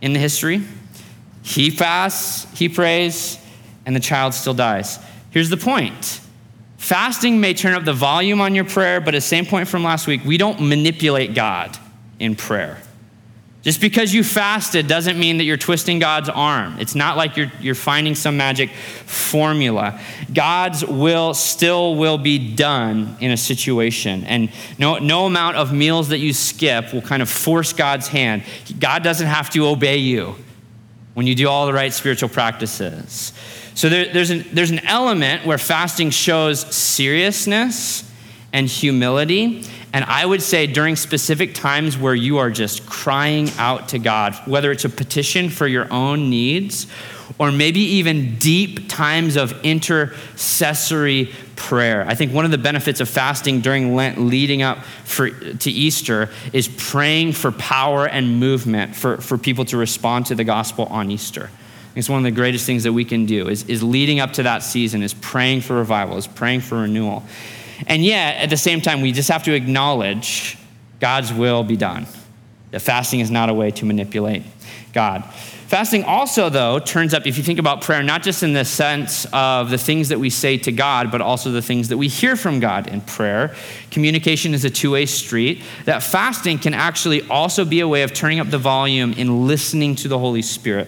in 0.02 0.14
the 0.14 0.20
history, 0.20 0.62
he 1.42 1.72
fasts, 1.72 2.46
he 2.56 2.70
prays, 2.70 3.40
and 3.86 3.96
the 3.96 4.00
child 4.00 4.34
still 4.34 4.54
dies. 4.54 5.00
Here's 5.32 5.50
the 5.50 5.58
point 5.58 6.22
fasting 6.78 7.42
may 7.42 7.54
turn 7.54 7.74
up 7.74 7.84
the 7.84 7.94
volume 7.94 8.42
on 8.42 8.56
your 8.56 8.66
prayer, 8.66 9.00
but 9.02 9.14
at 9.14 9.18
the 9.18 9.22
same 9.22 9.46
point 9.46 9.68
from 9.68 9.84
last 9.84 10.08
week, 10.08 10.24
we 10.24 10.38
don't 10.38 10.62
manipulate 10.62 11.34
God 11.34 11.78
in 12.20 12.36
prayer. 12.36 12.82
Just 13.62 13.82
because 13.82 14.14
you 14.14 14.24
fasted 14.24 14.88
doesn't 14.88 15.20
mean 15.20 15.38
that 15.38 15.44
you're 15.44 15.58
twisting 15.58 16.00
God's 16.00 16.30
arm. 16.30 16.80
It's 16.80 16.96
not 16.96 17.18
like 17.18 17.36
you're, 17.36 17.52
you're 17.60 17.76
finding 17.76 18.16
some 18.16 18.38
magic 18.38 18.70
formula. 18.70 20.00
God's 20.34 20.86
will 20.86 21.34
still 21.34 21.96
will 21.96 22.18
be 22.18 22.56
done 22.56 23.18
in 23.20 23.32
a 23.32 23.38
situation. 23.38 24.24
And 24.24 24.50
no, 24.78 25.00
no 25.00 25.26
amount 25.26 25.58
of 25.58 25.74
meals 25.74 26.08
that 26.10 26.20
you 26.20 26.32
skip 26.32 26.94
will 26.94 27.02
kind 27.02 27.22
of 27.22 27.30
force 27.30 27.74
God's 27.74 28.08
hand. 28.08 28.44
God 28.80 29.04
doesn't 29.04 29.28
have 29.28 29.50
to 29.52 29.68
obey 29.68 29.98
you 29.98 30.36
when 31.16 31.28
you 31.28 31.36
do 31.36 31.50
all 31.50 31.66
the 31.66 31.74
right 31.74 31.92
spiritual 31.92 32.30
practices. 32.30 33.34
So 33.80 33.88
there, 33.88 34.12
there's, 34.12 34.30
an, 34.30 34.44
there's 34.52 34.72
an 34.72 34.86
element 34.86 35.46
where 35.46 35.58
fasting 35.58 36.10
shows 36.10 36.60
seriousness 36.76 38.04
and 38.52 38.68
humility. 38.68 39.64
And 39.94 40.04
I 40.04 40.26
would 40.26 40.42
say 40.42 40.68
during 40.68 40.98
specific 40.98 41.54
times 41.54 41.98
where 41.98 42.14
you 42.14 42.40
are 42.40 42.50
just 42.50 42.86
crying 42.86 43.50
out 43.58 43.88
to 43.90 43.98
God, 43.98 44.36
whether 44.46 44.74
it's 44.74 44.84
a 44.84 44.90
petition 44.90 45.50
for 45.50 45.66
your 45.66 45.88
own 45.94 46.30
needs 46.30 46.88
or 47.38 47.54
maybe 47.54 47.80
even 47.80 48.36
deep 48.36 48.90
times 48.90 49.38
of 49.38 49.54
intercessory 49.64 51.32
prayer. 51.56 52.06
I 52.06 52.16
think 52.16 52.34
one 52.34 52.44
of 52.44 52.52
the 52.52 52.58
benefits 52.58 53.00
of 53.00 53.08
fasting 53.08 53.62
during 53.62 53.96
Lent 53.96 54.20
leading 54.20 54.62
up 54.62 54.80
for, 55.06 55.30
to 55.30 55.72
Easter 55.72 56.30
is 56.52 56.68
praying 56.68 57.32
for 57.32 57.54
power 57.54 58.06
and 58.06 58.42
movement 58.42 58.94
for, 58.94 59.22
for 59.22 59.38
people 59.38 59.64
to 59.64 59.78
respond 59.78 60.26
to 60.26 60.36
the 60.36 60.44
gospel 60.44 60.86
on 60.88 61.10
Easter. 61.12 61.50
It's 62.00 62.10
one 62.10 62.18
of 62.18 62.24
the 62.24 62.32
greatest 62.32 62.66
things 62.66 62.84
that 62.84 62.94
we 62.94 63.06
can 63.06 63.26
do 63.26 63.50
is, 63.50 63.64
is 63.66 63.84
leading 63.84 64.20
up 64.20 64.34
to 64.34 64.44
that 64.44 64.64
season, 64.64 65.04
is 65.04 65.14
praying 65.14 65.62
for 65.62 65.76
revival, 65.76 66.18
is 66.18 66.28
praying 66.28 66.62
for 66.62 66.80
renewal. 66.80 67.24
And 67.88 68.04
yet, 68.04 68.38
at 68.38 68.50
the 68.50 68.58
same 68.58 68.82
time, 68.82 69.02
we 69.02 69.12
just 69.12 69.30
have 69.30 69.44
to 69.44 69.54
acknowledge 69.54 70.58
God's 71.00 71.32
will 71.32 71.64
be 71.64 71.78
done. 71.78 72.08
That 72.72 72.82
fasting 72.82 73.20
is 73.20 73.30
not 73.30 73.50
a 73.50 73.54
way 73.54 73.72
to 73.72 73.86
manipulate 73.86 74.44
God. 74.94 75.24
Fasting 75.70 76.04
also, 76.04 76.50
though, 76.50 76.80
turns 76.80 77.14
up, 77.14 77.28
if 77.28 77.38
you 77.38 77.44
think 77.44 77.60
about 77.60 77.82
prayer, 77.82 78.02
not 78.02 78.24
just 78.24 78.42
in 78.42 78.54
the 78.54 78.66
sense 78.66 79.28
of 79.32 79.70
the 79.70 79.78
things 79.78 80.10
that 80.10 80.20
we 80.20 80.30
say 80.30 80.58
to 80.58 80.72
God, 80.72 81.12
but 81.12 81.22
also 81.22 81.52
the 81.52 81.62
things 81.62 81.90
that 81.90 81.98
we 81.98 82.08
hear 82.08 82.36
from 82.36 82.60
God 82.60 82.88
in 82.88 83.02
prayer. 83.02 83.56
Communication 83.92 84.54
is 84.54 84.66
a 84.66 84.70
two 84.70 84.92
way 84.92 85.06
street. 85.06 85.62
That 85.86 86.02
fasting 86.02 86.58
can 86.58 86.74
actually 86.74 87.28
also 87.30 87.66
be 87.66 87.82
a 87.82 87.88
way 87.88 88.02
of 88.02 88.14
turning 88.14 88.40
up 88.40 88.50
the 88.50 88.58
volume 88.58 89.14
in 89.14 89.48
listening 89.48 89.96
to 89.98 90.08
the 90.08 90.18
Holy 90.18 90.42
Spirit. 90.42 90.88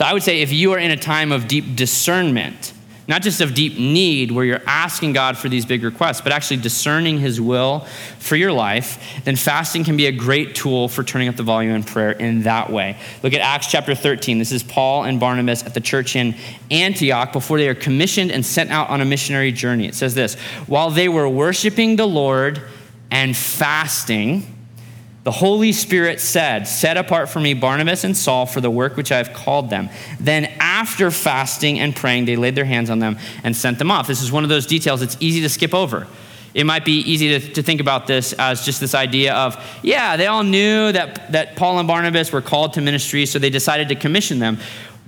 So 0.00 0.06
I 0.06 0.14
would 0.14 0.22
say 0.22 0.40
if 0.40 0.50
you 0.50 0.72
are 0.72 0.78
in 0.78 0.90
a 0.90 0.96
time 0.96 1.30
of 1.30 1.46
deep 1.46 1.76
discernment, 1.76 2.72
not 3.06 3.20
just 3.20 3.42
of 3.42 3.52
deep 3.52 3.78
need 3.78 4.32
where 4.32 4.46
you're 4.46 4.62
asking 4.66 5.12
God 5.12 5.36
for 5.36 5.50
these 5.50 5.66
big 5.66 5.84
requests, 5.84 6.22
but 6.22 6.32
actually 6.32 6.56
discerning 6.56 7.18
His 7.18 7.38
will 7.38 7.80
for 8.18 8.34
your 8.34 8.50
life, 8.50 9.20
then 9.24 9.36
fasting 9.36 9.84
can 9.84 9.98
be 9.98 10.06
a 10.06 10.12
great 10.12 10.54
tool 10.54 10.88
for 10.88 11.04
turning 11.04 11.28
up 11.28 11.36
the 11.36 11.42
volume 11.42 11.74
in 11.74 11.84
prayer 11.84 12.12
in 12.12 12.44
that 12.44 12.72
way. 12.72 12.96
Look 13.22 13.34
at 13.34 13.42
Acts 13.42 13.66
chapter 13.66 13.94
13. 13.94 14.38
This 14.38 14.52
is 14.52 14.62
Paul 14.62 15.04
and 15.04 15.20
Barnabas 15.20 15.64
at 15.64 15.74
the 15.74 15.82
church 15.82 16.16
in 16.16 16.34
Antioch 16.70 17.30
before 17.34 17.58
they 17.58 17.68
are 17.68 17.74
commissioned 17.74 18.32
and 18.32 18.46
sent 18.46 18.70
out 18.70 18.88
on 18.88 19.02
a 19.02 19.04
missionary 19.04 19.52
journey. 19.52 19.86
It 19.86 19.94
says 19.94 20.14
this 20.14 20.36
While 20.66 20.88
they 20.88 21.10
were 21.10 21.28
worshiping 21.28 21.96
the 21.96 22.08
Lord 22.08 22.62
and 23.10 23.36
fasting, 23.36 24.59
the 25.30 25.36
Holy 25.36 25.70
Spirit 25.70 26.18
said, 26.18 26.66
Set 26.66 26.96
apart 26.96 27.28
for 27.28 27.38
me 27.38 27.54
Barnabas 27.54 28.02
and 28.02 28.16
Saul 28.16 28.46
for 28.46 28.60
the 28.60 28.68
work 28.68 28.96
which 28.96 29.12
I 29.12 29.18
have 29.18 29.32
called 29.32 29.70
them. 29.70 29.88
Then, 30.18 30.46
after 30.58 31.12
fasting 31.12 31.78
and 31.78 31.94
praying, 31.94 32.24
they 32.24 32.34
laid 32.34 32.56
their 32.56 32.64
hands 32.64 32.90
on 32.90 32.98
them 32.98 33.16
and 33.44 33.56
sent 33.56 33.78
them 33.78 33.92
off. 33.92 34.08
This 34.08 34.22
is 34.22 34.32
one 34.32 34.42
of 34.42 34.48
those 34.48 34.66
details 34.66 35.02
it's 35.02 35.16
easy 35.20 35.40
to 35.42 35.48
skip 35.48 35.72
over. 35.72 36.08
It 36.52 36.64
might 36.64 36.84
be 36.84 36.98
easy 37.02 37.38
to, 37.38 37.52
to 37.52 37.62
think 37.62 37.80
about 37.80 38.08
this 38.08 38.32
as 38.32 38.64
just 38.64 38.80
this 38.80 38.92
idea 38.92 39.32
of, 39.32 39.56
yeah, 39.84 40.16
they 40.16 40.26
all 40.26 40.42
knew 40.42 40.90
that, 40.90 41.30
that 41.30 41.54
Paul 41.54 41.78
and 41.78 41.86
Barnabas 41.86 42.32
were 42.32 42.42
called 42.42 42.72
to 42.72 42.80
ministry, 42.80 43.24
so 43.24 43.38
they 43.38 43.50
decided 43.50 43.88
to 43.90 43.94
commission 43.94 44.40
them. 44.40 44.58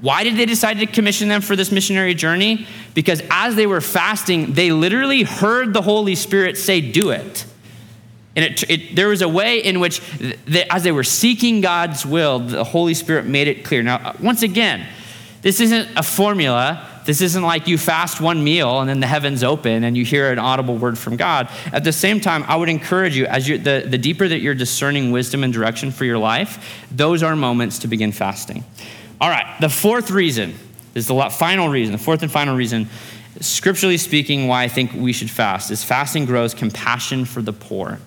Why 0.03 0.23
did 0.23 0.37
they 0.37 0.47
decide 0.47 0.79
to 0.79 0.87
commission 0.87 1.27
them 1.31 1.41
for 1.41 1.57
this 1.57 1.73
missionary 1.73 2.15
journey? 2.15 2.69
Because 2.95 3.21
as 3.29 3.57
they 3.57 3.67
were 3.67 3.81
fasting, 3.81 4.53
they 4.53 4.71
literally 4.71 5.25
heard 5.25 5.73
the 5.73 5.83
Holy 5.83 6.15
Spirit 6.15 6.59
say, 6.59 6.81
Do 6.81 7.11
it. 7.11 7.45
And 8.35 8.45
it, 8.45 8.71
it, 8.71 8.97
there 8.97 9.09
was 9.09 9.21
a 9.21 9.29
way 9.29 9.59
in 9.59 9.79
which, 9.79 10.01
the, 10.47 10.65
as 10.73 10.85
they 10.85 10.93
were 10.93 11.05
seeking 11.05 11.61
God's 11.61 12.07
will, 12.07 12.39
the 12.39 12.65
Holy 12.65 12.95
Spirit 12.95 13.27
made 13.27 13.47
it 13.47 13.65
clear. 13.65 13.83
Now, 13.83 13.97
uh, 13.97 14.17
once 14.21 14.43
again, 14.43 14.87
this 15.43 15.61
isn't 15.61 15.91
a 15.97 16.03
formula. 16.03 16.89
This 17.05 17.21
isn't 17.21 17.43
like 17.43 17.67
you 17.67 17.77
fast 17.77 18.21
one 18.21 18.45
meal 18.45 18.81
and 18.81 18.89
then 18.89 19.01
the 19.01 19.09
heavens 19.09 19.43
open 19.43 19.83
and 19.83 19.97
you 19.97 20.05
hear 20.05 20.31
an 20.31 20.39
audible 20.39 20.77
word 20.77 20.97
from 20.97 21.17
God. 21.17 21.49
At 21.73 21.83
the 21.83 21.93
same 21.93 22.21
time, 22.21 22.45
I 22.47 22.55
would 22.55 22.69
encourage 22.69 23.17
you, 23.17 23.27
as 23.27 23.49
you 23.49 23.59
the, 23.59 23.85
the 23.87 23.99
deeper 23.99 24.29
that 24.29 24.39
you're 24.39 24.55
discerning 24.55 25.11
wisdom 25.11 25.43
and 25.43 25.53
direction 25.53 25.91
for 25.91 26.05
your 26.05 26.19
life, 26.19 26.87
those 26.93 27.25
are 27.25 27.35
moments 27.35 27.81
to 27.81 27.89
begin 27.89 28.13
fasting. 28.13 28.63
All 29.21 29.29
right, 29.29 29.47
the 29.61 29.69
fourth 29.69 30.13
reason 30.13 30.55
is 30.95 31.09
the 31.09 31.29
final 31.31 31.69
reason, 31.69 31.93
the 31.93 31.99
fourth 31.99 32.23
and 32.23 32.31
final 32.31 32.57
reason, 32.57 32.89
scripturally 33.41 33.99
speaking, 33.99 34.47
why 34.47 34.63
I 34.63 34.69
think 34.69 34.93
we 34.93 35.13
should 35.13 35.31
fast 35.31 35.73
is 35.73 35.83
fasting 35.83 36.25
grows 36.25 36.55
compassion 36.55 37.25
for 37.25 37.43
the 37.43 37.53
poor. 37.53 37.99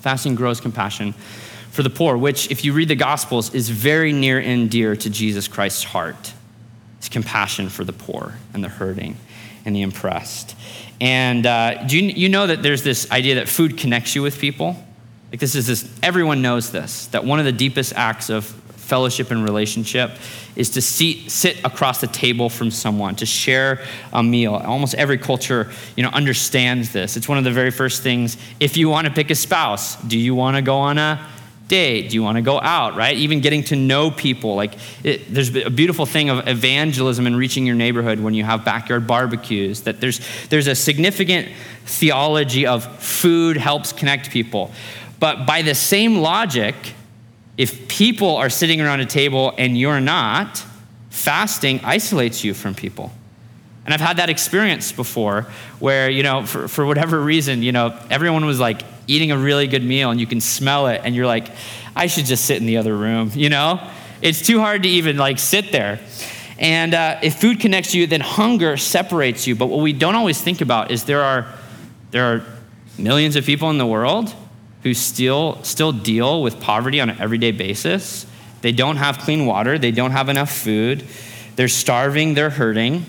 Fasting 0.00 0.34
grows 0.34 0.60
compassion 0.60 1.12
for 1.70 1.82
the 1.82 1.90
poor, 1.90 2.16
which, 2.16 2.50
if 2.50 2.64
you 2.64 2.72
read 2.72 2.88
the 2.88 2.96
Gospels, 2.96 3.54
is 3.54 3.68
very 3.68 4.12
near 4.12 4.40
and 4.40 4.70
dear 4.70 4.96
to 4.96 5.10
Jesus 5.10 5.48
Christ's 5.48 5.84
heart. 5.84 6.32
It's 6.98 7.08
compassion 7.08 7.68
for 7.68 7.84
the 7.84 7.92
poor 7.92 8.34
and 8.52 8.64
the 8.64 8.68
hurting 8.68 9.16
and 9.64 9.76
the 9.76 9.82
oppressed. 9.82 10.56
And 11.00 11.46
uh, 11.46 11.84
do 11.84 11.98
you, 11.98 12.10
you 12.10 12.28
know 12.28 12.46
that 12.46 12.62
there's 12.62 12.82
this 12.82 13.10
idea 13.10 13.36
that 13.36 13.48
food 13.48 13.78
connects 13.78 14.14
you 14.14 14.22
with 14.22 14.38
people? 14.38 14.76
Like 15.30 15.40
this 15.40 15.54
is 15.54 15.66
this, 15.66 15.88
everyone 16.02 16.42
knows 16.42 16.72
this, 16.72 17.06
that 17.08 17.24
one 17.24 17.38
of 17.38 17.44
the 17.44 17.52
deepest 17.52 17.92
acts 17.94 18.30
of 18.30 18.54
fellowship 18.88 19.30
and 19.30 19.44
relationship 19.44 20.12
is 20.56 20.70
to 20.70 20.80
sit 20.80 21.62
across 21.62 22.00
the 22.00 22.06
table 22.06 22.48
from 22.48 22.70
someone, 22.70 23.14
to 23.16 23.26
share 23.26 23.84
a 24.12 24.22
meal. 24.22 24.54
Almost 24.54 24.94
every 24.94 25.18
culture, 25.18 25.70
you 25.94 26.02
know, 26.02 26.08
understands 26.08 26.90
this. 26.92 27.16
It's 27.16 27.28
one 27.28 27.38
of 27.38 27.44
the 27.44 27.52
very 27.52 27.70
first 27.70 28.02
things. 28.02 28.38
If 28.58 28.76
you 28.78 28.88
want 28.88 29.06
to 29.06 29.12
pick 29.12 29.30
a 29.30 29.34
spouse, 29.34 29.96
do 30.02 30.18
you 30.18 30.34
want 30.34 30.56
to 30.56 30.62
go 30.62 30.78
on 30.78 30.96
a 30.96 31.24
date? 31.68 32.08
Do 32.08 32.14
you 32.14 32.22
want 32.22 32.36
to 32.36 32.42
go 32.42 32.58
out, 32.58 32.96
right? 32.96 33.14
Even 33.16 33.40
getting 33.40 33.62
to 33.64 33.76
know 33.76 34.10
people. 34.10 34.56
Like, 34.56 34.72
it, 35.04 35.32
there's 35.32 35.54
a 35.54 35.68
beautiful 35.68 36.06
thing 36.06 36.30
of 36.30 36.48
evangelism 36.48 37.26
and 37.26 37.36
reaching 37.36 37.66
your 37.66 37.76
neighborhood 37.76 38.20
when 38.20 38.32
you 38.32 38.42
have 38.42 38.64
backyard 38.64 39.06
barbecues, 39.06 39.82
that 39.82 40.00
there's, 40.00 40.20
there's 40.48 40.66
a 40.66 40.74
significant 40.74 41.48
theology 41.84 42.66
of 42.66 42.84
food 43.02 43.58
helps 43.58 43.92
connect 43.92 44.30
people. 44.30 44.70
But 45.20 45.46
by 45.46 45.62
the 45.62 45.74
same 45.74 46.16
logic, 46.16 46.74
if 47.58 47.88
people 47.88 48.36
are 48.36 48.48
sitting 48.48 48.80
around 48.80 49.00
a 49.00 49.06
table 49.06 49.52
and 49.58 49.76
you're 49.76 50.00
not, 50.00 50.64
fasting 51.10 51.80
isolates 51.82 52.44
you 52.44 52.54
from 52.54 52.74
people. 52.74 53.12
And 53.84 53.92
I've 53.92 54.00
had 54.00 54.18
that 54.18 54.30
experience 54.30 54.92
before 54.92 55.42
where, 55.80 56.08
you 56.08 56.22
know, 56.22 56.46
for, 56.46 56.68
for 56.68 56.86
whatever 56.86 57.20
reason, 57.20 57.62
you 57.62 57.72
know, 57.72 57.98
everyone 58.10 58.44
was 58.44 58.60
like 58.60 58.82
eating 59.08 59.32
a 59.32 59.36
really 59.36 59.66
good 59.66 59.82
meal 59.82 60.10
and 60.10 60.20
you 60.20 60.26
can 60.26 60.40
smell 60.40 60.86
it 60.86 61.00
and 61.02 61.16
you're 61.16 61.26
like, 61.26 61.48
I 61.96 62.06
should 62.06 62.26
just 62.26 62.44
sit 62.44 62.58
in 62.58 62.66
the 62.66 62.76
other 62.76 62.96
room, 62.96 63.32
you 63.34 63.48
know? 63.48 63.90
It's 64.22 64.46
too 64.46 64.60
hard 64.60 64.84
to 64.84 64.88
even 64.88 65.16
like 65.16 65.38
sit 65.38 65.72
there. 65.72 66.00
And 66.58 66.94
uh, 66.94 67.20
if 67.22 67.40
food 67.40 67.60
connects 67.60 67.94
you, 67.94 68.06
then 68.06 68.20
hunger 68.20 68.76
separates 68.76 69.46
you. 69.46 69.56
But 69.56 69.66
what 69.66 69.80
we 69.80 69.92
don't 69.92 70.14
always 70.14 70.40
think 70.40 70.60
about 70.60 70.90
is 70.90 71.04
there 71.04 71.22
are, 71.22 71.46
there 72.10 72.24
are 72.24 72.44
millions 72.98 73.36
of 73.36 73.44
people 73.44 73.70
in 73.70 73.78
the 73.78 73.86
world 73.86 74.34
who 74.82 74.94
still, 74.94 75.62
still 75.62 75.92
deal 75.92 76.42
with 76.42 76.60
poverty 76.60 77.00
on 77.00 77.10
an 77.10 77.20
everyday 77.20 77.52
basis. 77.52 78.26
They 78.60 78.72
don't 78.72 78.96
have 78.96 79.18
clean 79.18 79.46
water, 79.46 79.78
they 79.78 79.90
don't 79.90 80.12
have 80.12 80.28
enough 80.28 80.50
food, 80.50 81.04
they're 81.56 81.68
starving, 81.68 82.34
they're 82.34 82.50
hurting. 82.50 83.04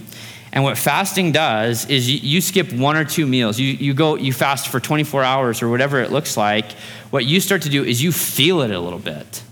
And 0.51 0.63
what 0.63 0.78
fasting 0.78 1.32
does 1.32 1.88
is 1.88 2.09
you, 2.09 2.17
you, 2.17 2.41
skip 2.41 2.74
one 2.74 2.97
or 2.97 3.05
two 3.05 3.28
meals. 3.28 3.59
You, 3.59 3.67
you 3.67 3.93
go, 3.93 4.15
you 4.15 4.34
fast 4.34 4.67
for 4.67 4.80
24 4.80 5.24
hours 5.24 5.61
or 5.61 5.70
whatever 5.70 6.01
it 6.01 6.11
looks 6.11 6.36
like. 6.36 6.72
What 7.11 7.26
you 7.26 7.39
start 7.39 7.61
to 7.63 7.70
do 7.70 7.84
is 7.84 8.01
you 8.01 8.11
feel 8.11 8.61
it 8.61 8.72
a 8.72 8.80
little 8.80 8.99
bit. 8.99 9.43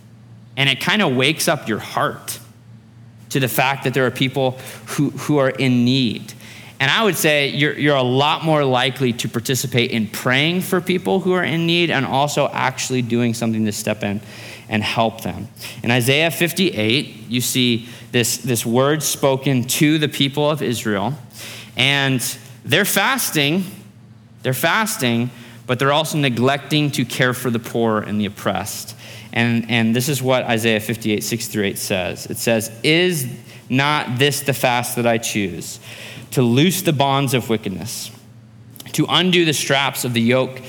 And 0.56 0.68
it 0.68 0.82
kind 0.82 1.04
of 1.04 1.16
wakes 1.16 1.48
up 1.48 1.68
your 1.68 1.78
heart 1.78 2.40
to 3.30 3.40
the 3.40 3.48
fact 3.48 3.84
that 3.84 3.94
there 3.94 4.08
are 4.08 4.12
people 4.12 4.52
who, 4.88 5.12
who 5.12 5.38
are 5.38 5.50
in 5.50 5.86
need. 5.86 6.34
And 6.80 6.92
I 6.92 7.04
would 7.04 7.16
say 7.16 7.50
you're, 7.50 7.78
you're 7.78 7.96
a 7.96 8.04
lot 8.04 8.44
more 8.44 8.64
likely 8.64 9.12
to 9.14 9.30
participate 9.30 9.92
in 9.92 10.08
praying 10.08 10.62
for 10.62 10.80
people 10.80 11.20
who 11.20 11.34
are 11.34 11.44
in 11.44 11.66
need 11.66 11.90
and 11.90 12.06
also 12.06 12.48
actually 12.50 13.02
doing 13.02 13.34
something 13.34 13.66
to 13.66 13.72
step 13.72 14.04
in 14.04 14.22
and 14.70 14.84
help 14.84 15.22
them. 15.22 15.48
In 15.82 15.92
Isaiah 15.92 16.30
58, 16.30 17.30
you 17.30 17.42
see 17.42 17.90
this, 18.12 18.38
this 18.38 18.66
word 18.66 19.02
spoken 19.02 19.64
to 19.64 19.98
the 19.98 20.08
people 20.08 20.50
of 20.50 20.62
Israel, 20.62 21.14
and 21.76 22.22
they're 22.64 22.86
fasting, 22.86 23.64
they're 24.44 24.54
fasting, 24.54 25.32
but 25.66 25.80
they're 25.80 25.92
also 25.92 26.18
neglecting 26.18 26.92
to 26.92 27.06
care 27.06 27.34
for 27.34 27.50
the 27.50 27.60
poor 27.60 28.00
and 28.00 28.20
the 28.20 28.26
oppressed. 28.26 28.96
And, 29.34 29.70
and 29.70 29.96
this 29.96 30.10
is 30.10 30.22
what 30.22 30.44
Isaiah 30.44 30.80
58, 30.80 31.24
6 31.24 31.48
through 31.48 31.66
8 31.66 31.78
says. 31.78 32.26
It 32.28 32.38
says, 32.38 32.72
Is 32.84 33.28
not 33.70 34.18
this 34.18 34.42
the 34.42 34.54
fast 34.54 34.96
that 34.96 35.06
I 35.06 35.18
choose? 35.18 35.80
To 36.32 36.42
loose 36.42 36.82
the 36.82 36.94
bonds 36.94 37.34
of 37.34 37.50
wickedness, 37.50 38.12
to 38.94 39.06
undo 39.10 39.46
the 39.46 39.54
straps 39.54 40.06
of 40.06 40.14
the 40.14 40.22
yoke, 40.22 40.62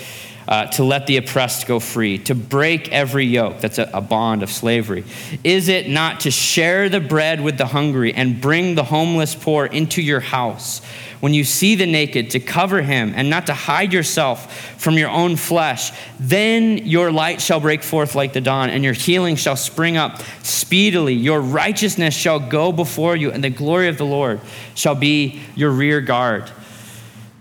uh, 0.48 0.66
to 0.66 0.82
let 0.82 1.06
the 1.06 1.18
oppressed 1.18 1.66
go 1.66 1.78
free, 1.78 2.18
to 2.18 2.34
break 2.34 2.90
every 2.90 3.26
yoke 3.26 3.60
that's 3.60 3.78
a, 3.78 3.90
a 3.92 4.00
bond 4.00 4.42
of 4.42 4.50
slavery? 4.50 5.04
Is 5.44 5.68
it 5.68 5.88
not 5.88 6.20
to 6.20 6.30
share 6.30 6.88
the 6.88 7.00
bread 7.00 7.42
with 7.42 7.58
the 7.58 7.66
hungry 7.66 8.14
and 8.14 8.40
bring 8.40 8.74
the 8.74 8.84
homeless 8.84 9.34
poor 9.34 9.66
into 9.66 10.00
your 10.00 10.20
house? 10.20 10.80
when 11.20 11.34
you 11.34 11.44
see 11.44 11.74
the 11.74 11.86
naked, 11.86 12.30
to 12.30 12.40
cover 12.40 12.82
him 12.82 13.12
and 13.16 13.28
not 13.28 13.46
to 13.46 13.54
hide 13.54 13.92
yourself 13.92 14.80
from 14.80 14.96
your 14.96 15.10
own 15.10 15.36
flesh. 15.36 15.90
Then 16.20 16.78
your 16.78 17.10
light 17.10 17.40
shall 17.40 17.60
break 17.60 17.82
forth 17.82 18.14
like 18.14 18.32
the 18.32 18.40
dawn, 18.40 18.70
and 18.70 18.84
your 18.84 18.92
healing 18.92 19.36
shall 19.36 19.56
spring 19.56 19.96
up 19.96 20.22
speedily. 20.42 21.14
Your 21.14 21.40
righteousness 21.40 22.14
shall 22.14 22.38
go 22.38 22.70
before 22.72 23.16
you, 23.16 23.32
and 23.32 23.42
the 23.42 23.50
glory 23.50 23.88
of 23.88 23.98
the 23.98 24.06
Lord 24.06 24.40
shall 24.74 24.94
be 24.94 25.40
your 25.56 25.70
rear 25.70 26.00
guard. 26.00 26.50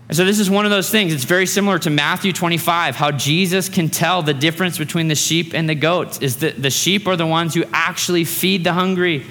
And 0.08 0.16
so, 0.16 0.24
this 0.24 0.38
is 0.38 0.48
one 0.48 0.64
of 0.64 0.70
those 0.70 0.90
things. 0.90 1.12
It's 1.12 1.24
very 1.24 1.46
similar 1.46 1.78
to 1.80 1.90
Matthew 1.90 2.32
25, 2.32 2.96
how 2.96 3.10
Jesus 3.10 3.68
can 3.68 3.90
tell 3.90 4.22
the 4.22 4.32
difference 4.32 4.78
between 4.78 5.08
the 5.08 5.14
sheep 5.14 5.54
and 5.54 5.68
the 5.68 5.74
goats. 5.74 6.18
Is 6.18 6.36
that 6.38 6.62
the 6.62 6.70
sheep 6.70 7.06
are 7.06 7.16
the 7.16 7.26
ones 7.26 7.54
who 7.54 7.64
actually 7.72 8.24
feed 8.24 8.64
the 8.64 8.72
hungry, 8.72 9.26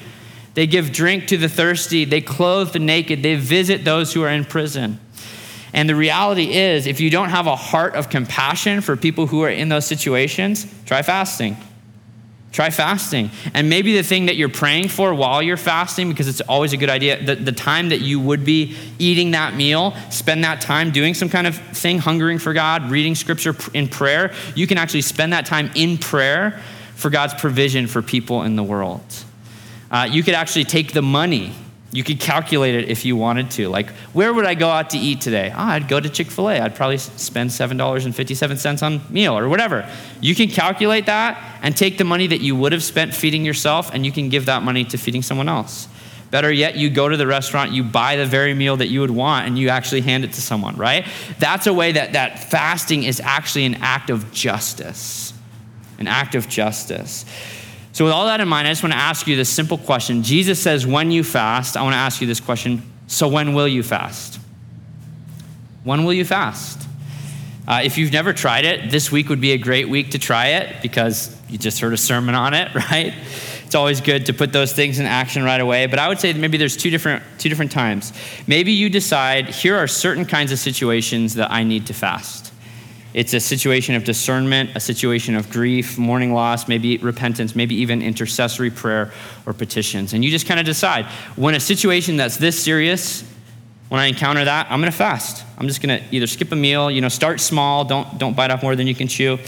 they 0.57 0.65
give 0.65 0.91
drink 0.91 1.27
to 1.27 1.37
the 1.37 1.49
thirsty. 1.49 2.03
They 2.03 2.19
clothe 2.19 2.73
the 2.73 2.79
naked. 2.79 3.21
They 3.21 3.35
visit 3.35 3.85
those 3.85 4.11
who 4.11 4.23
are 4.23 4.29
in 4.29 4.43
prison. 4.43 4.99
And 5.71 5.87
the 5.87 5.95
reality 5.95 6.51
is, 6.51 6.87
if 6.87 6.99
you 6.99 7.11
don't 7.11 7.29
have 7.29 7.45
a 7.45 7.55
heart 7.55 7.93
of 7.93 8.09
compassion 8.09 8.81
for 8.81 8.97
people 8.97 9.27
who 9.27 9.43
are 9.43 9.51
in 9.51 9.69
those 9.69 9.85
situations, 9.85 10.65
try 10.87 11.03
fasting. 11.03 11.57
Try 12.57 12.71
fasting. 12.71 13.29
And 13.53 13.69
maybe 13.69 13.95
the 13.95 14.01
thing 14.01 14.25
that 14.25 14.35
you're 14.35 14.49
praying 14.49 14.87
for 14.87 15.13
while 15.13 15.43
you're 15.43 15.57
fasting, 15.57 16.09
because 16.09 16.27
it's 16.27 16.41
always 16.41 16.73
a 16.73 16.77
good 16.77 16.89
idea, 16.89 17.23
the, 17.23 17.35
the 17.35 17.51
time 17.51 17.89
that 17.89 18.01
you 18.01 18.19
would 18.19 18.43
be 18.43 18.75
eating 18.97 19.29
that 19.29 19.53
meal, 19.53 19.93
spend 20.09 20.43
that 20.43 20.59
time 20.59 20.89
doing 20.89 21.13
some 21.13 21.29
kind 21.29 21.45
of 21.45 21.55
thing, 21.55 21.99
hungering 21.99 22.39
for 22.39 22.53
God, 22.53 22.89
reading 22.89 23.13
scripture 23.13 23.55
in 23.75 23.87
prayer. 23.87 24.33
You 24.55 24.65
can 24.65 24.79
actually 24.79 25.03
spend 25.03 25.33
that 25.33 25.45
time 25.45 25.69
in 25.75 25.99
prayer 25.99 26.59
for 26.95 27.11
God's 27.11 27.35
provision 27.35 27.85
for 27.85 28.01
people 28.01 28.41
in 28.41 28.55
the 28.55 28.63
world. 28.63 29.05
Uh, 29.91 30.09
you 30.09 30.23
could 30.23 30.33
actually 30.33 30.65
take 30.65 30.93
the 30.93 31.03
money. 31.03 31.53
You 31.97 32.03
could 32.03 32.19
calculate 32.19 32.75
it 32.75 32.89
if 32.89 33.05
you 33.05 33.15
wanted 33.15 33.49
to. 33.53 33.69
Like, 33.69 33.89
where 34.13 34.31
would 34.31 34.45
I 34.45 34.53
go 34.53 34.69
out 34.69 34.91
to 34.91 34.99
eat 34.99 35.19
today? 35.19 35.51
Oh, 35.51 35.57
I'd 35.57 35.87
go 35.87 35.99
to 35.99 36.07
Chick 36.07 36.29
fil 36.29 36.47
A. 36.47 36.59
I'd 36.59 36.75
probably 36.75 36.99
spend 36.99 37.49
$7.57 37.49 38.83
on 38.83 39.01
meal 39.11 39.35
or 39.35 39.49
whatever. 39.49 39.91
You 40.21 40.35
can 40.35 40.47
calculate 40.47 41.07
that 41.07 41.59
and 41.63 41.75
take 41.75 41.97
the 41.97 42.03
money 42.03 42.27
that 42.27 42.39
you 42.39 42.55
would 42.55 42.71
have 42.71 42.83
spent 42.83 43.15
feeding 43.15 43.43
yourself 43.43 43.91
and 43.91 44.05
you 44.05 44.11
can 44.11 44.29
give 44.29 44.45
that 44.45 44.61
money 44.61 44.83
to 44.85 44.95
feeding 44.99 45.23
someone 45.23 45.49
else. 45.49 45.87
Better 46.29 46.51
yet, 46.51 46.75
you 46.75 46.91
go 46.91 47.09
to 47.09 47.17
the 47.17 47.25
restaurant, 47.25 47.71
you 47.71 47.83
buy 47.83 48.15
the 48.15 48.27
very 48.27 48.53
meal 48.53 48.77
that 48.77 48.89
you 48.89 49.01
would 49.01 49.09
want, 49.09 49.47
and 49.47 49.57
you 49.57 49.69
actually 49.69 50.01
hand 50.01 50.23
it 50.23 50.33
to 50.33 50.41
someone, 50.41 50.75
right? 50.75 51.03
That's 51.39 51.65
a 51.65 51.73
way 51.73 51.93
that, 51.93 52.13
that 52.13 52.37
fasting 52.51 53.05
is 53.05 53.19
actually 53.19 53.65
an 53.65 53.73
act 53.81 54.11
of 54.11 54.31
justice. 54.31 55.33
An 55.97 56.05
act 56.05 56.35
of 56.35 56.47
justice. 56.47 57.25
So, 57.97 58.05
with 58.05 58.13
all 58.13 58.27
that 58.27 58.39
in 58.39 58.47
mind, 58.47 58.67
I 58.67 58.71
just 58.71 58.83
want 58.83 58.93
to 58.93 58.99
ask 58.99 59.25
you 59.25 59.35
this 59.35 59.49
simple 59.49 59.79
question. 59.79 60.21
Jesus 60.21 60.61
says, 60.61 60.85
when 60.85 61.09
you 61.09 61.23
fast, 61.23 61.75
I 61.75 61.81
want 61.81 61.93
to 61.93 61.97
ask 61.97 62.21
you 62.21 62.27
this 62.27 62.39
question. 62.39 62.83
So, 63.07 63.27
when 63.27 63.55
will 63.55 63.67
you 63.67 63.81
fast? 63.81 64.39
When 65.83 66.03
will 66.03 66.13
you 66.13 66.23
fast? 66.23 66.87
Uh, 67.67 67.81
if 67.83 67.97
you've 67.97 68.13
never 68.13 68.33
tried 68.33 68.65
it, 68.65 68.91
this 68.91 69.11
week 69.11 69.29
would 69.29 69.41
be 69.41 69.53
a 69.53 69.57
great 69.57 69.89
week 69.89 70.11
to 70.11 70.19
try 70.19 70.49
it 70.49 70.79
because 70.83 71.35
you 71.49 71.57
just 71.57 71.79
heard 71.79 71.91
a 71.91 71.97
sermon 71.97 72.35
on 72.35 72.53
it, 72.53 72.71
right? 72.91 73.15
It's 73.65 73.73
always 73.73 73.99
good 73.99 74.27
to 74.27 74.33
put 74.33 74.53
those 74.53 74.73
things 74.73 74.99
in 74.99 75.07
action 75.07 75.41
right 75.41 75.59
away. 75.59 75.87
But 75.87 75.97
I 75.97 76.07
would 76.07 76.19
say 76.19 76.33
maybe 76.33 76.59
there's 76.59 76.77
two 76.77 76.91
different, 76.91 77.23
two 77.39 77.49
different 77.49 77.71
times. 77.71 78.13
Maybe 78.45 78.73
you 78.73 78.91
decide 78.91 79.49
here 79.49 79.75
are 79.75 79.87
certain 79.87 80.25
kinds 80.25 80.51
of 80.51 80.59
situations 80.59 81.33
that 81.33 81.49
I 81.49 81.63
need 81.63 81.87
to 81.87 81.95
fast. 81.95 82.46
It's 83.17 83.33
a 83.33 83.39
situation 83.39 83.95
of 83.95 84.03
discernment, 84.03 84.75
a 84.75 84.79
situation 84.79 85.35
of 85.35 85.49
grief, 85.49 85.97
mourning 85.97 86.35
loss, 86.35 86.67
maybe 86.67 86.97
repentance, 86.97 87.55
maybe 87.55 87.73
even 87.77 88.03
intercessory 88.03 88.69
prayer 88.69 89.11
or 89.47 89.53
petitions. 89.53 90.13
And 90.13 90.23
you 90.23 90.29
just 90.29 90.45
kind 90.45 90.59
of 90.59 90.67
decide 90.67 91.07
when 91.35 91.55
a 91.55 91.59
situation 91.59 92.17
that's 92.17 92.37
this 92.37 92.63
serious, 92.63 93.23
when 93.89 93.99
I 93.99 94.05
encounter 94.05 94.45
that, 94.45 94.67
I'm 94.69 94.79
going 94.81 94.91
to 94.91 94.95
fast. 94.95 95.43
I'm 95.57 95.67
just 95.67 95.81
going 95.81 95.99
to 95.99 96.15
either 96.15 96.27
skip 96.27 96.51
a 96.51 96.55
meal, 96.55 96.91
you 96.91 97.01
know, 97.01 97.09
start 97.09 97.39
small, 97.39 97.85
don't, 97.85 98.19
don't 98.19 98.35
bite 98.35 98.51
off 98.51 98.61
more 98.61 98.75
than 98.75 98.85
you 98.85 98.93
can 98.93 99.07
chew. 99.07 99.39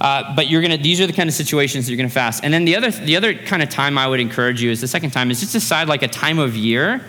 Uh, 0.00 0.34
but 0.34 0.50
you're 0.50 0.60
going 0.60 0.76
to, 0.76 0.82
these 0.82 1.00
are 1.00 1.06
the 1.06 1.12
kind 1.12 1.28
of 1.28 1.36
situations 1.36 1.86
that 1.86 1.92
you're 1.92 1.98
going 1.98 2.08
to 2.08 2.12
fast. 2.12 2.42
And 2.42 2.52
then 2.52 2.64
the 2.64 2.74
other, 2.74 2.90
the 2.90 3.14
other 3.14 3.32
kind 3.32 3.62
of 3.62 3.68
time 3.68 3.96
I 3.96 4.08
would 4.08 4.18
encourage 4.18 4.60
you 4.60 4.72
is 4.72 4.80
the 4.80 4.88
second 4.88 5.10
time 5.10 5.30
is 5.30 5.38
just 5.38 5.52
decide 5.52 5.86
like 5.86 6.02
a 6.02 6.08
time 6.08 6.40
of 6.40 6.56
year 6.56 7.00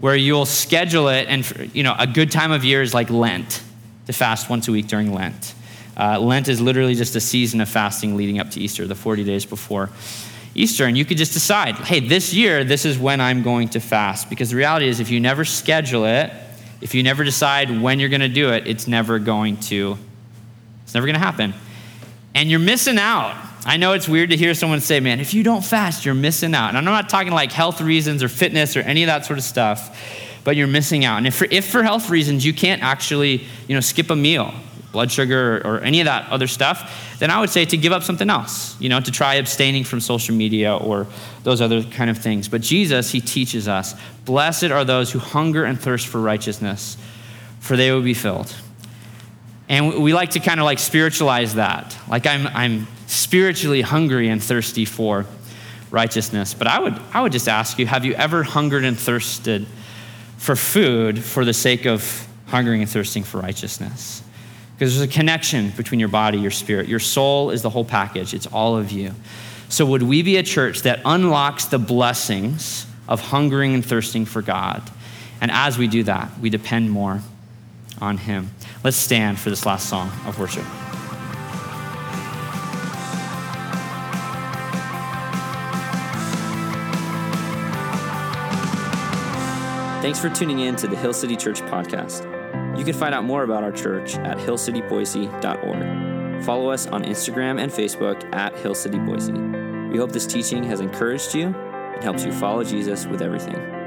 where 0.00 0.16
you'll 0.16 0.46
schedule 0.46 1.06
it. 1.06 1.28
And, 1.28 1.70
you 1.72 1.84
know, 1.84 1.94
a 1.96 2.08
good 2.08 2.32
time 2.32 2.50
of 2.50 2.64
year 2.64 2.82
is 2.82 2.92
like 2.92 3.08
Lent 3.08 3.62
to 4.08 4.12
fast 4.12 4.50
once 4.50 4.66
a 4.66 4.72
week 4.72 4.88
during 4.88 5.14
Lent. 5.14 5.54
Uh, 5.96 6.18
Lent 6.18 6.48
is 6.48 6.60
literally 6.60 6.96
just 6.96 7.14
a 7.14 7.20
season 7.20 7.60
of 7.60 7.68
fasting 7.68 8.16
leading 8.16 8.40
up 8.40 8.50
to 8.50 8.60
Easter, 8.60 8.86
the 8.86 8.96
40 8.96 9.22
days 9.22 9.46
before 9.46 9.90
Easter. 10.56 10.86
And 10.86 10.98
you 10.98 11.04
could 11.04 11.16
just 11.16 11.32
decide, 11.32 11.76
hey, 11.76 12.00
this 12.00 12.34
year, 12.34 12.64
this 12.64 12.84
is 12.84 12.98
when 12.98 13.20
I'm 13.20 13.42
going 13.42 13.68
to 13.70 13.80
fast. 13.80 14.28
Because 14.28 14.50
the 14.50 14.56
reality 14.56 14.88
is, 14.88 14.98
if 14.98 15.10
you 15.10 15.20
never 15.20 15.44
schedule 15.44 16.04
it, 16.04 16.32
if 16.80 16.94
you 16.94 17.02
never 17.04 17.22
decide 17.22 17.80
when 17.80 18.00
you're 18.00 18.08
going 18.08 18.20
to 18.20 18.28
do 18.28 18.50
it, 18.50 18.66
it's 18.66 18.88
never 18.88 19.18
going 19.18 19.56
to, 19.56 19.96
it's 20.82 20.94
never 20.94 21.06
going 21.06 21.14
to 21.14 21.20
happen. 21.20 21.54
And 22.34 22.50
you're 22.50 22.60
missing 22.60 22.98
out 22.98 23.36
I 23.68 23.76
know 23.76 23.92
it's 23.92 24.08
weird 24.08 24.30
to 24.30 24.36
hear 24.36 24.54
someone 24.54 24.80
say, 24.80 24.98
man, 24.98 25.20
if 25.20 25.34
you 25.34 25.42
don't 25.42 25.62
fast, 25.62 26.06
you're 26.06 26.14
missing 26.14 26.54
out. 26.54 26.70
And 26.70 26.78
I'm 26.78 26.84
not 26.84 27.10
talking 27.10 27.32
like 27.32 27.52
health 27.52 27.82
reasons 27.82 28.22
or 28.22 28.28
fitness 28.28 28.76
or 28.78 28.80
any 28.80 29.02
of 29.02 29.08
that 29.08 29.26
sort 29.26 29.38
of 29.38 29.44
stuff, 29.44 29.94
but 30.48 30.56
you're 30.56 30.66
missing 30.66 31.04
out. 31.04 31.18
And 31.18 31.26
if 31.26 31.34
for, 31.34 31.46
if 31.50 31.66
for 31.66 31.82
health 31.82 32.08
reasons 32.08 32.42
you 32.42 32.54
can't 32.54 32.82
actually, 32.82 33.44
you 33.66 33.74
know, 33.74 33.80
skip 33.80 34.08
a 34.08 34.16
meal, 34.16 34.54
blood 34.92 35.12
sugar 35.12 35.58
or, 35.58 35.74
or 35.74 35.80
any 35.80 36.00
of 36.00 36.06
that 36.06 36.26
other 36.30 36.46
stuff, 36.46 37.18
then 37.18 37.30
I 37.30 37.38
would 37.38 37.50
say 37.50 37.66
to 37.66 37.76
give 37.76 37.92
up 37.92 38.02
something 38.02 38.30
else, 38.30 38.74
you 38.80 38.88
know, 38.88 38.98
to 38.98 39.10
try 39.10 39.34
abstaining 39.34 39.84
from 39.84 40.00
social 40.00 40.34
media 40.34 40.74
or 40.74 41.06
those 41.42 41.60
other 41.60 41.82
kind 41.82 42.08
of 42.08 42.16
things. 42.16 42.48
But 42.48 42.62
Jesus, 42.62 43.10
he 43.10 43.20
teaches 43.20 43.68
us, 43.68 43.94
blessed 44.24 44.70
are 44.70 44.86
those 44.86 45.12
who 45.12 45.18
hunger 45.18 45.66
and 45.66 45.78
thirst 45.78 46.06
for 46.06 46.18
righteousness, 46.18 46.96
for 47.60 47.76
they 47.76 47.92
will 47.92 48.00
be 48.00 48.14
filled. 48.14 48.50
And 49.68 50.02
we 50.02 50.14
like 50.14 50.30
to 50.30 50.40
kind 50.40 50.60
of 50.60 50.64
like 50.64 50.78
spiritualize 50.78 51.56
that. 51.56 51.94
Like 52.08 52.26
I'm, 52.26 52.46
I'm 52.46 52.86
spiritually 53.06 53.82
hungry 53.82 54.30
and 54.30 54.42
thirsty 54.42 54.86
for 54.86 55.26
righteousness. 55.90 56.54
But 56.54 56.68
I 56.68 56.78
would, 56.78 56.98
I 57.12 57.20
would 57.20 57.32
just 57.32 57.50
ask 57.50 57.78
you 57.78 57.86
have 57.86 58.06
you 58.06 58.14
ever 58.14 58.42
hungered 58.44 58.84
and 58.84 58.98
thirsted 58.98 59.66
for 60.38 60.56
food 60.56 61.22
for 61.22 61.44
the 61.44 61.52
sake 61.52 61.84
of 61.84 62.26
hungering 62.46 62.80
and 62.80 62.90
thirsting 62.90 63.24
for 63.24 63.38
righteousness? 63.40 64.22
Because 64.74 64.96
there's 64.96 65.08
a 65.08 65.12
connection 65.12 65.70
between 65.70 66.00
your 66.00 66.08
body, 66.08 66.38
your 66.38 66.50
spirit. 66.50 66.88
Your 66.88 67.00
soul 67.00 67.50
is 67.50 67.62
the 67.62 67.70
whole 67.70 67.84
package, 67.84 68.32
it's 68.32 68.46
all 68.46 68.76
of 68.76 68.90
you. 68.90 69.12
So, 69.68 69.84
would 69.84 70.02
we 70.02 70.22
be 70.22 70.36
a 70.38 70.42
church 70.42 70.82
that 70.82 71.00
unlocks 71.04 71.66
the 71.66 71.78
blessings 71.78 72.86
of 73.06 73.20
hungering 73.20 73.74
and 73.74 73.84
thirsting 73.84 74.24
for 74.24 74.40
God? 74.40 74.82
And 75.40 75.50
as 75.50 75.76
we 75.76 75.88
do 75.88 76.02
that, 76.04 76.38
we 76.40 76.48
depend 76.48 76.90
more 76.90 77.20
on 78.00 78.16
Him. 78.16 78.50
Let's 78.82 78.96
stand 78.96 79.38
for 79.38 79.50
this 79.50 79.66
last 79.66 79.88
song 79.88 80.10
of 80.26 80.38
worship. 80.38 80.64
Thanks 90.08 90.20
for 90.20 90.30
tuning 90.30 90.60
in 90.60 90.74
to 90.76 90.88
the 90.88 90.96
Hill 90.96 91.12
City 91.12 91.36
Church 91.36 91.60
podcast. 91.60 92.24
You 92.78 92.82
can 92.82 92.94
find 92.94 93.14
out 93.14 93.24
more 93.24 93.42
about 93.42 93.62
our 93.62 93.70
church 93.70 94.14
at 94.14 94.38
hillcityboise.org. 94.38 96.44
Follow 96.44 96.70
us 96.70 96.86
on 96.86 97.04
Instagram 97.04 97.60
and 97.60 97.70
Facebook 97.70 98.34
at 98.34 98.56
Hill 98.56 98.74
City 98.74 98.98
Boise. 98.98 99.34
We 99.34 99.98
hope 99.98 100.12
this 100.12 100.26
teaching 100.26 100.64
has 100.64 100.80
encouraged 100.80 101.34
you 101.34 101.48
and 101.48 102.02
helps 102.02 102.24
you 102.24 102.32
follow 102.32 102.64
Jesus 102.64 103.04
with 103.04 103.20
everything. 103.20 103.77